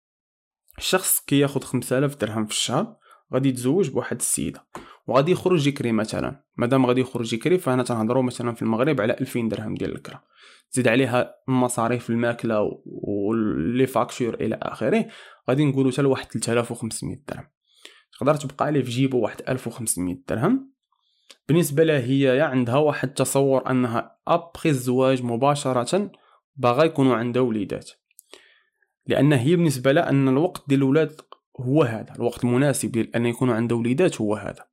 الشخص 0.79 1.21
كياخد 1.21 1.65
5000 1.65 2.17
درهم 2.17 2.47
في 2.47 2.53
الشهر 2.53 2.97
غادي 3.35 3.49
يتزوج 3.49 3.91
بواحد 3.91 4.17
السيدة 4.17 4.67
وغادي 5.07 5.33
يخرج 5.33 5.67
يكري 5.67 5.93
مثلا. 5.93 6.45
مادام 6.57 6.87
غادي 6.87 7.01
يخرج 7.01 7.33
يكري 7.33 7.59
فهنا 7.59 7.83
تنهضروا 7.83 8.23
مثلا 8.23 8.55
في 8.55 8.63
المغرب 8.63 9.01
على 9.01 9.13
2000 9.13 9.49
درهم 9.49 9.75
ديال 9.75 9.93
الكرا. 9.95 10.21
زيد 10.71 10.89
عليها 10.89 11.35
المصاريف 11.49 12.11
الماكلة 12.11 12.81
ولي 12.87 13.87
فاكتور 13.87 14.35
إلى 14.35 14.59
آخره 14.63 15.07
غادي 15.51 15.65
نقولوا 15.65 15.93
حتى 15.93 16.03
لواحد 16.03 16.27
3500 16.33 17.17
درهم. 17.29 17.47
تقدر 18.19 18.35
تبقى 18.35 18.65
عليه 18.65 18.83
في 18.83 18.91
جيبو 18.91 19.19
واحد 19.19 19.43
1500 19.49 20.17
درهم. 20.29 20.75
بالنسبة 21.49 21.85
لها 21.85 21.99
هي 21.99 22.41
عندها 22.41 22.77
واحد 22.77 23.09
التصور 23.09 23.71
أنها 23.71 24.17
أبخي 24.29 24.69
الزواج 24.69 25.23
مباشرة 25.23 26.11
باغا 26.57 26.85
يكونوا 26.85 27.17
عندها 27.17 27.43
وليدات. 27.43 27.91
لأن 29.07 29.33
هي 29.33 29.57
بالنسبة 29.57 29.93
لها 29.93 30.11
أن 30.11 30.29
الوقت 30.29 30.63
ديال 30.69 30.81
الولاد 30.81 31.21
هو 31.61 31.83
هذا 31.83 32.15
الوقت 32.17 32.45
المناسب 32.45 32.93
ديال 32.93 33.17
أن 33.17 33.27
يكونوا 33.27 33.55
عندها 33.55 33.79
وليدات 33.79 34.21
هو 34.21 34.35
هذا. 34.35 34.67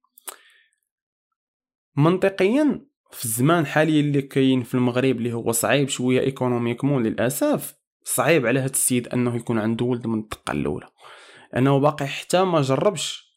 منطقيا 1.95 2.85
في 3.11 3.25
الزمان 3.25 3.59
الحالي 3.59 3.99
اللي 3.99 4.21
كاين 4.21 4.63
في 4.63 4.75
المغرب 4.75 5.17
اللي 5.17 5.33
هو 5.33 5.51
صعيب 5.51 5.89
شوية 5.89 6.19
ايكونوميكمون 6.19 7.03
للأسف 7.03 7.75
صعيب 8.03 8.45
على 8.45 8.59
هاد 8.59 8.69
السيد 8.69 9.07
أنه 9.07 9.35
يكون 9.35 9.59
عنده 9.59 9.85
ولد 9.85 10.07
من 10.07 10.19
الدقة 10.19 10.51
الأولى. 10.51 10.87
انه 11.57 11.79
باقي 11.79 12.07
حتى 12.07 12.43
ما 12.43 12.61
جربش 12.61 13.31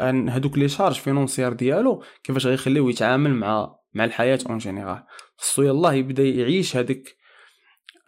أن 0.00 0.28
هادوك 0.28 0.58
les 0.58 0.68
charges 0.68 0.94
financières 0.94 1.52
ديالو 1.52 2.02
كيفاش 2.24 2.46
غيخليوه 2.46 2.90
يتعامل 2.90 3.34
مع 3.34 3.76
مع 3.94 4.04
الحياة 4.04 4.38
en 4.48 4.58
général 4.58 5.02
خصو 5.36 5.62
يلاه 5.62 5.92
يبدأ 5.92 6.22
يعيش 6.22 6.76
هذيك 6.76 7.16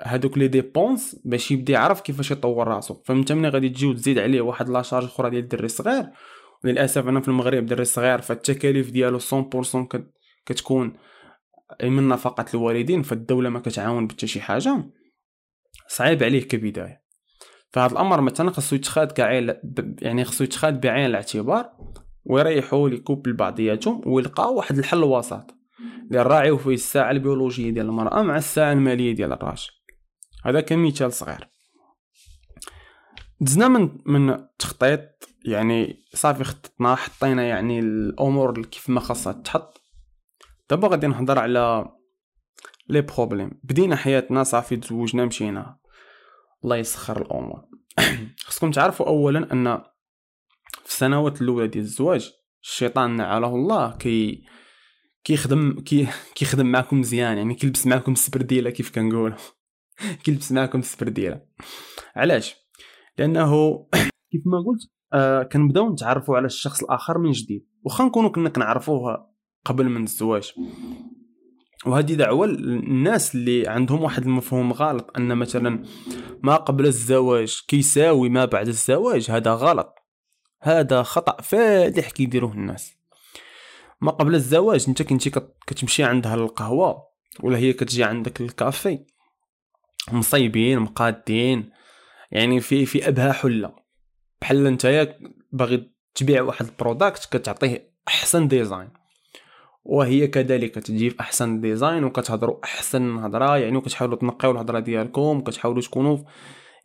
هادوك 0.00 0.38
les 0.38 0.48
dépenses 0.48 1.16
باش 1.24 1.50
يبدا 1.50 1.72
يعرف 1.72 2.00
كيفاش 2.00 2.30
يطور 2.30 2.68
راسو. 2.68 2.94
فانت 3.04 3.32
ملي 3.32 3.48
غادي 3.48 3.68
تجي 3.68 3.86
وتزيد 3.86 4.18
عليه 4.18 4.40
واحد 4.40 4.68
la 4.68 4.77
charge 4.77 5.04
أخرى 5.04 5.30
ديال 5.30 5.42
الدري 5.42 5.64
الصغير. 5.64 6.06
وللأسف 6.64 7.08
أنا 7.08 7.20
في 7.20 7.28
المغرب 7.28 7.66
دري 7.66 7.84
صغير 7.84 8.20
فالتكاليف 8.20 8.90
ديالو 8.90 9.18
100% 9.18 9.86
كتكون 10.46 10.96
من 11.82 12.08
نفقة 12.08 12.44
الوالدين 12.54 13.02
فالدولة 13.02 13.48
ما 13.48 13.60
كتعاون 13.60 14.06
بتا 14.06 14.26
شي 14.26 14.40
حاجة. 14.40 14.90
صعيب 15.88 16.22
عليه 16.22 16.48
كبداية. 16.48 17.02
فهاد 17.70 17.90
الأمر 17.92 18.20
مثلا 18.20 18.50
خاصو 18.50 18.76
يتخاد 18.76 19.12
كعين 19.12 19.54
يعني 20.02 20.24
خاصو 20.24 20.44
يتخاد 20.44 20.80
بعين 20.80 21.06
الاعتبار 21.06 21.70
ويريحوا 22.24 22.88
لي 22.88 22.96
كوبل 22.96 23.32
بعضياتهم 23.32 24.02
ويلقاو 24.06 24.56
واحد 24.56 24.78
الحل 24.78 25.04
وسط. 25.04 25.54
اللي 26.10 26.18
نراعيو 26.18 26.56
فيه 26.56 26.74
الساعة 26.74 27.10
البيولوجية 27.10 27.70
ديال 27.70 27.86
المرأة 27.86 28.22
مع 28.22 28.36
الساعة 28.36 28.72
المالية 28.72 29.14
ديال 29.14 29.32
الراجل. 29.32 29.77
هذا 30.44 30.60
كمثال 30.60 31.12
صغير. 31.12 31.48
دزنا 33.40 33.68
من 33.68 33.98
من 34.06 34.46
تخطيط 34.58 35.28
يعني 35.44 36.04
صافي 36.14 36.44
خططنا 36.44 36.94
حطينا 36.94 37.42
يعني 37.42 37.78
الأمور 37.78 38.62
كيف 38.62 38.90
ما 38.90 39.00
خاصها 39.00 39.32
تحط. 39.32 39.80
دابا 40.70 40.88
غادي 40.88 41.06
نهضر 41.06 41.38
على 41.38 41.92
les 42.88 43.00
problèmes. 43.00 43.50
بدينا 43.62 43.96
حياتنا 43.96 44.42
صافي 44.42 44.76
تزوجنا 44.76 45.24
مشينا. 45.24 45.78
الله 46.64 46.76
يسخر 46.76 47.22
الأمور. 47.22 47.64
خصكم 48.46 48.70
تعرفوا 48.70 49.06
اولا 49.06 49.52
أن 49.52 49.82
في 50.84 50.88
السنوات 50.94 51.42
الأولى 51.42 51.68
ديال 51.68 51.84
الزواج 51.84 52.32
الشيطان 52.62 53.16
نعاله 53.16 53.46
الله 53.46 53.96
كي 53.96 54.44
كيخدم 55.24 55.80
كي 55.80 56.08
كيخدم 56.34 56.66
معكم 56.66 57.00
مزيان 57.00 57.38
يعني 57.38 57.54
كيلبس 57.54 57.86
معكم 57.86 58.12
السبرديلة 58.12 58.70
كيف 58.70 58.94
كنقول 58.94 59.34
كيلبس 60.24 60.52
معكم 60.52 60.78
السبرديله 60.78 61.40
علاش؟ 62.16 62.56
لأنه 63.18 63.78
كيف 64.32 64.42
ما 64.46 64.58
قلت 64.66 64.90
آه 65.12 65.42
كنبداو 65.42 65.92
نتعرفوا 65.92 66.36
على 66.36 66.46
الشخص 66.46 66.82
الآخر 66.82 67.18
من 67.18 67.30
جديد. 67.30 67.66
واخا 67.82 68.04
نكونوا 68.04 68.30
كنا 68.30 68.48
كنعرفوه 68.48 69.28
قبل 69.64 69.88
من 69.88 70.02
الزواج 70.02 70.52
وهذه 71.86 72.14
دعوة 72.14 72.46
الناس 72.46 73.34
اللي 73.34 73.68
عندهم 73.68 74.02
واحد 74.02 74.22
المفهوم 74.22 74.72
غلط 74.72 75.10
أن 75.16 75.38
مثلا 75.38 75.84
ما 76.42 76.56
قبل 76.56 76.86
الزواج 76.86 77.60
كيساوي 77.68 78.28
ما 78.28 78.44
بعد 78.44 78.68
الزواج. 78.68 79.30
هذا 79.30 79.54
غلط. 79.54 79.94
هذا 80.60 81.02
خطأ 81.02 81.42
فادح 81.42 82.10
كيديروه 82.10 82.52
الناس. 82.52 82.98
ما 84.00 84.10
قبل 84.10 84.34
الزواج 84.34 84.84
انت 84.88 85.02
كنتي 85.02 85.30
كتمشي 85.66 86.04
عندها 86.04 86.36
للقهوة 86.36 87.08
ولا 87.42 87.58
هي 87.58 87.72
كتجي 87.72 88.04
عندك 88.04 88.40
للكافي. 88.40 89.04
مصيبين 90.12 90.78
مقادين. 90.78 91.70
يعني 92.30 92.60
في 92.60 92.86
في 92.86 93.08
ابها 93.08 93.32
حلة. 93.32 93.74
بحال 94.40 94.66
أنت 94.66 95.16
باغي 95.52 95.90
تبيع 96.14 96.42
واحد 96.42 96.66
ال 96.66 96.75
product 96.75 97.36
كتعطيه 97.36 97.92
أحسن 98.08 98.48
design. 98.48 98.90
وهي 99.84 100.26
كذلك 100.26 100.74
تجيب 100.74 101.14
أحسن 101.20 101.60
design 101.60 102.04
وكتهضروا 102.04 102.64
أحسن 102.64 103.18
هضرة 103.18 103.56
يعني 103.56 103.76
وكتحاولوا 103.76 104.16
تنقيو 104.16 104.50
الهضرة 104.50 104.80
ديالكم 104.80 105.38
وكتحاولوا 105.38 105.82
تكونوا 105.82 106.18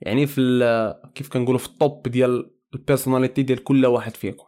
يعني 0.02 0.28
في 0.28 0.96
كيف 1.16 1.30
كنقولوا 1.30 1.60
في 1.60 1.68
ال 1.68 1.78
top 1.78 2.08
ديال 2.08 2.52
ال 2.74 2.79
personnalité 2.79 3.44
ديال 3.44 3.64
كل 3.64 3.86
واحد 3.86 4.16
فيكم. 4.16 4.46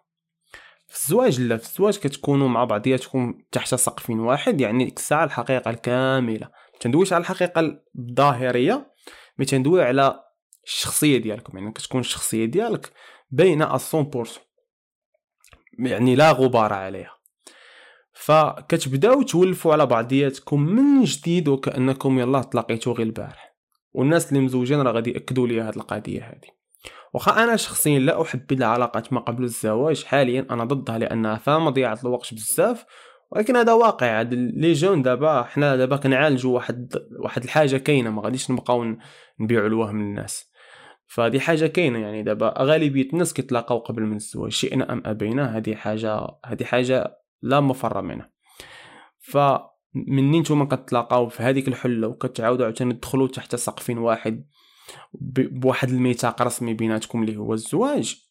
في 0.88 0.96
الزواج 0.96 1.42
لا 1.42 1.58
في 1.58 1.64
الزواج 1.64 1.98
كتكونوا 1.98 2.48
مع 2.48 2.64
بعضياتكم 2.64 3.38
تحت 3.52 3.76
سقف 3.76 4.10
واحد 4.10 4.62
يعني 4.62 4.86
ديك 4.86 4.98
الساعة 4.98 5.24
الحقيقة 5.24 5.70
الكاملة. 5.72 6.50
تندويش 6.86 7.14
على 7.14 7.22
الحقيقة 7.22 7.82
الظاهرية 8.00 8.94
مي 9.38 9.46
تندوي 9.46 9.84
على 9.84 10.24
الشخصية 10.66 11.18
ديالكم. 11.18 11.58
يعني 11.58 11.72
كتكون 11.72 12.02
الشخصية 12.02 12.46
ديالك 12.46 12.92
باينة 13.30 13.78
100% 13.78 14.40
يعني 15.80 16.16
لا 16.16 16.32
غبار 16.32 16.74
عليها. 16.74 17.16
فكتبداو 18.14 19.22
تولفوا 19.22 19.74
على 19.74 19.86
بعضياتكم 19.86 20.62
من 20.62 21.04
جديد 21.04 21.48
وكأنكم 21.48 22.20
يلاه 22.20 22.42
تلاقيتو 22.42 22.92
غير 22.92 23.08
البارح. 23.08 23.56
والناس 23.94 24.30
اللي 24.30 24.40
مزوجين 24.40 24.82
راه 24.82 24.92
غادي 24.92 25.12
يأكدوا 25.12 25.48
لي 25.48 25.62
هاد 25.62 25.76
القضية 25.76 26.24
هذه 26.24 26.50
واخا 27.14 27.44
أنا 27.44 27.56
شخصيا 27.56 28.00
لا 28.00 28.22
أحب 28.22 28.52
العلاقات 28.52 29.14
ما 29.14 29.20
قبل 29.20 29.44
الزواج. 29.44 30.04
حاليا 30.04 30.48
أنا 30.52 30.64
ضدها 30.64 30.98
لأنها 30.98 31.36
فيها 31.36 31.60
مضيعة 31.60 32.00
الوقت 32.04 32.34
بزاف. 32.34 32.86
ولكن 33.36 33.56
هذا 33.56 33.74
واقع. 33.74 34.20
هاد 34.20 34.34
لي 34.34 34.74
جون 34.74 35.02
دابا 35.02 35.44
حنا 35.44 35.76
دابا 35.76 35.96
كنعالجوا 35.96 36.56
واحد 36.56 36.96
واحد 37.20 37.44
الحاجة 37.44 37.78
كاينة 37.78 38.10
ما 38.10 38.22
غاديش 38.22 38.52
نبقاو 38.52 38.96
نبيعوا 39.40 39.68
الوهم 39.68 40.02
للناس. 40.02 40.52
فهذه 41.08 41.40
حاجة 41.40 41.66
كاينة 41.66 42.00
يعني 42.00 42.24
دابا 42.24 42.54
غالبيه 42.58 43.10
الناس 43.14 43.34
كيتلاقاو 43.34 43.78
قبل 43.78 44.04
من 44.04 44.16
الزواج 44.16 44.52
شئنا 44.52 44.94
أم 44.94 45.04
ابينا 45.06 45.58
هذه 45.58 45.76
حاجة 45.76 46.28
هذه 46.46 46.64
حاجة 46.64 47.18
لا 47.42 47.60
مفر 47.60 48.02
منها. 48.02 48.32
ف 49.20 49.38
منين 49.96 50.42
نتوما 50.42 50.66
كتلاقاو 50.66 51.30
في 51.30 51.44
هذيك 51.44 51.68
الحلة 51.68 52.08
وكتعاودوا 52.08 52.66
عاوتاني 52.66 52.94
تدخلوا 52.94 53.28
تحت 53.28 53.56
سقف 53.56 53.90
واحد 53.90 54.46
بواحد 55.52 55.90
الميثاق 55.90 56.42
رسمي 56.42 56.74
بيناتكم 56.74 57.24
اللي 57.24 57.38
هو 57.38 57.54
الزواج؟ 57.54 58.25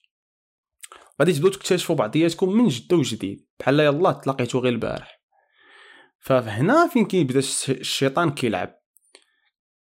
غادي 1.21 1.33
تبداو 1.33 1.51
تكتشفوا 1.51 1.97
بعضياتكم 1.97 2.53
من 2.53 2.69
جد 2.69 2.93
وجديد. 2.93 3.47
بحال 3.61 3.81
يلاه 3.81 4.13
تلاقيتو 4.13 4.59
غير 4.59 4.73
البارح. 4.73 5.21
فهنا 6.19 6.89
فين 6.89 7.05
كيبدا 7.05 7.39
الشيطان 7.69 8.31
كيلعب. 8.31 8.75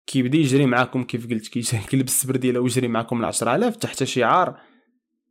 كيبدا 0.06 0.38
يجري 0.38 0.66
معاكم 0.66 1.04
كيف 1.04 1.30
قلت 1.30 1.48
كيلبس 1.90 2.12
السبر 2.12 2.36
ديالو 2.36 2.62
ويجري 2.62 2.88
معاكم 2.88 3.22
ل 3.22 3.24
10000 3.24 3.76
تحت 3.76 4.04
شعار 4.04 4.60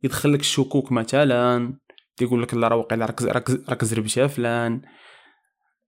يدخل 0.02 0.32
لك 0.32 0.40
الشكوك 0.40 0.92
مثلا 0.92 1.78
تيقول 2.16 2.42
لك 2.42 2.54
لا 2.54 2.68
راه 2.68 2.76
واقيلا 2.76 3.06
راك 3.06 3.50
راك 3.50 3.84
زربتها 3.84 4.26
فلان. 4.26 4.82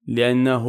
لأنه 0.06 0.66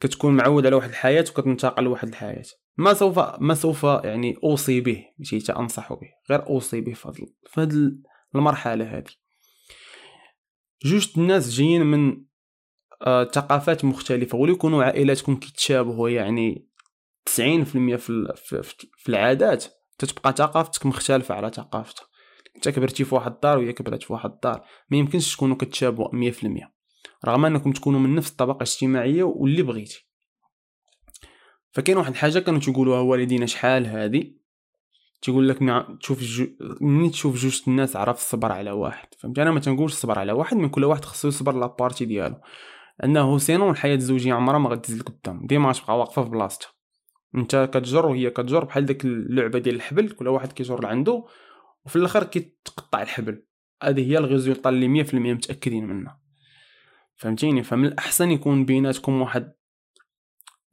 كتكون 0.00 0.36
معود 0.36 0.66
على 0.66 0.76
واحد 0.76 0.88
الحياة 0.88 1.24
وكتنتقل 1.30 1.84
لواحد 1.84 2.08
الحياة. 2.08 2.44
ما 2.78 2.94
سوف 2.94 3.18
ما 3.18 3.54
سوف 3.54 3.84
يعني 3.84 4.38
أوصي 4.44 4.80
به 4.80 5.04
ماشي 5.18 5.52
أنصح 5.52 5.92
به 5.92 6.08
غير 6.30 6.46
أوصي 6.46 6.80
به 6.80 6.92
في 6.92 7.32
هذه 7.58 7.92
المرحلة 8.34 8.98
هذه. 8.98 9.10
جوج 10.84 11.08
الناس 11.16 11.50
جايين 11.50 11.86
من 11.86 12.24
آه 13.02 13.24
ثقافات 13.24 13.84
مختلفة 13.84 14.38
ولو 14.38 14.52
يكونوا 14.52 14.84
عائلاتكم 14.84 15.36
كيتشابهوا 15.36 16.10
يعني 16.10 16.68
90% 17.28 17.30
في, 17.30 17.96
في, 18.36 18.62
في 18.96 19.08
العادات 19.08 19.64
تتبقى 19.98 20.34
ثقافتك 20.38 20.86
مختلفة 20.86 21.34
على 21.34 21.50
ثقافتها. 21.54 22.06
أنت 22.56 22.68
كبرتي 22.68 23.04
في 23.04 23.14
واحد 23.14 23.32
الدار 23.32 23.58
وهي 23.58 23.72
كبرت 23.72 24.02
في 24.02 24.12
واحد 24.12 24.30
الدار 24.30 24.64
ما 24.90 24.96
يمكنش 24.96 25.36
تكونوا 25.36 25.56
كتشابهوا 25.56 26.30
100% 26.30 26.68
رغم 27.26 27.44
أنكم 27.44 27.72
تكونوا 27.72 28.00
من 28.00 28.14
نفس 28.14 28.30
الطبقة 28.30 28.56
الاجتماعية 28.56 29.22
واللي 29.22 29.62
بغيتي. 29.62 30.07
فكاين 31.78 31.98
واحد 31.98 32.10
الحاجة 32.10 32.38
كانوا 32.38 32.60
تيقولوها 32.60 33.00
والدينا 33.00 33.46
شحال 33.46 33.86
هادي؟ 33.86 34.38
تيقول 35.22 35.48
لك 35.48 35.58
تشوف 36.00 36.22
جو... 36.22 36.46
مني 36.80 37.10
تشوف 37.10 37.36
جوج 37.36 37.60
الناس 37.68 37.96
عرف 37.96 38.16
الصبر 38.16 38.52
على 38.52 38.70
واحد. 38.70 39.08
فهمت 39.18 39.38
أنا 39.38 39.50
ما 39.50 39.60
تنقولش 39.60 39.92
الصبر 39.92 40.18
على 40.18 40.32
واحد 40.32 40.56
من 40.56 40.68
كل 40.68 40.84
واحد 40.84 41.04
خصو 41.04 41.28
يصبر 41.28 41.52
la 41.52 41.65
partie 41.65 42.04
ديالو. 42.04 42.36
أنه 43.04 43.38
sinon 43.38 43.70
الحياة 43.70 43.94
الزوجية 43.94 44.34
عمرها 44.34 44.58
ما 44.58 44.70
غتزيد 44.70 44.98
لقدام. 44.98 45.46
ديما 45.46 45.68
غتبقى 45.68 45.98
واقفة 45.98 46.24
في 46.24 46.30
بلاصتها. 46.30 46.68
أنت 47.34 47.70
كتجر 47.72 48.06
وهي 48.06 48.30
كتجر 48.30 48.64
بحال 48.64 48.86
ديك 48.86 49.04
اللعبة 49.04 49.58
ديال 49.58 49.74
الحبل 49.74 50.08
كل 50.08 50.28
واحد 50.28 50.52
كيجر 50.52 50.82
لعندو 50.82 51.28
وفي 51.84 51.96
الآخر 51.96 52.24
كيتقطع 52.24 53.02
الحبل. 53.02 53.44
هذه 53.82 54.10
هي 54.10 54.18
ال 54.18 54.24
résultat 54.24 54.70
اللي 54.70 55.04
100% 55.04 55.14
متأكدين 55.14 55.86
منها. 55.86 56.20
فهمتيني؟ 57.16 57.62
فمن 57.62 57.86
الأحسن 57.86 58.30
يكون 58.30 58.64
بيناتكم 58.64 59.20
واحد 59.20 59.57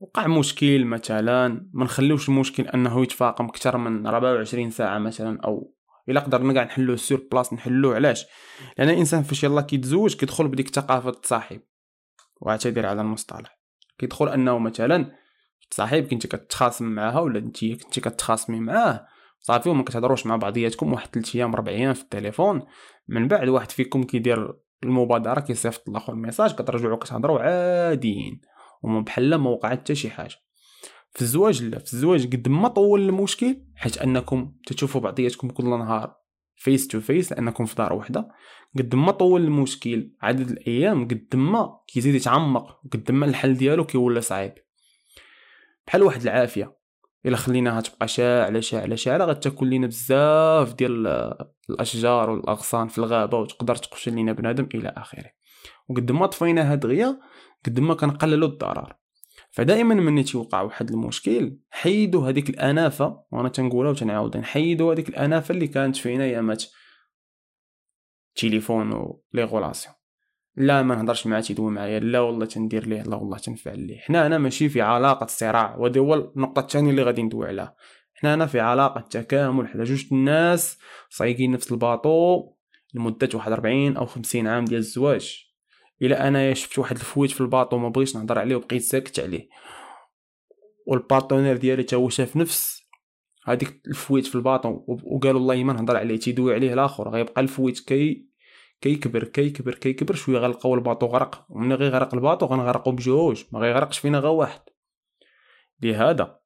وقع 0.05 0.27
مشكل 0.27 0.85
مثلا 0.85 1.69
ما 1.73 1.85
نخليوش 1.85 2.29
المشكل 2.29 2.67
أنه 2.67 3.03
يتفاقم 3.03 3.45
أكثر 3.45 3.77
من 3.77 4.07
24 4.07 4.69
ساعة 4.69 4.97
مثلا 4.99 5.39
أو 5.45 5.73
إلا 6.09 6.19
قدرنا 6.19 6.53
كاع 6.53 6.63
نحلوه 6.63 6.95
sur 6.95 7.27
place 7.31 7.53
نحلوه 7.53 7.95
علاش؟ 7.95 8.25
لأن 8.77 8.89
الإنسان 8.89 9.23
فاش 9.23 9.43
يلاه 9.43 9.61
كيتزوج 9.61 10.15
كيدخل 10.15 10.47
بديك 10.47 10.69
ثقافه 10.69 11.09
الصاحب 11.09 11.61
واعتذر 12.41 12.85
على 12.85 13.01
المصطلح. 13.01 13.59
كيدخل 13.97 14.29
أنه 14.29 14.59
مثلا 14.59 15.11
صاحب 15.71 16.03
كنتي 16.03 16.27
كتخاصم 16.27 16.85
معاها 16.85 17.19
ولا 17.19 17.39
أنت 17.39 17.65
كنتي 17.65 18.01
كتخاصمي 18.01 18.59
معاه؟ 18.59 19.05
صافي 19.39 19.69
وما 19.69 19.83
كتهضروش 19.83 20.25
مع 20.25 20.35
بعضياتكم 20.35 20.93
واحد 20.93 21.09
3 21.09 21.37
أيام 21.37 21.53
4 21.53 21.73
أيام 21.73 21.93
في 21.93 22.01
التليفون. 22.01 22.61
من 23.07 23.27
بعد 23.27 23.47
واحد 23.47 23.71
فيكم 23.71 24.03
كيدير 24.03 24.53
المبادرة 24.83 25.39
كيصيفط 25.39 25.89
الآخر 25.89 26.15
message 26.15 26.55
كترجعوا 26.55 26.97
كتهضروا 26.97 27.39
عاديين. 27.39 28.41
وما 28.85 29.01
بحال 29.01 29.35
ما 29.35 29.49
وقع 29.49 29.69
حتى 29.69 29.95
شي 29.95 30.09
حاجة. 30.09 30.35
في 31.11 31.21
الزواج 31.21 31.63
لا 31.63 31.79
في 31.79 31.93
الزواج 31.93 32.35
قد 32.35 32.47
ما 32.47 32.67
طول 32.67 33.01
المشكل 33.01 33.57
حيت 33.75 33.97
أنكم 33.97 34.53
تشوفوا 34.67 35.01
بعضياتكم 35.01 35.49
كل 35.49 35.69
نهار 35.69 36.15
face 36.55 36.87
to 36.87 36.99
face 36.99 37.31
لأنكم 37.31 37.65
في 37.65 37.75
دار 37.75 37.93
وحدة 37.93 38.27
قد 38.77 38.95
ما 38.95 39.11
طول 39.11 39.41
المشكل 39.41 40.11
عدد 40.21 40.49
الأيام 40.49 41.07
قد 41.07 41.35
ما 41.35 41.79
كيزيد 41.87 42.15
يتعمق 42.15 42.85
وقد 42.85 43.11
ما 43.11 43.25
الحل 43.25 43.53
ديالو 43.53 43.85
كيولى 43.85 44.21
صعيب. 44.21 44.53
بحال 45.87 46.03
واحد 46.03 46.21
العافية 46.21 46.77
إلا 47.25 47.37
خليناها 47.37 47.81
تبقى 47.81 48.07
شاعلة 48.07 48.59
شاعلة 48.59 48.95
شاعلة 48.95 49.25
غتاكل 49.25 49.67
لينا 49.67 49.87
بزاف 49.87 50.73
ديال 50.73 51.07
الأشجار 51.69 52.29
والأغصان 52.29 52.87
في 52.87 52.97
الغابة 52.97 53.37
وتقدر 53.37 53.75
تقتل 53.75 54.13
لينا 54.13 54.33
بنادم 54.33 54.67
إلى 54.75 54.93
آخره. 54.97 55.31
وقد 55.89 56.11
ما 56.11 56.25
طفيناها 56.25 56.75
دغيا 56.75 57.19
قد 57.65 57.79
ما 57.79 57.93
كنقللوا 57.93 58.47
الضرر. 58.47 58.93
فدائما 59.51 59.95
ملي 59.95 60.23
تيوقع 60.23 60.61
واحد 60.61 60.91
المشكل 60.91 61.57
حيدوا 61.69 62.29
هذيك 62.29 62.49
الأنافة 62.49 63.23
وأنا 63.31 63.49
تنقولها 63.49 63.91
وتنعاود 63.91 64.37
نحيدوا 64.37 64.93
هذيك 64.93 65.09
الأنافة 65.09 65.53
اللي 65.53 65.67
كانت 65.67 65.95
فينا 65.95 66.25
يامات 66.25 66.63
تليفون 68.35 68.93
و 68.93 69.23
لي 69.33 69.43
غولاسيون 69.43 69.95
لا 70.57 70.83
ما 70.83 70.95
نهضرش 70.95 71.27
معاه 71.27 71.41
تيدوي 71.41 71.71
معايا 71.71 71.99
لا 71.99 72.19
والله 72.19 72.45
تندير 72.45 72.87
ليه 72.87 73.01
لا 73.01 73.15
والله 73.15 73.37
تنفعل 73.37 73.79
ليه. 73.79 73.99
حنا 73.99 74.25
أنا 74.25 74.37
ماشي 74.37 74.69
في 74.69 74.81
علاقة 74.81 75.25
صراع 75.25 75.75
وهذه 75.75 75.99
هو 75.99 76.13
النقطة 76.13 76.59
الثانية 76.59 76.91
اللي 76.91 77.03
غادي 77.03 77.23
ندوي 77.23 77.47
عليها. 77.47 77.75
حنا 78.13 78.33
أنا 78.33 78.45
في 78.45 78.59
علاقة 78.59 79.01
تكامل 79.01 79.67
حنا 79.67 79.83
جوج 79.83 80.05
الناس 80.11 80.77
صايقين 81.09 81.51
نفس 81.51 81.71
ال 81.71 81.83
bateau 81.83 82.51
لمدة 82.93 83.29
واحد 83.33 83.51
40 83.51 83.97
أو 83.97 84.05
50 84.05 84.47
عام 84.47 84.65
ديال 84.65 84.79
الزواج. 84.79 85.44
إلا 86.01 86.27
انايا 86.27 86.53
شفت 86.53 86.79
واحد 86.79 86.95
ال 86.95 87.01
fuite 87.01 87.31
في 87.31 87.41
ال 87.41 87.46
bateau 87.46 87.77
ما 87.77 87.89
بغيتش 87.89 88.15
نهضر 88.15 88.39
عليه 88.39 88.55
وبقيت 88.55 88.81
ساكت 88.81 89.19
عليه. 89.19 89.49
وال 90.87 90.99
partenaire 90.99 91.57
ديالي 91.57 91.83
تا 91.83 91.97
هو 91.97 92.09
شاف 92.09 92.35
نفس 92.35 92.85
هذيك 93.45 93.81
ال 93.87 93.93
fuite 93.93 94.25
في 94.25 94.35
ال 94.35 94.42
bateau 94.42 94.83
وقالوا 94.87 95.39
الله 95.39 95.63
ما 95.63 95.73
نهضر 95.73 95.97
عليه 95.97 96.19
تيدوي 96.19 96.53
عليه 96.53 96.73
الآخر. 96.73 97.09
غيبقى 97.09 97.41
ال 97.41 97.48
fuite 97.48 97.79
كي 97.79 98.29
كيكبر 98.81 99.23
كيكبر 99.23 99.75
كيكبر 99.75 100.15
شوية 100.15 100.37
غنلقاو 100.37 100.75
ال 100.75 100.80
bateau 100.80 101.05
غرق 101.05 101.45
وملي 101.49 101.73
غيغرق 101.73 101.91
ال 101.91 102.13
bateau 102.13 102.45
غنغرقو 102.45 102.91
بجوج 102.91 103.43
ما 103.51 103.59
غيغرقش 103.59 103.99
فينا 103.99 104.19
غير 104.19 104.31
واحد. 104.31 104.61
لهذا 105.81 106.39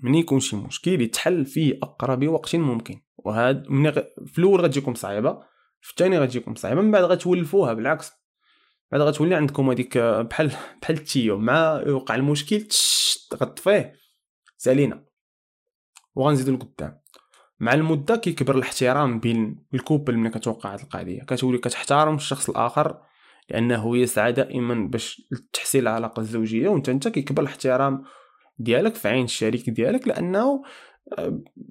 من 0.00 0.14
يكون 0.14 0.40
شي 0.40 0.56
مشكل 0.56 1.00
يتحل 1.00 1.46
فيه 1.46 1.78
أقرب 1.82 2.28
وقت 2.28 2.56
ممكن. 2.56 3.00
وهاد 3.16 3.70
من 3.70 3.86
غ... 3.86 4.02
في 4.26 4.38
الأول 4.38 4.60
غتجيكم 4.60 4.94
صعيبة 4.94 5.42
في 5.80 5.90
الثاني 5.90 6.18
غتجيكم 6.18 6.54
صعيبة 6.54 6.80
من 6.80 6.90
بعد 6.90 7.04
غتولفوها 7.04 7.72
بالعكس. 7.72 8.23
بعد 8.92 9.00
غتولي 9.00 9.34
عندكم 9.34 9.70
هذيك 9.70 9.98
بحال 9.98 10.52
بحال 10.82 10.96
التيو 10.96 11.38
مع 11.38 11.82
يوقع 11.86 12.14
المشكل 12.14 12.66
غطفيه 13.34 13.92
سالينا 14.56 15.04
وغنزيدو 16.14 16.52
لقدام. 16.52 17.00
مع 17.60 17.74
المدة 17.74 18.16
كيكبر 18.16 18.56
الاحترام 18.56 19.20
بين 19.20 19.66
الكوبل 19.74 20.16
ملي 20.16 20.30
كتوقع 20.30 20.72
هاد 20.72 20.80
القضية. 20.80 21.22
كتولي 21.22 21.58
كتحترم 21.58 22.14
الشخص 22.14 22.50
الآخر 22.50 23.00
لأنه 23.50 23.96
يسعى 23.96 24.32
دائما 24.32 24.88
باش 24.88 25.22
تحسين 25.52 25.80
العلاقه 25.80 26.20
الزوجية 26.20 26.68
وأنت 26.68 26.88
أنت 26.88 27.08
كيكبر 27.08 27.42
الاحترام 27.42 28.04
ديالك 28.58 28.94
في 28.94 29.08
عين 29.08 29.24
الشريك 29.24 29.70
ديالك 29.70 30.08
لأنه 30.08 30.62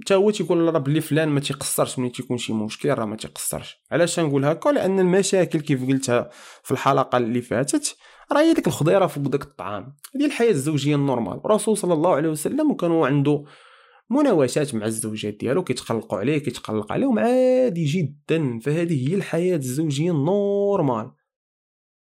حتى 0.01 0.15
هو 0.15 0.31
تيقول 0.31 0.73
راه 0.73 0.79
بلي 0.79 1.01
فلان 1.01 1.29
ما 1.29 1.39
تيقصرش 1.39 1.99
ملي 1.99 2.09
تيكون 2.09 2.37
شي 2.37 2.53
مشكل 2.53 2.89
راه 2.89 3.05
ما 3.05 3.15
تيقصرش. 3.15 3.77
علاش 3.91 4.19
نقول 4.19 4.45
هكا 4.45 4.69
لأن 4.69 4.99
المشاكل 4.99 5.59
كيف 5.59 5.87
قلتها 5.87 6.29
في 6.63 6.71
الحلقة 6.71 7.17
اللي 7.17 7.41
فاتت 7.41 7.97
راه 8.31 8.41
هي 8.41 8.53
ديك 8.53 8.67
الخضيرة 8.67 9.07
فوق 9.07 9.23
داك 9.23 9.43
الطعام. 9.43 9.95
هذه 10.15 10.25
الحياة 10.25 10.49
الزوجية 10.49 10.95
ال 10.95 11.00
normale. 11.00 11.41
الرسول 11.45 11.77
صلى 11.77 11.93
الله 11.93 12.15
عليه 12.15 12.29
وسلم 12.29 12.71
وكانوا 12.71 13.07
عنده 13.07 13.43
مناوشات 14.09 14.75
مع 14.75 14.85
الزوجات 14.85 15.33
ديالو 15.33 15.63
كيتقلقوا 15.63 16.19
عليه 16.19 16.37
كيتقلق 16.37 16.91
عليهم 16.91 17.19
عادي 17.19 17.85
جدا. 17.85 18.59
فهذه 18.59 19.09
هي 19.09 19.15
الحياة 19.15 19.55
الزوجية 19.55 20.11
ال 20.11 20.22
normale. 20.22 21.11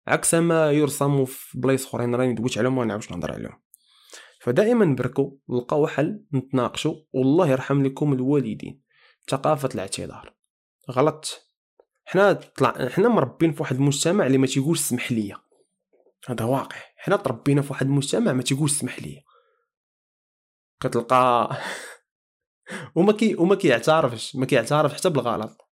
عكس 0.07 0.35
ما 0.35 0.71
يرسم 0.71 1.25
في 1.25 1.59
بلايص 1.59 1.87
أخرين 1.87 2.15
راني 2.15 2.33
دويت 2.33 2.59
عليهم 2.59 2.77
ما 2.77 2.85
نعاودش 2.85 3.11
نهضر 3.11 3.33
عليهم. 3.33 3.68
فدائما 4.49 4.95
بركوا 4.95 5.31
لقاو 5.49 5.87
حل 5.87 6.25
نتناقشوا 6.35 6.95
والله 7.13 7.49
يرحم 7.49 7.83
لكم 7.83 8.13
الوالدين. 8.13 8.83
ثقافة 9.31 9.69
الاعتذار. 9.75 10.35
غلط. 10.91 11.51
حنا 12.05 12.33
طلع 12.33 12.89
حنا 12.89 13.09
مربين 13.09 13.53
في 13.53 13.63
واحد 13.63 13.77
المجتمع 13.77 14.27
اللي 14.27 14.39
ما 14.39 14.47
تيقولش 14.47 14.81
سمح 14.81 15.13
لي 15.13 15.35
هذا 16.29 16.45
واقع. 16.45 16.77
حنا 16.97 17.17
تربينا 17.17 17.63
في 17.63 17.73
واحد 17.73 17.87
المجتمع 17.87 18.33
ما 18.33 18.43
تيقولش 18.43 18.73
سمح 18.73 19.03
لي 19.03 19.25
كتلقى 20.81 21.51
وما 22.97 23.13
كي 23.13 23.35
وما 23.35 23.55
كيعترفش 23.55 24.37
ما 24.37 24.47
كيعترف 24.47 24.95
حتى 24.95 25.11
بالغلط. 25.11 25.69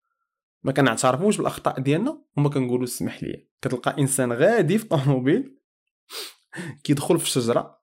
ما 0.62 0.72
كنعترفوش 0.72 1.36
بالأخطاء 1.36 1.80
ديالنا 1.80 2.22
وما 2.36 2.48
كنقولوا 2.48 2.86
سمح 2.86 3.22
لي 3.22 3.48
كتلقى 3.62 3.96
إنسان 3.98 4.32
غادي 4.32 4.78
في 4.78 4.84
طوموبيل 4.84 5.58
كيدخل 6.84 7.18
في 7.18 7.24
الشجره 7.24 7.75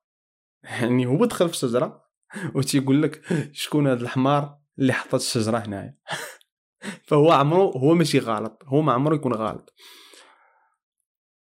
يعني 0.64 1.06
هو 1.06 1.24
دخل 1.24 1.48
في 1.48 1.54
الشجرة 1.54 2.04
وتيقول 2.54 3.02
لك 3.02 3.22
شكون 3.52 3.86
هذا 3.86 4.02
الحمار 4.02 4.58
اللي 4.78 4.92
حطت 4.92 5.14
الشجرة 5.14 5.58
هنايا؟ 5.58 5.98
فهو 7.08 7.32
عمرو 7.32 7.70
هو 7.70 7.94
ماشي 7.94 8.18
غلط 8.18 8.62
هو 8.66 8.82
ما 8.82 8.92
عمرو 8.92 9.16
يكون 9.16 9.32
غلط 9.32 9.74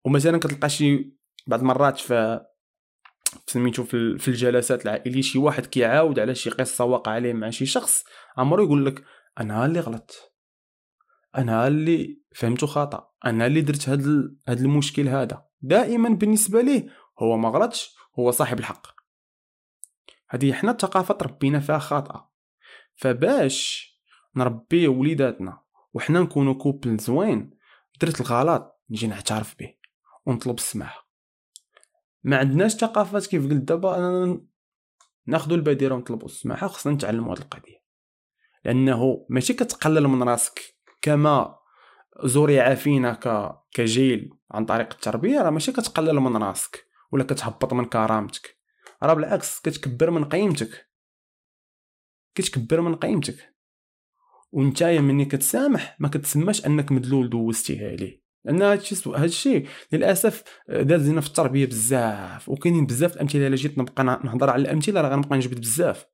ومثلا 0.05 0.37
كتلقى 0.37 0.69
شي 0.69 1.15
بعض 1.47 1.59
المرات 1.59 1.97
في 1.97 2.45
سميتو 3.47 3.83
في 3.83 4.27
الجلسات 4.27 4.85
العائلية 4.85 5.21
شي 5.21 5.37
واحد 5.37 5.65
كيعاود 5.65 6.19
على 6.19 6.35
شي 6.35 6.49
قصة 6.49 6.85
واقع 6.85 7.11
عليه 7.11 7.33
مع 7.33 7.49
شي 7.49 7.65
شخص 7.65 8.03
عمرو 8.37 8.63
يقول 8.63 8.85
لك 8.85 9.03
أنا 9.39 9.65
اللي 9.65 9.79
غلط. 9.79 10.35
أنا 11.37 11.67
اللي 11.67 12.21
فهمته 12.35 12.67
خطأ. 12.67 13.11
أنا 13.25 13.45
اللي 13.45 13.61
درت 13.61 13.89
هاد 13.89 14.35
هاد 14.47 14.59
المشكل 14.59 15.07
هذا. 15.07 15.45
دائما 15.61 16.09
بالنسبة 16.09 16.61
ليه 16.61 16.87
هو 17.19 17.37
ما 17.37 17.49
غلطش 17.49 17.95
هو 18.19 18.31
صاحب 18.31 18.59
الحق. 18.59 18.94
هذه 20.29 20.53
حنا 20.53 20.71
الثقافه 20.71 21.13
تربينا 21.13 21.59
فيها 21.59 21.79
خاطئة. 21.79 22.31
فباش 22.95 23.89
نربي 24.35 24.87
وليداتنا 24.87 25.61
وحنا 25.93 26.19
نكونوا 26.19 26.53
كوبل 26.53 26.97
زوين 26.97 27.57
درت 28.01 28.21
الغلط 28.21 28.81
نجي 28.89 29.07
نعترف 29.07 29.55
به 29.59 29.73
ونطلب 30.25 30.55
السماح. 30.55 31.07
ما 32.23 32.37
عندناش 32.37 32.73
ثقافات 32.73 33.25
كيف 33.25 33.43
قلت 33.43 33.63
دابا 33.63 33.97
أنا 33.97 34.41
ناخذوا 35.25 35.57
البادره 35.57 35.95
ونطلبوا 35.95 36.25
السماحه 36.25 36.67
خصنا 36.67 36.93
نتعلموا 36.93 37.33
هذه 37.33 37.41
القضية. 37.41 37.83
لأنه 38.65 39.25
ماشي 39.29 39.53
كتقلل 39.53 40.07
من 40.07 40.23
راسك 40.23 40.61
كما 41.01 41.59
زرع 42.23 42.75
فينا. 42.75 43.19
كجيل 43.71 44.33
عن 44.51 44.65
طريق 44.65 44.93
التربية 44.93 45.41
راه 45.41 45.49
ماشي 45.49 45.71
كتقلل 45.71 46.19
من 46.19 46.43
راسك 46.43 46.87
ولا 47.11 47.23
كتهبط 47.23 47.73
من 47.73 47.85
كرامتك. 47.85 48.54
راه 49.03 49.13
بالعكس 49.13 49.59
كتكبر 49.59 50.11
من 50.11 50.25
قيمتك. 50.25 50.89
كتكبر 52.35 52.81
من 52.81 52.95
قيمتك. 52.95 53.55
وانتايا 54.51 55.01
مني 55.01 55.25
كتسامح 55.25 55.97
ما 55.99 56.07
كتسماش 56.07 56.65
انك 56.65 56.91
مدلول 56.91 57.29
دوزتيها 57.29 57.95
ليه. 57.95 58.25
لأن 58.45 58.61
هادشي 58.61 59.09
هادشي 59.09 59.63
للأسف 59.91 60.43
دازنا 60.69 61.21
في 61.21 61.27
التربية 61.27 61.65
بزاف 61.65 62.49
وكاينين 62.49 62.85
بزاف 62.85 63.15
الأمثلة. 63.15 63.47
إلا 63.47 63.55
جيت 63.55 63.77
نبقى 63.77 64.03
نهضر 64.03 64.49
على 64.49 64.61
الأمثلة 64.61 65.01
راه 65.01 65.09
غنبقى 65.09 65.37
نجبد 65.37 65.59
بزاف. 65.59 66.05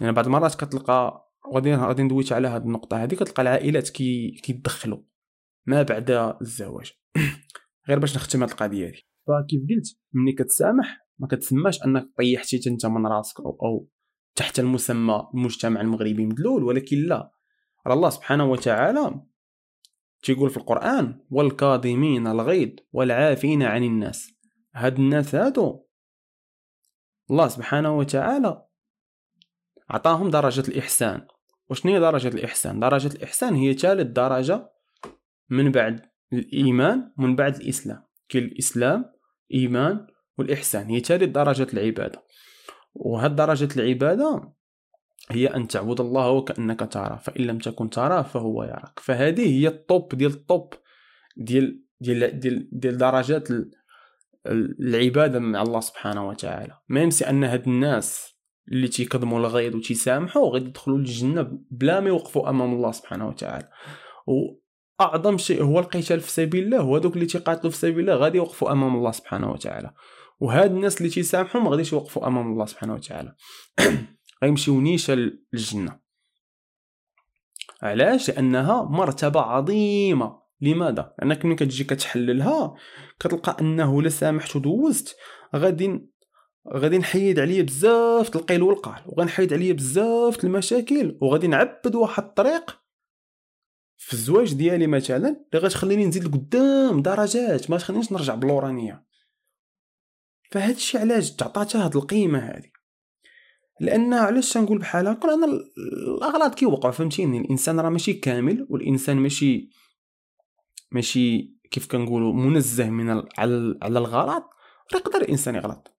يعني 0.00 0.12
بعض 0.12 0.26
المرات 0.26 0.54
كتلقى 0.54 1.28
غادي 1.54 1.74
غادي 1.74 2.02
ندويت 2.02 2.32
على 2.32 2.48
هاد 2.48 2.62
النقطة 2.62 3.02
هادي 3.02 3.16
كتلقى 3.16 3.42
العائلات 3.42 3.88
كي 3.88 4.30
كيتدخلوا 4.30 5.02
ما 5.66 5.82
بعد 5.82 6.10
الزواج. 6.40 6.92
غير 7.88 7.98
باش 7.98 8.16
نختم 8.16 8.42
هاد 8.42 8.50
القضية 8.50 8.86
هادي. 8.86 9.08
فكيف 9.26 9.60
قلت؟ 9.60 9.98
ملي 10.12 10.32
كتسامح 10.32 11.07
ما 11.18 11.26
كتسماش 11.26 11.84
أنك 11.84 12.08
طيحتي 12.18 12.60
أنت 12.66 12.86
من 12.86 13.06
راسك 13.06 13.40
أو, 13.40 13.58
أو 13.62 13.88
تحت 14.34 14.58
المسمى 14.58 15.28
المجتمع 15.34 15.80
المغربي 15.80 16.26
مدلول 16.26 16.64
ولكن 16.64 16.96
لا. 16.96 17.30
راه 17.86 17.94
الله 17.94 18.10
سبحانه 18.10 18.50
وتعالى 18.50 19.20
تيقول 20.22 20.50
في 20.50 20.56
القرآن 20.56 21.20
والكاظمين 21.30 22.26
الغيظ 22.26 22.70
والعافين 22.92 23.62
عن 23.62 23.84
الناس 23.84 24.30
هاد 24.74 24.98
الناس 24.98 25.34
هادو 25.34 25.84
الله 27.30 27.48
سبحانه 27.48 27.98
وتعالى 27.98 28.64
عطاهم 29.90 30.30
درجة 30.30 30.68
الإحسان. 30.68 31.26
وشنو 31.70 31.92
هي 31.92 32.00
درجة 32.00 32.28
الإحسان؟ 32.28 32.80
درجة 32.80 33.16
الإحسان 33.16 33.54
هي 33.54 33.74
ثالث 33.74 34.06
درجة 34.06 34.70
من 35.50 35.72
بعد 35.72 36.06
الإيمان 36.32 37.12
من 37.18 37.36
بعد 37.36 37.54
الإسلام. 37.56 38.02
كي 38.28 38.38
الإسلام 38.38 39.04
إيمان 39.54 40.06
والإحسان. 40.38 40.86
هي 40.86 41.00
ثالث 41.00 41.22
درجة 41.22 41.66
العبادة. 41.74 42.22
وهاد 42.94 43.36
درجة 43.36 43.68
العبادة 43.76 44.52
هي 45.30 45.46
أن 45.46 45.68
تعبد 45.68 46.00
الله 46.00 46.30
وكأنك 46.30 46.92
تراه. 46.92 47.16
فإن 47.16 47.44
لم 47.44 47.58
تكن 47.58 47.90
تراه 47.90 48.22
فهو 48.22 48.64
يراك. 48.64 49.00
فهذه 49.00 49.60
هي 49.60 49.68
الطوب 49.68 50.14
ديال 50.14 50.32
الطوب 50.32 50.74
ديال 51.36 51.82
ديال 52.00 52.40
ديال, 52.40 52.68
ديال 52.72 52.98
درجات 52.98 53.48
العبادة 54.80 55.38
مع 55.38 55.62
الله 55.62 55.80
سبحانه 55.80 56.28
وتعالى. 56.28 56.78
ميم 56.88 57.10
سي 57.10 57.30
أن 57.30 57.44
هاد 57.44 57.68
الناس 57.68 58.38
اللي 58.72 58.88
تيكظموا 58.88 59.38
الغيظ 59.38 59.74
وتيسامحوا 59.74 60.52
غادي 60.54 60.64
يدخلوا 60.64 60.98
للجنة 60.98 61.58
بلا 61.70 62.00
ما 62.00 62.08
يوقفوا 62.08 62.50
أمام 62.50 62.74
الله 62.74 62.92
سبحانه 62.92 63.28
وتعالى. 63.28 63.68
وأعظم 64.26 65.38
شيء 65.38 65.62
هو 65.62 65.78
القتال 65.78 66.20
في 66.20 66.30
سبيل 66.30 66.64
الله. 66.64 66.84
وهذوك 66.84 67.14
اللي 67.14 67.26
تيقاتلوا 67.26 67.70
في 67.70 67.76
سبيل 67.76 68.00
الله 68.00 68.14
غادي 68.14 68.38
يوقفوا 68.38 68.72
أمام 68.72 68.96
الله 68.96 69.10
سبحانه 69.10 69.52
وتعالى. 69.52 69.90
وهاد 70.40 70.70
الناس 70.70 70.98
اللي 70.98 71.08
تيسامحوا 71.08 71.60
ما 71.60 71.70
غاديش 71.70 71.92
يوقفوا 71.92 72.26
امام 72.26 72.52
الله 72.52 72.66
سبحانه 72.66 72.94
وتعالى. 72.94 73.34
غيمشيو 74.42 74.80
نيشان 74.80 75.38
للجنة. 75.52 75.98
علاش؟ 77.82 78.30
لأنها 78.30 78.82
مرتبة 78.82 79.40
عظيمة. 79.40 80.38
لماذا؟ 80.60 81.14
لأنك 81.18 81.44
ملي 81.44 81.54
كتجي 81.54 81.84
كتحللها 81.84 82.74
كتلقى 83.20 83.56
أنه 83.60 84.00
إلا 84.00 84.08
سامحت 84.08 84.56
ودوزت 84.56 85.16
غادي 85.56 86.08
غادي 86.74 86.98
نحيد 86.98 87.38
عليا 87.38 87.62
بزاف 87.62 88.36
القيل 88.36 88.62
والقال 88.62 89.02
وغنحيد 89.06 89.52
عليا 89.52 89.72
بزاف 89.72 90.44
المشاكل 90.44 91.18
وغادي 91.20 91.46
نعبد 91.46 91.94
واحد 91.94 92.24
الطريق 92.24 92.78
في 93.96 94.12
الزواج 94.12 94.54
ديالي 94.54 94.86
مثلا 94.86 95.28
اللي 95.28 95.66
غتخليني 95.66 96.06
نزيد 96.06 96.24
لقدام 96.24 97.02
درجات 97.02 97.70
ما 97.70 97.76
تخلينيش 97.76 98.12
نرجع 98.12 98.34
بالورانيه 98.34 99.07
فهاد 100.50 100.74
الشيء 100.74 101.00
علاش 101.00 101.36
تعطاتها 101.36 101.84
هاد 101.84 101.96
القيمة 101.96 102.38
هادي؟ 102.38 102.72
لأن 103.80 104.14
علاش 104.14 104.52
تنقول 104.52 104.78
بحال 104.78 105.08
هكا؟ 105.08 105.34
أنا 105.34 105.46
الأغلاط 106.06 106.54
كيوقعوا 106.54 106.92
فهمتيني؟ 106.92 107.38
الإنسان 107.38 107.80
راه 107.80 107.88
ماشي 107.90 108.12
كامل 108.12 108.66
والإنسان 108.70 109.16
ماشي 109.16 109.70
ماشي 110.92 111.54
كيف 111.70 111.86
كنقولوا 111.86 112.32
منزه 112.32 112.90
من 112.90 113.10
على 113.10 113.78
على 113.82 113.98
الغلط 113.98 114.44
راه 114.94 114.98
يقدر 114.98 115.20
الإنسان 115.20 115.54
يغلط. 115.54 115.94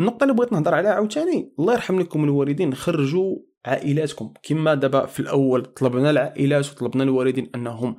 النقطة 0.00 0.24
اللي 0.24 0.34
بغيت 0.34 0.52
نهضر 0.52 0.74
عليها 0.74 0.92
عاوتاني 0.92 1.54
الله 1.58 1.72
يرحم 1.72 2.00
لكم 2.00 2.24
الوالدين 2.24 2.74
خرجوا 2.74 3.36
عائلاتكم. 3.66 4.32
كما 4.42 4.74
دابا 4.74 5.06
في 5.06 5.20
الأول 5.20 5.64
طلبنا 5.64 6.10
العائلات 6.10 6.72
وطلبنا 6.72 7.02
الوالدين 7.02 7.50
أنهم 7.54 7.96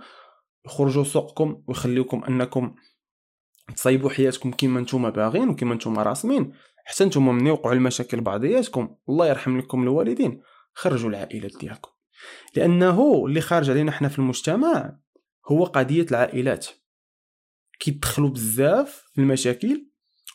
يخرجوا 0.65 1.04
سوقكم 1.04 1.63
ويخليوكم 1.67 2.24
أنكم 2.24 2.76
تصايبوا 3.75 4.10
حياتكم 4.10 4.51
كما 4.51 4.81
نتوما 4.81 5.10
باغين 5.10 5.49
وكما 5.49 5.75
نتوما 5.75 6.03
راسمين. 6.03 6.53
حتى 6.86 7.05
نتوما 7.05 7.31
من 7.31 7.47
يوقعوا 7.47 7.75
المشاكل 7.75 8.21
بعضياتكم 8.21 8.95
الله 9.10 9.27
يرحم 9.27 9.57
لكم 9.57 9.84
الوالدين. 9.84 10.41
خرجوا 10.73 11.10
العائلات 11.10 11.51
ديالكم. 11.60 11.91
لأنه 12.55 13.25
اللي 13.25 13.41
خارج 13.41 13.69
علينا 13.69 13.91
حنا 13.91 14.07
في 14.07 14.19
المجتمع 14.19 14.99
هو 15.51 15.63
قضية 15.63 16.05
العائلات. 16.12 16.67
كيدخلوا 17.79 18.29
بزاف 18.29 19.03
في 19.13 19.21
المشاكل 19.21 19.88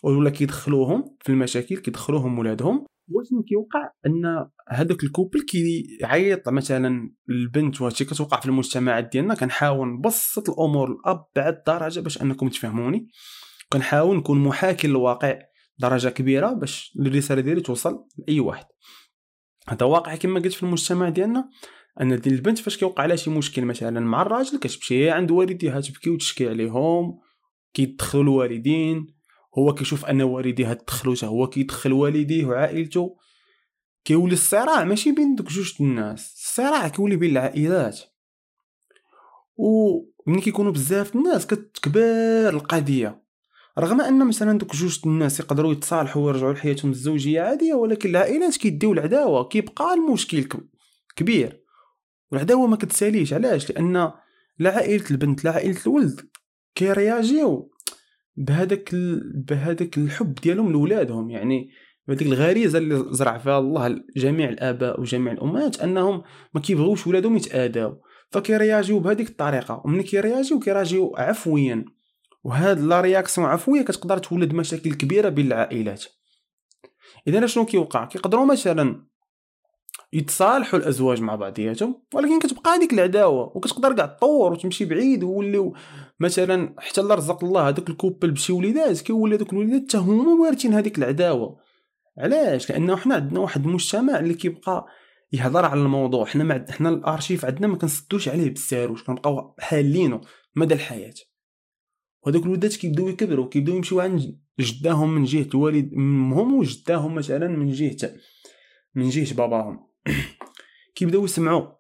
ولا 0.03 0.31
كيدخلوهم 0.31 1.17
في 1.21 1.29
المشاكل 1.29 1.77
كيدخلوهم 1.77 2.39
ولادهم. 2.39 2.87
وشنو 3.09 3.43
كيوقع 3.43 3.91
أن 4.07 4.49
هذاك 4.69 5.05
الكوبل 5.05 5.41
كيعيط. 5.41 6.49
مثلا 6.49 7.11
البنت 7.31 7.81
وهادشي 7.81 8.05
كتوقع 8.05 8.41
في 8.41 8.47
المجتمعات 8.47 9.13
ديالنا 9.13 9.35
كنحاول 9.35 9.89
نبسط 9.89 10.51
الأمور 10.51 10.97
لأبعد 11.07 11.63
درجة 11.67 12.01
باش 12.01 12.23
أنكم 12.23 12.49
تفهموني. 12.49 13.09
كنحاول 13.73 14.17
نكون 14.17 14.39
محاكي 14.39 14.89
للواقع 14.89 15.39
درجة 15.79 16.09
كبيرة 16.09 16.53
باش 16.53 16.97
الرسالة 17.01 17.41
ديالي 17.41 17.61
توصل 17.61 18.05
لأي 18.19 18.41
واحد. 18.41 18.65
هذا 19.69 19.87
واقع 19.87 20.15
كما 20.15 20.41
قلت 20.41 20.53
في 20.53 20.63
المجتمع 20.63 21.09
ديالنا 21.09 21.51
أن 22.01 22.21
دي 22.21 22.31
البنت 22.31 22.59
فاش 22.59 22.77
كيوقع 22.77 23.07
لها 23.07 23.17
شي 23.17 23.31
مشكل 23.31 23.65
مثلا 23.65 24.01
مع 24.01 24.23
الراجل 24.23 24.59
كتمشي 24.59 25.11
عند 25.11 25.31
والديها 25.31 25.81
تبكي 25.81 26.11
وتشكي 26.11 26.49
عليهم 26.49 27.19
كيدخلوا 27.75 28.23
الوالدين. 28.23 29.16
هو 29.59 29.75
كيشوف 29.75 30.05
أن 30.05 30.23
والديه 30.23 30.73
دخلوا 30.73 31.17
هو 31.25 31.47
كيدخل 31.47 31.93
والديه 31.93 32.47
وعائلته 32.47 33.17
كيولي 34.05 34.33
الصراع 34.33 34.85
ماشي 34.85 35.13
بين 35.13 35.35
دوك 35.35 35.49
جوج 35.49 35.75
الناس 35.81 36.35
الصراع 36.35 36.89
كيولي 36.89 37.17
بين 37.17 37.31
العائلات. 37.31 38.01
و 39.57 40.01
ملي 40.27 40.41
كيكونوا 40.41 40.73
بزاف 40.73 41.17
الناس 41.17 41.47
كتكبر 41.47 42.49
القضية. 42.49 43.23
رغم 43.79 44.01
أن 44.01 44.27
مثلا 44.27 44.59
دوك 44.59 44.77
جوج 44.77 45.01
الناس 45.07 45.41
يقدروا 45.41 45.73
يتصالحوا 45.73 46.23
ويرجعوا 46.23 46.53
لحياتهم 46.53 46.91
الزوجية 46.91 47.41
عادية 47.41 47.75
ولكن 47.75 48.09
العائلات 48.09 48.57
كيديو 48.57 48.93
العداوة 48.93 49.49
كيبقى 49.49 49.95
المشكل 49.95 50.49
كبير. 51.17 51.63
والعداوة 52.33 52.67
ما 52.67 52.77
كتساليش 52.77 53.33
علاش؟ 53.33 53.71
لأن 53.71 54.13
لا 54.59 54.77
عائله 54.77 55.05
البنت 55.11 55.45
لا 55.45 55.51
عائله 55.51 55.81
الولد 55.87 56.21
كيرياجيو. 56.75 57.76
بهذاك 58.37 58.95
بهذاك 59.35 59.99
الحب 59.99 60.35
ديالهم 60.35 60.73
لولادهم. 60.73 61.31
يعني 61.31 61.71
بهذيك 62.09 62.27
الغريزة 62.27 62.79
اللي 62.79 63.05
زرع 63.11 63.39
فيها 63.39 63.59
الله 63.59 64.01
جميع 64.17 64.49
الآباء 64.49 65.01
وجميع 65.01 65.33
الأمهات 65.33 65.81
أنهم 65.81 66.23
ما 66.55 66.61
كيبغيوش 66.61 67.07
ولادهم 67.07 67.37
يتآداو. 67.37 68.01
فكيرياجيو 68.31 68.99
بهذيك 68.99 69.29
الطريقة 69.29 69.83
وملي 69.85 70.03
كيرياجيو 70.03 70.59
كيرياجيو 70.59 71.15
عفويا. 71.17 71.85
وهاد 72.45 72.81
la 72.81 73.01
réaction 73.01 73.47
عفوية 73.47 73.83
كتقدر 73.83 74.19
تولد 74.19 74.53
مشاكل 74.53 74.95
كبيرة 74.95 75.29
بين 75.29 75.47
العائلات. 75.47 76.05
اذا 77.29 77.47
شنو 77.47 77.67
كيوقع؟ 77.67 78.05
كيقدروا 78.05 78.45
مثلا 78.45 79.07
يتصالحوا 80.13 80.79
الأزواج 80.79 81.21
مع 81.21 81.35
بعضياتهم 81.35 82.03
ولكن 82.15 82.39
كتبقى 82.39 82.71
هذيك 82.71 82.93
العداوة 82.93 83.57
وكتقدر 83.57 83.93
كاع 83.93 84.07
تطور 84.07 84.53
وتمشي 84.53 84.85
بعيد 84.85 85.25
ويوليو 85.25 85.75
مثلا 86.21 86.75
حتى 86.79 87.01
الله 87.01 87.15
رزق 87.15 87.45
الله 87.45 87.69
هذاك 87.69 87.91
ال 87.91 87.96
couple 87.96 88.31
بشي 88.31 88.53
وليدات 88.53 89.01
كيولي 89.01 89.37
هذوك 89.37 89.53
الوليدات 89.53 89.89
حتى 89.89 89.99
هما 89.99 90.43
وارثين 90.43 90.75
هذيك 90.75 90.99
العداوة. 90.99 91.61
علاش؟ 92.19 92.71
لأنه 92.71 92.97
حنا 92.97 93.15
عندنا 93.15 93.41
واحد 93.41 93.67
المجتمع 93.67 94.19
اللي 94.19 94.35
كيبقى 94.35 94.87
يهضر 95.33 95.65
على 95.65 95.81
الموضوع. 95.81 96.25
حنا 96.25 96.45
مع... 96.45 96.65
حنا 96.71 96.89
الأرشيف 96.89 97.45
عندنا 97.45 97.67
ما 97.67 97.77
كنسدوش 97.77 98.29
عليه 98.29 98.49
بالساروش 98.49 99.03
كنبقاو 99.03 99.55
حالينه 99.59 100.21
مدى 100.57 100.75
الحياة. 100.75 101.15
وهذوك 102.23 102.43
الوليدات 102.43 102.77
كيبداو 102.77 103.09
يكبروا 103.09 103.49
كيبداو 103.49 103.77
يمشيو 103.77 104.01
عند 104.01 104.39
جداهم 104.61 105.15
من 105.15 105.25
جهة 105.25 105.49
الوالد 105.55 105.95
امهم 105.95 106.55
وجداهم 106.55 107.15
مثلا 107.15 107.49
من 107.49 107.73
جهه 107.73 108.13
من 108.95 109.09
جهة 109.09 109.35
باباهم. 109.35 109.87
كيبداو 110.95 111.25
يسمعوا 111.25 111.77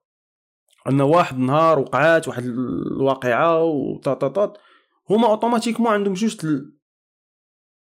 ان 0.88 1.00
واحد 1.00 1.38
نهار 1.38 1.78
وقعات 1.78 2.28
واحد 2.28 2.44
الواقعة 2.44 3.62
وطاطاطات 3.64 4.58
هما 5.10 5.26
اوتوماتيكمون 5.28 5.92
عندهم 5.92 6.14
جوج 6.14 6.46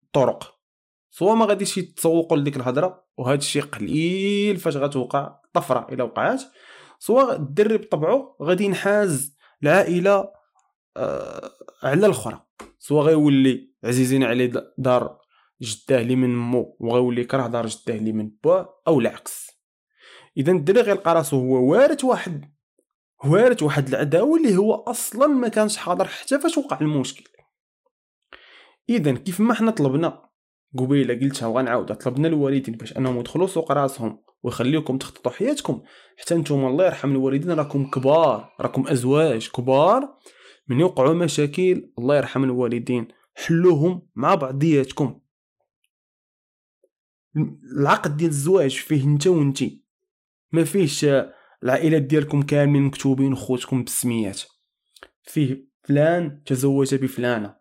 الطرق. 0.04 0.58
سوا 1.10 1.34
ما 1.34 1.46
غاديش 1.46 1.78
يتسوقوا 1.78 2.36
لديك 2.36 2.56
الهضره 2.56 3.04
وهذا 3.18 3.38
الشيء 3.38 3.62
قليل 3.62 4.56
فاش 4.56 4.76
غتوقع 4.76 5.40
طفرة 5.52 5.86
إلى 5.92 6.02
وقعات. 6.02 6.42
سوا 6.98 7.32
الدري 7.36 7.76
بطبعه 7.76 8.36
غادي 8.42 8.64
ينحاز 8.64 9.36
العائلة 9.62 10.32
آه 10.96 11.50
على 11.82 12.06
الأخرى. 12.06 12.40
سوا 12.78 13.02
غيولي 13.02 13.72
عزيزين 13.84 14.24
عليه 14.24 14.52
دار 14.78 15.18
جداه 15.62 16.02
لي 16.02 16.16
من 16.16 16.36
مو 16.36 16.76
وغيولي 16.80 17.24
كره 17.24 17.46
دار 17.46 17.66
جداه 17.66 17.96
لي 17.96 18.12
من 18.12 18.30
باه 18.44 18.80
أو 18.88 19.00
العكس. 19.00 19.50
اذا 20.36 20.52
الدري 20.52 20.80
غيلقى 20.80 21.14
راسو 21.14 21.36
هو 21.36 21.70
وارث 21.72 22.04
واحد. 22.04 22.57
وارث 23.24 23.62
واحد 23.62 23.88
العداوة 23.88 24.38
اللي 24.38 24.56
هو 24.56 24.74
أصلا 24.74 25.26
ما 25.26 25.48
كانش 25.48 25.76
حاضر 25.76 26.04
حتى 26.04 26.38
فاش 26.38 26.58
وقع 26.58 26.80
المشكل. 26.80 27.24
اذا 28.88 29.12
كيف 29.12 29.40
ما 29.40 29.54
حنا 29.54 29.70
طلبنا 29.70 30.28
قبيلة 30.78 31.14
قلتها 31.14 31.46
وغنعاودها 31.46 31.96
طلبنا 31.96 32.28
الوالدين 32.28 32.74
باش 32.74 32.96
أنهم 32.96 33.20
يدخلوا 33.20 33.46
سوق 33.46 33.72
راسهم 33.72 34.22
ويخليوكم 34.42 34.98
تخططوا 34.98 35.32
حياتكم. 35.32 35.82
حتى 36.18 36.34
نتوما 36.34 36.68
الله 36.68 36.86
يرحم 36.86 37.10
الوالدين 37.10 37.50
راكم 37.50 37.90
كبار 37.90 38.54
راكم 38.60 38.88
أزواج 38.88 39.48
كبار. 39.48 40.18
من 40.68 40.80
يوقعوا 40.80 41.14
مشاكل 41.14 41.92
الله 41.98 42.16
يرحم 42.16 42.44
الوالدين 42.44 43.08
حلوهم 43.34 44.08
مع 44.14 44.34
بعضياتكم. 44.34 45.20
العقد 47.80 48.16
ديال 48.16 48.30
الزواج 48.30 48.76
فيه 48.76 49.04
انت 49.04 49.26
وانتي 49.26 49.84
ما 50.52 50.64
فيهش 50.64 51.06
العائلات 51.62 52.02
ديالكم 52.02 52.42
كاملين 52.42 52.82
مكتوبين 52.82 53.34
خوتكم 53.34 53.84
بالسميات 53.84 54.42
فيه 55.22 55.68
فلان 55.82 56.42
تزوج 56.44 56.94
بفلانه 56.94 57.56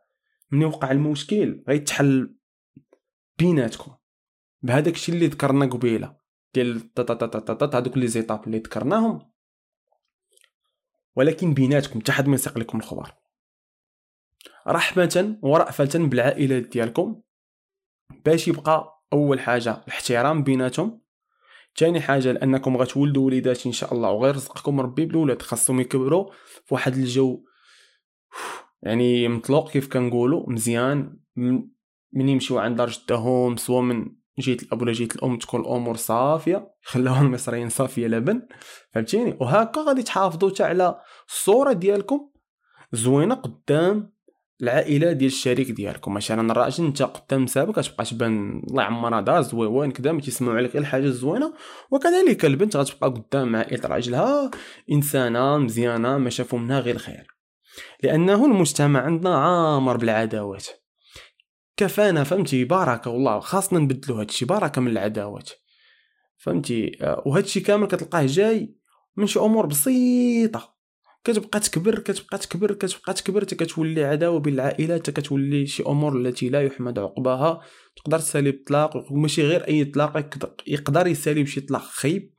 من 0.52 0.66
وقع 0.66 0.92
المشكل؟ 0.92 1.64
غيتحل 1.68 2.36
بيناتكم. 3.38 3.96
بهذاك 4.62 4.94
الشيء 4.94 5.16
اللي 5.16 5.28
ذكرنا 5.28 5.66
قبيلة. 5.66 6.18
ديال 6.54 6.90
هذوك 7.74 7.98
لي 7.98 8.08
زيتاب 8.08 8.48
اللي 8.48 8.58
ذكرناهم. 8.58 9.32
ولكن 11.16 11.54
بيناتكم 11.54 12.00
حتى 12.00 12.12
حد 12.12 12.28
ما 12.28 12.36
يسيق 12.36 12.58
لكم 12.58 12.78
الخبر. 12.78 13.14
رحمة 14.68 15.38
ورأفة 15.42 15.90
بالعائلات 16.00 16.64
ديالكم. 16.64 17.22
باش 18.26 18.48
يبقى 18.48 19.04
أول 19.14 19.40
حاجة 19.40 19.72
الاحترام 19.72 20.44
بيناتهم. 20.44 21.02
تاني 21.78 22.02
حاجة 22.02 22.32
لأنكم 22.32 22.78
غتولدوا 22.78 23.26
وليدات 23.26 23.66
إن 23.66 23.72
شاء 23.72 23.94
الله 23.94 24.12
وغير 24.12 24.36
رزقكم 24.36 24.82
ربي 24.82 25.06
بالولاد 25.06 25.42
خاصهم 25.42 25.80
يكبروا 25.80 26.32
في 26.66 26.74
واحد 26.74 26.94
الجو 26.94 27.44
يعني 28.82 29.28
مطلوق 29.28 29.72
كيف 29.72 29.88
كنقولوا 29.88 30.50
مزيان 30.50 31.20
من 32.14 32.30
يمشيو 32.30 32.60
عند 32.60 32.78
دار 32.78 32.90
جدهم 32.90 33.58
سوا 33.58 33.82
من 33.82 34.16
جهة 34.40 34.58
الأب 34.64 34.82
ولا 34.82 34.92
جهة 34.92 35.08
الأم 35.16 35.38
تكون 35.38 35.62
الأمور 35.62 35.96
صافية 35.96 36.74
خلاوها 36.82 37.22
المصريين 37.22 37.70
صافية 37.70 38.08
لبن 38.08 38.48
فهمتيني؟ 38.92 39.38
وهكا 39.40 39.82
غادي 39.82 40.04
تحافظوا 40.04 40.50
حتى 40.50 40.64
على 40.64 41.00
الصورة 41.28 41.74
ديالكم 41.74 42.30
زوينة 42.92 43.36
قدام 43.36 44.17
العائلة 44.62 45.12
ديال 45.12 45.32
الشريك 45.32 45.72
ديالكم. 45.72 46.14
مثلا 46.14 46.52
الراجل 46.52 46.86
أنت 46.86 47.02
قدام 47.02 47.48
سابق 47.48 47.80
كتبقى 47.80 48.06
تبان 48.06 48.62
الله 48.70 48.84
يعمرها 48.84 49.22
دار 49.22 49.42
زوين 49.42 49.92
كذا 49.92 50.12
ما 50.12 50.22
تيسمعوا 50.22 50.58
عليك 50.58 50.72
غير 50.72 50.82
الحاجة 50.82 51.04
الزوينة. 51.04 51.54
وكذلك 51.92 52.46
البنت 52.46 52.76
غتبقى 52.76 53.10
قدام 53.10 53.56
عائلة 53.56 53.88
راجلها 53.88 54.52
إنسانة 54.92 55.58
مزيانة 55.58 56.18
ما 56.18 56.30
شافوا 56.30 56.60
منها 56.60 56.80
غير 56.80 56.96
الخير. 56.96 57.28
لأنه 58.04 58.46
المجتمع 58.46 59.02
عندنا 59.02 59.38
عامر 59.38 59.98
بالعداوات. 59.98 60.68
كفانا 61.78 62.24
فهمتي؟ 62.24 62.66
بركه 62.66 63.12
والله 63.12 63.40
خاصنا 63.40 63.80
نبدلو 63.80 64.16
هادشي. 64.16 64.46
بركه 64.46 64.82
من 64.82 64.92
العداوات. 64.92 65.50
فهمتي؟ 66.38 66.98
آه، 67.02 67.24
وهادشي 67.26 67.60
كامل 67.60 67.88
كتلقاه 67.88 68.26
جاي 68.26 68.76
من 69.18 69.28
شي 69.28 69.40
أمور 69.40 69.66
بسيطة. 69.66 70.77
كتبقى 71.28 71.60
تكبر 71.60 72.00
كتبقى 72.00 72.38
تكبر 72.38 72.74
كتبقى 72.74 73.14
تكبر 73.14 73.42
حتى 73.42 73.56
كتولي 73.56 74.04
عداوة 74.04 74.40
بين 74.40 74.54
العائلات 74.54 75.02
حتى 75.02 75.12
كتولي 75.12 75.66
شي 75.66 75.84
أمور 75.84 76.18
التي 76.18 76.50
لا 76.50 76.62
يحمد 76.62 77.00
عقباها. 77.00 77.62
تقدر 77.96 78.20
تسالي 78.20 78.52
بطلاق 78.52 79.12
وماشي 79.12 79.44
غير 79.44 79.68
أي 79.68 79.86
طلاق 79.86 80.18
يقدر 80.68 81.08
يسالي 81.08 81.44
بشي 81.44 81.62
طلاق 81.62 81.82
خيب 81.82 82.34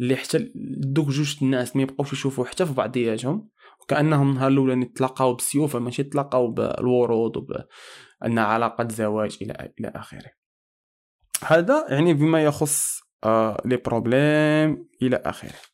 اللي 0.00 0.16
حتى 0.16 0.52
دوك 0.94 1.08
جوج 1.08 1.36
الناس 1.42 1.76
ما 1.76 1.82
يبقاوش 1.82 2.12
يشوفوا 2.12 2.44
حتى 2.44 2.66
في 2.66 2.72
بعضياتهم. 2.72 3.48
وكأنهم 3.82 4.30
النهار 4.30 4.48
الأولاني 4.50 4.84
تلاقاو 4.84 5.34
بسيوف 5.34 5.76
ماشي 5.76 6.02
تلاقاو 6.02 6.50
بالورود 6.50 7.36
وبأن 7.36 8.38
علاقة 8.38 8.88
زواج 8.88 9.38
إلى 9.42 9.72
إلى 9.80 9.92
آخره. 9.94 10.30
هذا 11.44 11.86
يعني 11.88 12.14
بما 12.14 12.44
يخص 12.44 13.00
آه 13.24 13.62
les 13.64 13.76
problèmes 13.76 14.88
إلى 15.02 15.16
آخره. 15.16 15.71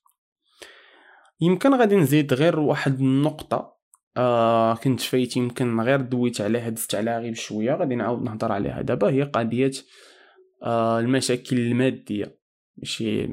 يمكن 1.40 1.74
غادي 1.74 1.96
نزيد 1.96 2.34
غير 2.34 2.60
واحد 2.60 3.00
النقطة. 3.00 3.78
آه 4.16 4.74
كنت 4.74 5.00
فايت 5.00 5.36
يمكن 5.36 5.80
غير 5.80 6.00
دويت 6.00 6.40
عليها 6.40 6.68
دزت 6.68 6.94
عليها 6.94 7.18
غير 7.18 7.30
بشوية. 7.32 7.74
غادي 7.74 7.94
نعاود 7.94 8.22
نهضر 8.22 8.52
عليها. 8.52 8.82
دابا 8.82 9.10
هي 9.10 9.22
قضية 9.22 9.72
آه 10.62 11.00
المشاكل 11.00 11.58
المادية. 11.58 12.38
ماشي 12.76 13.28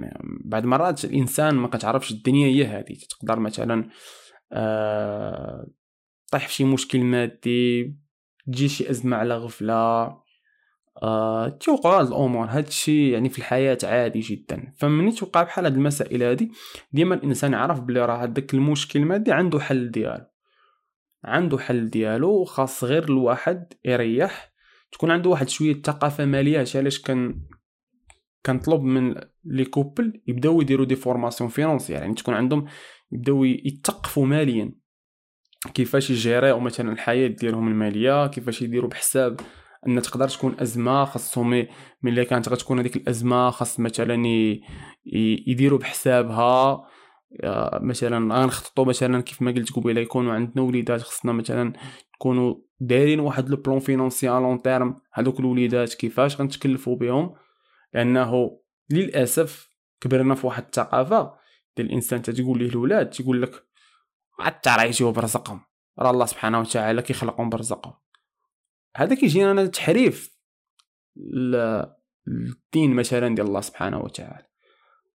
بعد 0.46 0.66
مرات 0.66 1.06
الإنسان 1.06 1.56
ما 1.56 1.68
كتعرفش 1.68 2.12
الدنيا 2.12 2.48
هي 2.48 2.66
هذه. 2.66 2.98
تقدر 3.10 3.40
مثلا 3.40 3.90
آه 4.52 5.68
طيح 6.32 6.48
في 6.48 6.54
شي 6.54 6.64
مشكل 6.64 7.00
مادي 7.00 7.96
تجي 8.48 8.70
شي 8.70 8.90
أزمة 8.90 9.18
على 9.18 9.38
غفلة. 9.38 10.25
آه 11.04 11.48
توقع 11.50 12.00
هاد 12.00 12.08
الأمور 12.08 12.46
هادشي 12.46 13.12
يعني 13.12 13.30
في 13.30 13.40
الحياة 13.40 13.78
عادي 13.84 14.20
جدا. 14.20 14.74
فمني 14.78 15.12
توقع 15.12 15.44
بحال 15.44 15.66
هاد 15.66 15.76
المسائل 15.76 16.24
هادي 16.24 16.52
ديما 16.92 17.16
الإنسان 17.16 17.54
يعرف 17.54 17.80
بلي 17.80 18.06
راه 18.06 18.18
هداك 18.18 18.54
المشكل 18.54 19.00
المادي 19.00 19.32
عنده 19.32 19.60
حل 19.60 19.92
ديالو. 19.92 20.26
عنده 21.24 21.58
حل 21.58 21.90
ديالو 21.90 22.30
وخاص 22.30 22.84
غير 22.84 23.04
الواحد 23.04 23.74
يريح. 23.86 24.54
تكون 24.92 25.12
عنده 25.12 25.30
واحد 25.30 25.50
شوية 25.50 25.82
ثقافة 25.82 26.26
مالية 26.26 26.66
علاش 26.76 27.02
كان 27.02 27.42
كنطلب 28.46 28.82
من 28.82 29.16
les 29.46 29.66
couples 29.66 30.22
يبداو 30.28 30.62
يديروا 30.62 30.86
des 30.86 30.96
formations 30.96 31.50
financières. 31.50 32.02
يعني 32.02 32.14
تكون 32.14 32.34
عندهم 32.34 32.66
يبداو 33.12 33.44
يتقفوا 33.44 34.26
ماليا. 34.26 34.72
كيفاش 35.74 36.10
يجيريو 36.10 36.60
مثلا 36.60 36.92
الحياة 36.92 37.28
ديالهم 37.28 37.68
المالية 37.68 38.28
كيفاش 38.28 38.62
يديروا 38.62 38.90
بحساب 38.90 39.40
أن 39.88 40.02
تقدر 40.02 40.30
تكون 40.30 40.56
أزمة 40.60 41.06
خاصهم 41.06 41.68
ملي 42.04 42.26
كانت 42.26 42.50
غتكون 42.50 42.80
هذيك 42.80 42.96
الأزمة 42.96 43.50
خاص 43.50 43.80
مثلا 43.80 44.28
يديروا 45.48 45.80
بحسابها. 45.80 46.88
مثلا 47.82 48.36
غنخططوا 48.36 48.86
مثلا 48.86 49.22
كيف 49.22 49.42
ما 49.42 49.52
قلت 49.52 49.74
قبيلة 49.74 50.02
يكونوا 50.02 50.34
عندنا 50.34 50.64
وليدات 50.64 51.02
خصنا 51.02 51.32
مثلا 51.32 51.74
نكونوا 52.16 52.56
دايرين 52.80 53.20
واحد 53.20 53.50
le 53.50 53.58
plan 53.58 53.80
financier 53.80 54.30
à 54.30 54.40
long 54.40 54.62
terme. 54.62 55.02
هذوك 55.14 55.40
الوليدات 55.40 55.94
كيفاش 55.94 56.42
غنتكلفوا 56.42 56.96
بهم 56.96 57.36
لأنه 57.94 58.60
للأسف 58.90 59.70
كبرنا 60.02 60.36
في 60.36 60.48
واحد 60.48 60.64
الثقافة 60.64 61.34
ديال 61.78 61.88
الإنسان 61.88 62.22
تقول 62.22 62.60
ليه 62.60 62.70
الاولاد 62.70 63.10
تيقول 63.10 63.42
لك 63.42 63.64
حتى 64.40 64.70
راه 64.70 64.84
يجيو 64.84 65.12
برزقهم 65.12 65.62
راه 66.00 66.12
الله 66.12 66.26
سبحانه 66.26 66.60
وتعالى 66.60 67.02
كيخلقهم 67.02 67.50
برزقهم. 67.50 67.94
هذا 68.96 69.16
كيجينا 69.16 69.52
أنا 69.52 69.66
تحريف 69.66 70.36
للدين 71.18 72.94
مثلا 72.94 73.36
ديال 73.36 73.48
الله 73.48 73.62
سبحانه 73.62 74.00
وتعالى. 74.00 74.46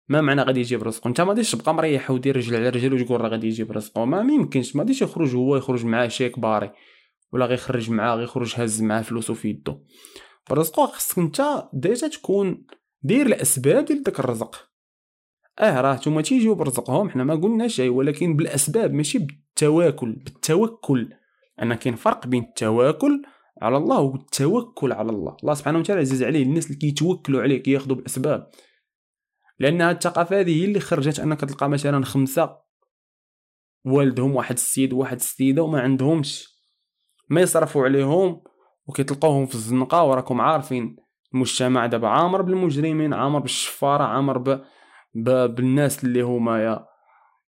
ما 0.09 0.20
معنى 0.20 0.43
غادي 0.43 0.61
يجيب 0.61 0.83
رزقه؟ 0.83 1.09
أنت 1.09 1.20
ما 1.20 1.29
غاديش 1.29 1.53
تبقى 1.53 1.74
مريح 1.74 2.11
ودير 2.11 2.37
رجل 2.37 2.57
على 2.57 2.68
رجل 2.68 2.95
وتقول 2.95 3.20
راه 3.20 3.29
غادي 3.29 3.47
يجيب 3.47 3.72
رزقه. 3.72 4.05
ما 4.05 4.33
يمكنش 4.33 4.77
ما 4.77 4.83
غاديش 4.83 5.03
يخرج 5.03 5.35
هو 5.37 5.57
يخرج 5.57 5.85
معاه 5.85 6.09
chèque 6.09 6.39
barré 6.39 6.73
ولا 7.33 7.47
غيخرج 7.47 7.91
معاه 7.91 8.16
غيخرج 8.16 8.55
هز 8.57 8.83
معاه 8.83 9.03
فلوسو 9.03 9.35
في 9.35 9.49
يدو. 9.49 9.79
برزقو 10.51 10.87
خصك 10.87 11.18
أنت 11.18 11.68
déjà 11.73 12.09
تكون 12.09 12.66
دير 13.03 13.27
الأسباب 13.27 13.85
ديال 13.85 14.03
داك 14.03 14.20
الرزق. 14.20 14.68
آه 15.59 15.81
راه 15.81 15.97
نتوما 15.97 16.22
تيجيو 16.22 16.55
برزقهم 16.55 17.11
حنا 17.11 17.24
ما 17.24 17.35
قلناش 17.35 17.74
شيء 17.74 17.91
ولكن 17.91 18.37
بالأسباب 18.37 18.93
ماشي 18.93 19.18
بالتواكل. 19.18 20.12
بالتوكل. 20.12 21.12
أنا 21.62 21.74
كاين 21.74 21.97
فرق 21.97 22.27
بين 22.27 22.43
التواكل 22.43 23.22
على 23.63 23.77
الله 23.77 24.01
والتوكل 24.01 24.93
على 24.93 25.11
الله. 25.11 25.37
الله 25.43 25.55
سبحانه 25.55 25.79
وتعالى 25.79 26.01
عزيز 26.01 26.23
عليه 26.23 26.43
الناس 26.43 26.67
اللي 26.67 26.79
كيتوكلوا 26.79 27.43
عليه 27.43 27.63
كياخذوا 27.63 27.97
بالاسباب 27.97 28.51
لأن 29.59 29.83
الثقافة 29.83 30.41
هذه 30.41 30.61
هي 30.61 30.65
اللي 30.65 30.81
خرجت 30.81 31.21
أنك 31.21 31.41
تلقى 31.41 31.69
مثلا 31.69 32.05
خمسة 32.05 32.57
والدهم 33.85 34.37
واحد 34.37 34.55
السيد 34.55 34.93
وواحد 34.93 35.17
السيدة 35.17 35.63
وما 35.63 35.81
عندهمش. 35.81 36.57
ما 37.29 37.41
يصرفوا 37.41 37.85
عليهم 37.85 38.43
وكيتلقوهم 38.87 39.47
في 39.47 39.55
الزنقة 39.55 40.05
وراكم 40.05 40.41
عارفين 40.41 40.97
المجتمع 41.35 41.87
دابا 41.87 42.09
عامر 42.09 42.43
بالمجرمين 42.43 43.15
عامر 43.15 43.39
بالشفارة 43.39 44.05
عامر 44.05 44.39
ب... 44.39 44.63
ب... 45.15 45.31
بالناس 45.55 46.05
اللي 46.05 46.23
هما 46.23 46.65
يا 46.65 46.87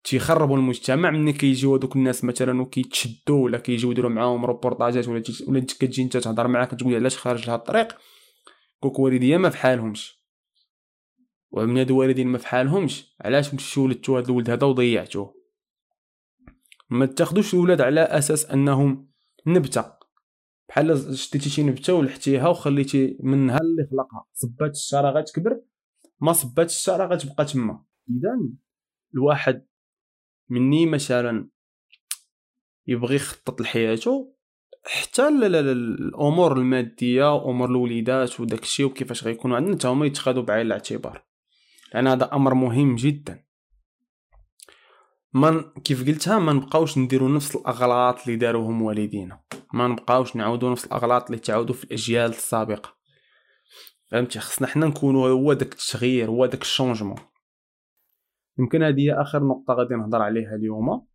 تيخربوا 0.04 0.58
المجتمع 0.58 1.12
ملي 1.12 1.34
كيجيو 1.34 1.76
هذوك 1.76 1.95
الناس 1.95 2.24
مثلا 2.24 2.62
وكيتشدوا 2.62 3.43
ولا 3.43 3.58
كيجيو 3.58 3.91
يديروا 3.91 4.12
معاهم 4.12 4.45
روبورتاجات 4.45 5.08
ولا. 5.08 5.24
ولا 5.47 5.62
كتجي 5.62 6.02
انت 6.04 6.18
تهضر 6.18 6.47
معاه 6.47 6.66
كتقول 6.66 6.95
علاش 6.95 7.18
خارج 7.18 7.47
لهاد 7.47 7.60
الطريق؟ 7.60 7.97
كوك 8.80 9.00
والديا 9.00 9.38
ما 9.38 9.50
فحالهمش. 9.50 10.20
ومن 11.52 11.78
هاد 11.78 11.91
الوالدين 11.91 12.28
ما 12.28 12.38
فحالهمش 12.38 13.16
علاش 13.22 13.54
مشيتو 13.54 13.82
ولدتو 13.84 14.18
هاد 14.18 14.30
الولد 14.30 14.50
هذا 14.50 14.68
وضيعتوه 14.68 15.36
ما 16.89 17.06
تاخدوش 17.06 17.54
الولاد 17.54 17.82
على 17.82 18.02
أساس 18.02 18.45
أنهم 18.45 19.10
نبتة. 19.47 19.93
بحال 20.70 21.18
شديتي 21.18 21.50
شي 21.50 21.64
نبتة 21.64 21.93
ولحتيها 21.93 22.47
وخليتي 22.47 23.18
منها 23.20 23.58
اللي 23.58 23.88
خلقها. 23.91 24.26
صبات 24.34 24.72
الشجره 24.72 25.10
غتكبر 25.10 25.62
ما 26.22 26.34
صبات 26.34 26.70
الشجره 26.70 27.06
غتبقى 27.06 27.45
تما. 27.45 27.84
اذا 28.10 28.39
الواحد 29.14 29.66
مني 30.50 30.86
مثلا 30.86 31.50
يبغي 32.88 33.16
يخطط 33.16 33.62
لحياته 33.62 34.36
حتى 34.86 35.28
الأمور 35.28 36.58
المادية 36.58 37.36
وامور 37.36 37.70
الوليدات 37.70 38.39
وداك 38.39 38.64
الشيء 38.64 38.86
وكيفاش 38.86 39.24
غيكونوا 39.24 39.58
عندنا 39.58 39.76
حتى 39.76 39.88
هما 39.88 40.06
يتخذوا 40.06 40.43
بعين 40.43 40.66
الاعتبار. 40.66 41.24
لأن 41.93 42.08
هذا 42.08 42.30
أمر 42.34 42.54
مهم 42.54 42.95
جدا. 42.95 43.43
ما 45.34 45.74
كيف 45.84 46.08
قلتها 46.08 46.39
ما 46.39 46.54
نبقاوش 46.54 46.97
نديرو 46.97 47.28
نفس 47.28 47.56
الأغلاط 47.56 48.22
اللي 48.22 48.36
داروهم 48.36 48.82
والدينا. 48.82 49.41
ما 49.74 49.88
نبقاوش 49.88 50.36
نعاودو 50.36 50.72
نفس 50.72 50.86
الأغلاط 50.86 51.26
اللي 51.26 51.38
تعاودوا 51.38 51.76
في 51.76 51.84
الأجيال 51.84 52.30
السابقة. 52.30 52.97
فهمتي؟ 54.12 54.39
خصنا 54.39 54.68
حنا 54.68 54.88
نكونوا 54.88 55.30
هو 55.30 55.54
داك 55.54 55.74
التغيير 55.74 56.30
هو 56.30 56.45
داك 56.45 56.62
الشونجمون. 56.62 57.20
يمكن 58.60 58.84
هذه 58.84 58.99
هي 59.01 59.14
آخر 59.14 59.43
نقطة 59.43 59.74
غادي 59.74 59.95
نهضر 59.95 60.22
عليها 60.22 60.55
اليوم. 60.55 61.05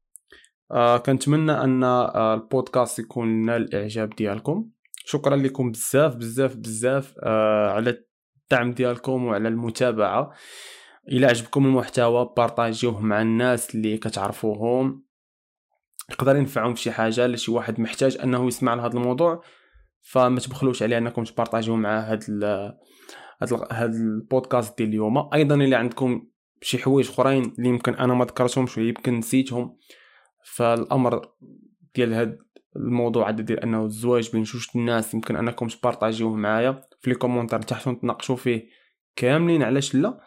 آه 0.71 0.97
كنتمنى 0.97 1.53
أن 1.53 1.85
آه 1.85 2.35
البودكاست 2.35 2.99
يكون 2.99 3.29
نال 3.29 3.63
الإعجاب 3.63 4.11
ديالكم. 4.11 4.69
شكرا 5.05 5.37
لكم 5.37 5.71
بزاف 5.71 6.17
بزاف 6.17 6.57
بزاف 6.57 7.15
آه 7.23 7.71
على 7.71 8.05
الدعم 8.45 8.73
ديالكم 8.73 9.25
وعلى 9.25 9.49
المتابعة. 9.49 10.33
إلى 11.09 11.27
عجبكم 11.27 11.67
المحتوى 11.67 12.35
بارطاجيوه 12.37 13.01
مع 13.01 13.23
الناس 13.23 13.75
اللي 13.75 13.99
كتعرفوهم. 13.99 15.05
يقدر 16.11 16.37
ينفعهم 16.37 16.75
شي 16.75 16.91
حاجة 16.91 17.27
لشي 17.27 17.53
واحد 17.53 17.81
محتاج 17.81 18.19
أنه 18.23 18.47
يسمع 18.47 18.75
لهذا 18.75 18.99
الموضوع 18.99 19.43
فما 20.01 20.41
تبخلوش 20.41 20.83
عليه 20.83 20.99
أنكم 20.99 21.25
تبارطاجيو 21.25 21.77
مع 21.77 22.01
هاد 22.01 22.45
هاد 23.71 23.95
البودكاست 23.95 24.79
ديال 24.79 24.89
اليوم. 24.89 25.35
أيضا 25.35 25.55
إلى 25.55 25.77
عندكم 25.77 26.27
شي 26.65 26.79
حوايج 26.79 27.09
أخرين 27.09 27.55
اللي 27.59 27.69
يمكن 27.69 27.95
أنا 27.95 28.15
ما 28.15 28.25
ذكرتهمش 28.25 28.79
يمكن 28.79 29.15
نسيتهم. 29.15 29.77
فالأمر 30.45 31.29
ديال 31.95 32.15
هاد 32.15 32.39
الموضوع 32.77 33.29
هذا 33.29 33.43
ديال 33.43 33.61
أنه 33.61 33.85
الزواج 33.85 34.31
بين 34.33 34.43
جوج 34.43 34.67
الناس 34.77 35.15
يمكن 35.15 35.37
أنكم 35.37 35.69
تبارطاجيوه 35.69 36.35
معايا. 36.35 36.83
في 37.01 37.11
les 37.11 37.17
commentaires 37.17 37.63
تحت 37.63 37.89
نتناقشوا 37.89 38.37
فيه 38.37 38.69
كاملين 39.17 39.63
علاش 39.63 39.95
لا؟ 39.95 40.21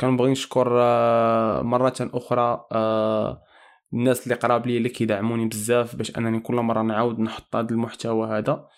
كنبغي 0.00 0.30
نشكر 0.30 0.68
آه، 0.80 1.62
مرة 1.62 1.94
أخرى 2.00 2.66
آه، 2.72 3.42
الناس 3.92 4.24
اللي 4.24 4.34
قراب 4.34 4.66
لي 4.66 4.76
اللي 4.76 4.88
كيدعموني 4.88 5.48
بزاف 5.48 5.96
باش 5.96 6.18
أنني 6.18 6.40
كل 6.40 6.54
مرة 6.54 6.82
نعاود 6.82 7.20
نحط 7.20 7.56
هذا 7.56 7.70
المحتوى 7.70 8.38
هذا. 8.38 8.68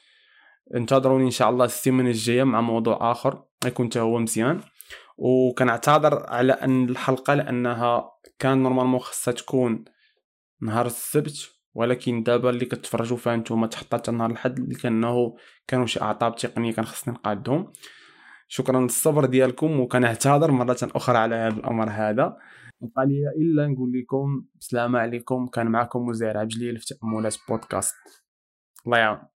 انتظروني 0.75 1.25
إن 1.25 1.31
شاء 1.31 1.51
الله 1.51 1.65
السيمانة 1.65 2.11
الجاية 2.11 2.45
مع 2.45 2.61
موضوع 2.61 3.11
آخر. 3.11 3.45
يكون 3.67 3.89
هو 3.97 4.19
مزيان. 4.19 4.61
وكنعتذر 5.17 6.27
على 6.29 6.53
أن 6.53 6.89
الحلقة 6.89 7.35
لأنها 7.35 8.11
كان 8.39 8.63
نورمالمون 8.63 9.01
خصها 9.01 9.33
تكون 9.35 9.85
نهار 10.61 10.87
السبت 10.87 11.51
ولكن 11.75 12.23
دابا 12.23 12.51
اللي 12.51 12.65
كتفرجوا 12.65 13.17
فيها 13.17 13.37
نتوما 13.37 13.67
تحطات 13.67 14.11
نهار 14.11 14.31
الحد 14.31 14.59
اللي 14.59 14.75
كانه 14.75 15.37
كانوا 15.67 15.87
شي 15.87 16.01
أعطاب 16.01 16.37
تقنية 16.37 16.73
كان 16.73 16.85
خصني 16.85 17.15
نقادهم. 17.15 17.73
شكرا 18.49 18.81
للصبر 18.81 19.25
ديالكم 19.25 19.81
وكنعتذر 19.81 20.51
مرة 20.51 20.77
أخرى 20.83 21.19
على 21.19 21.35
هذا 21.35 21.57
الأمر 21.57 21.91
هذا. 21.91 22.37
بقى 22.81 23.07
لي 23.07 23.23
إلا 23.37 23.67
نقول 23.67 23.93
لكم 23.93 24.45
السلام 24.59 24.97
عليكم 24.97 25.47
كان 25.47 25.67
معكم 25.67 26.07
مزير 26.07 26.39
عبد 26.39 26.53
في 26.53 26.95
تأملات 26.95 27.37
بودكاست. 27.49 27.95
الله 28.87 28.99
يعاون. 28.99 29.36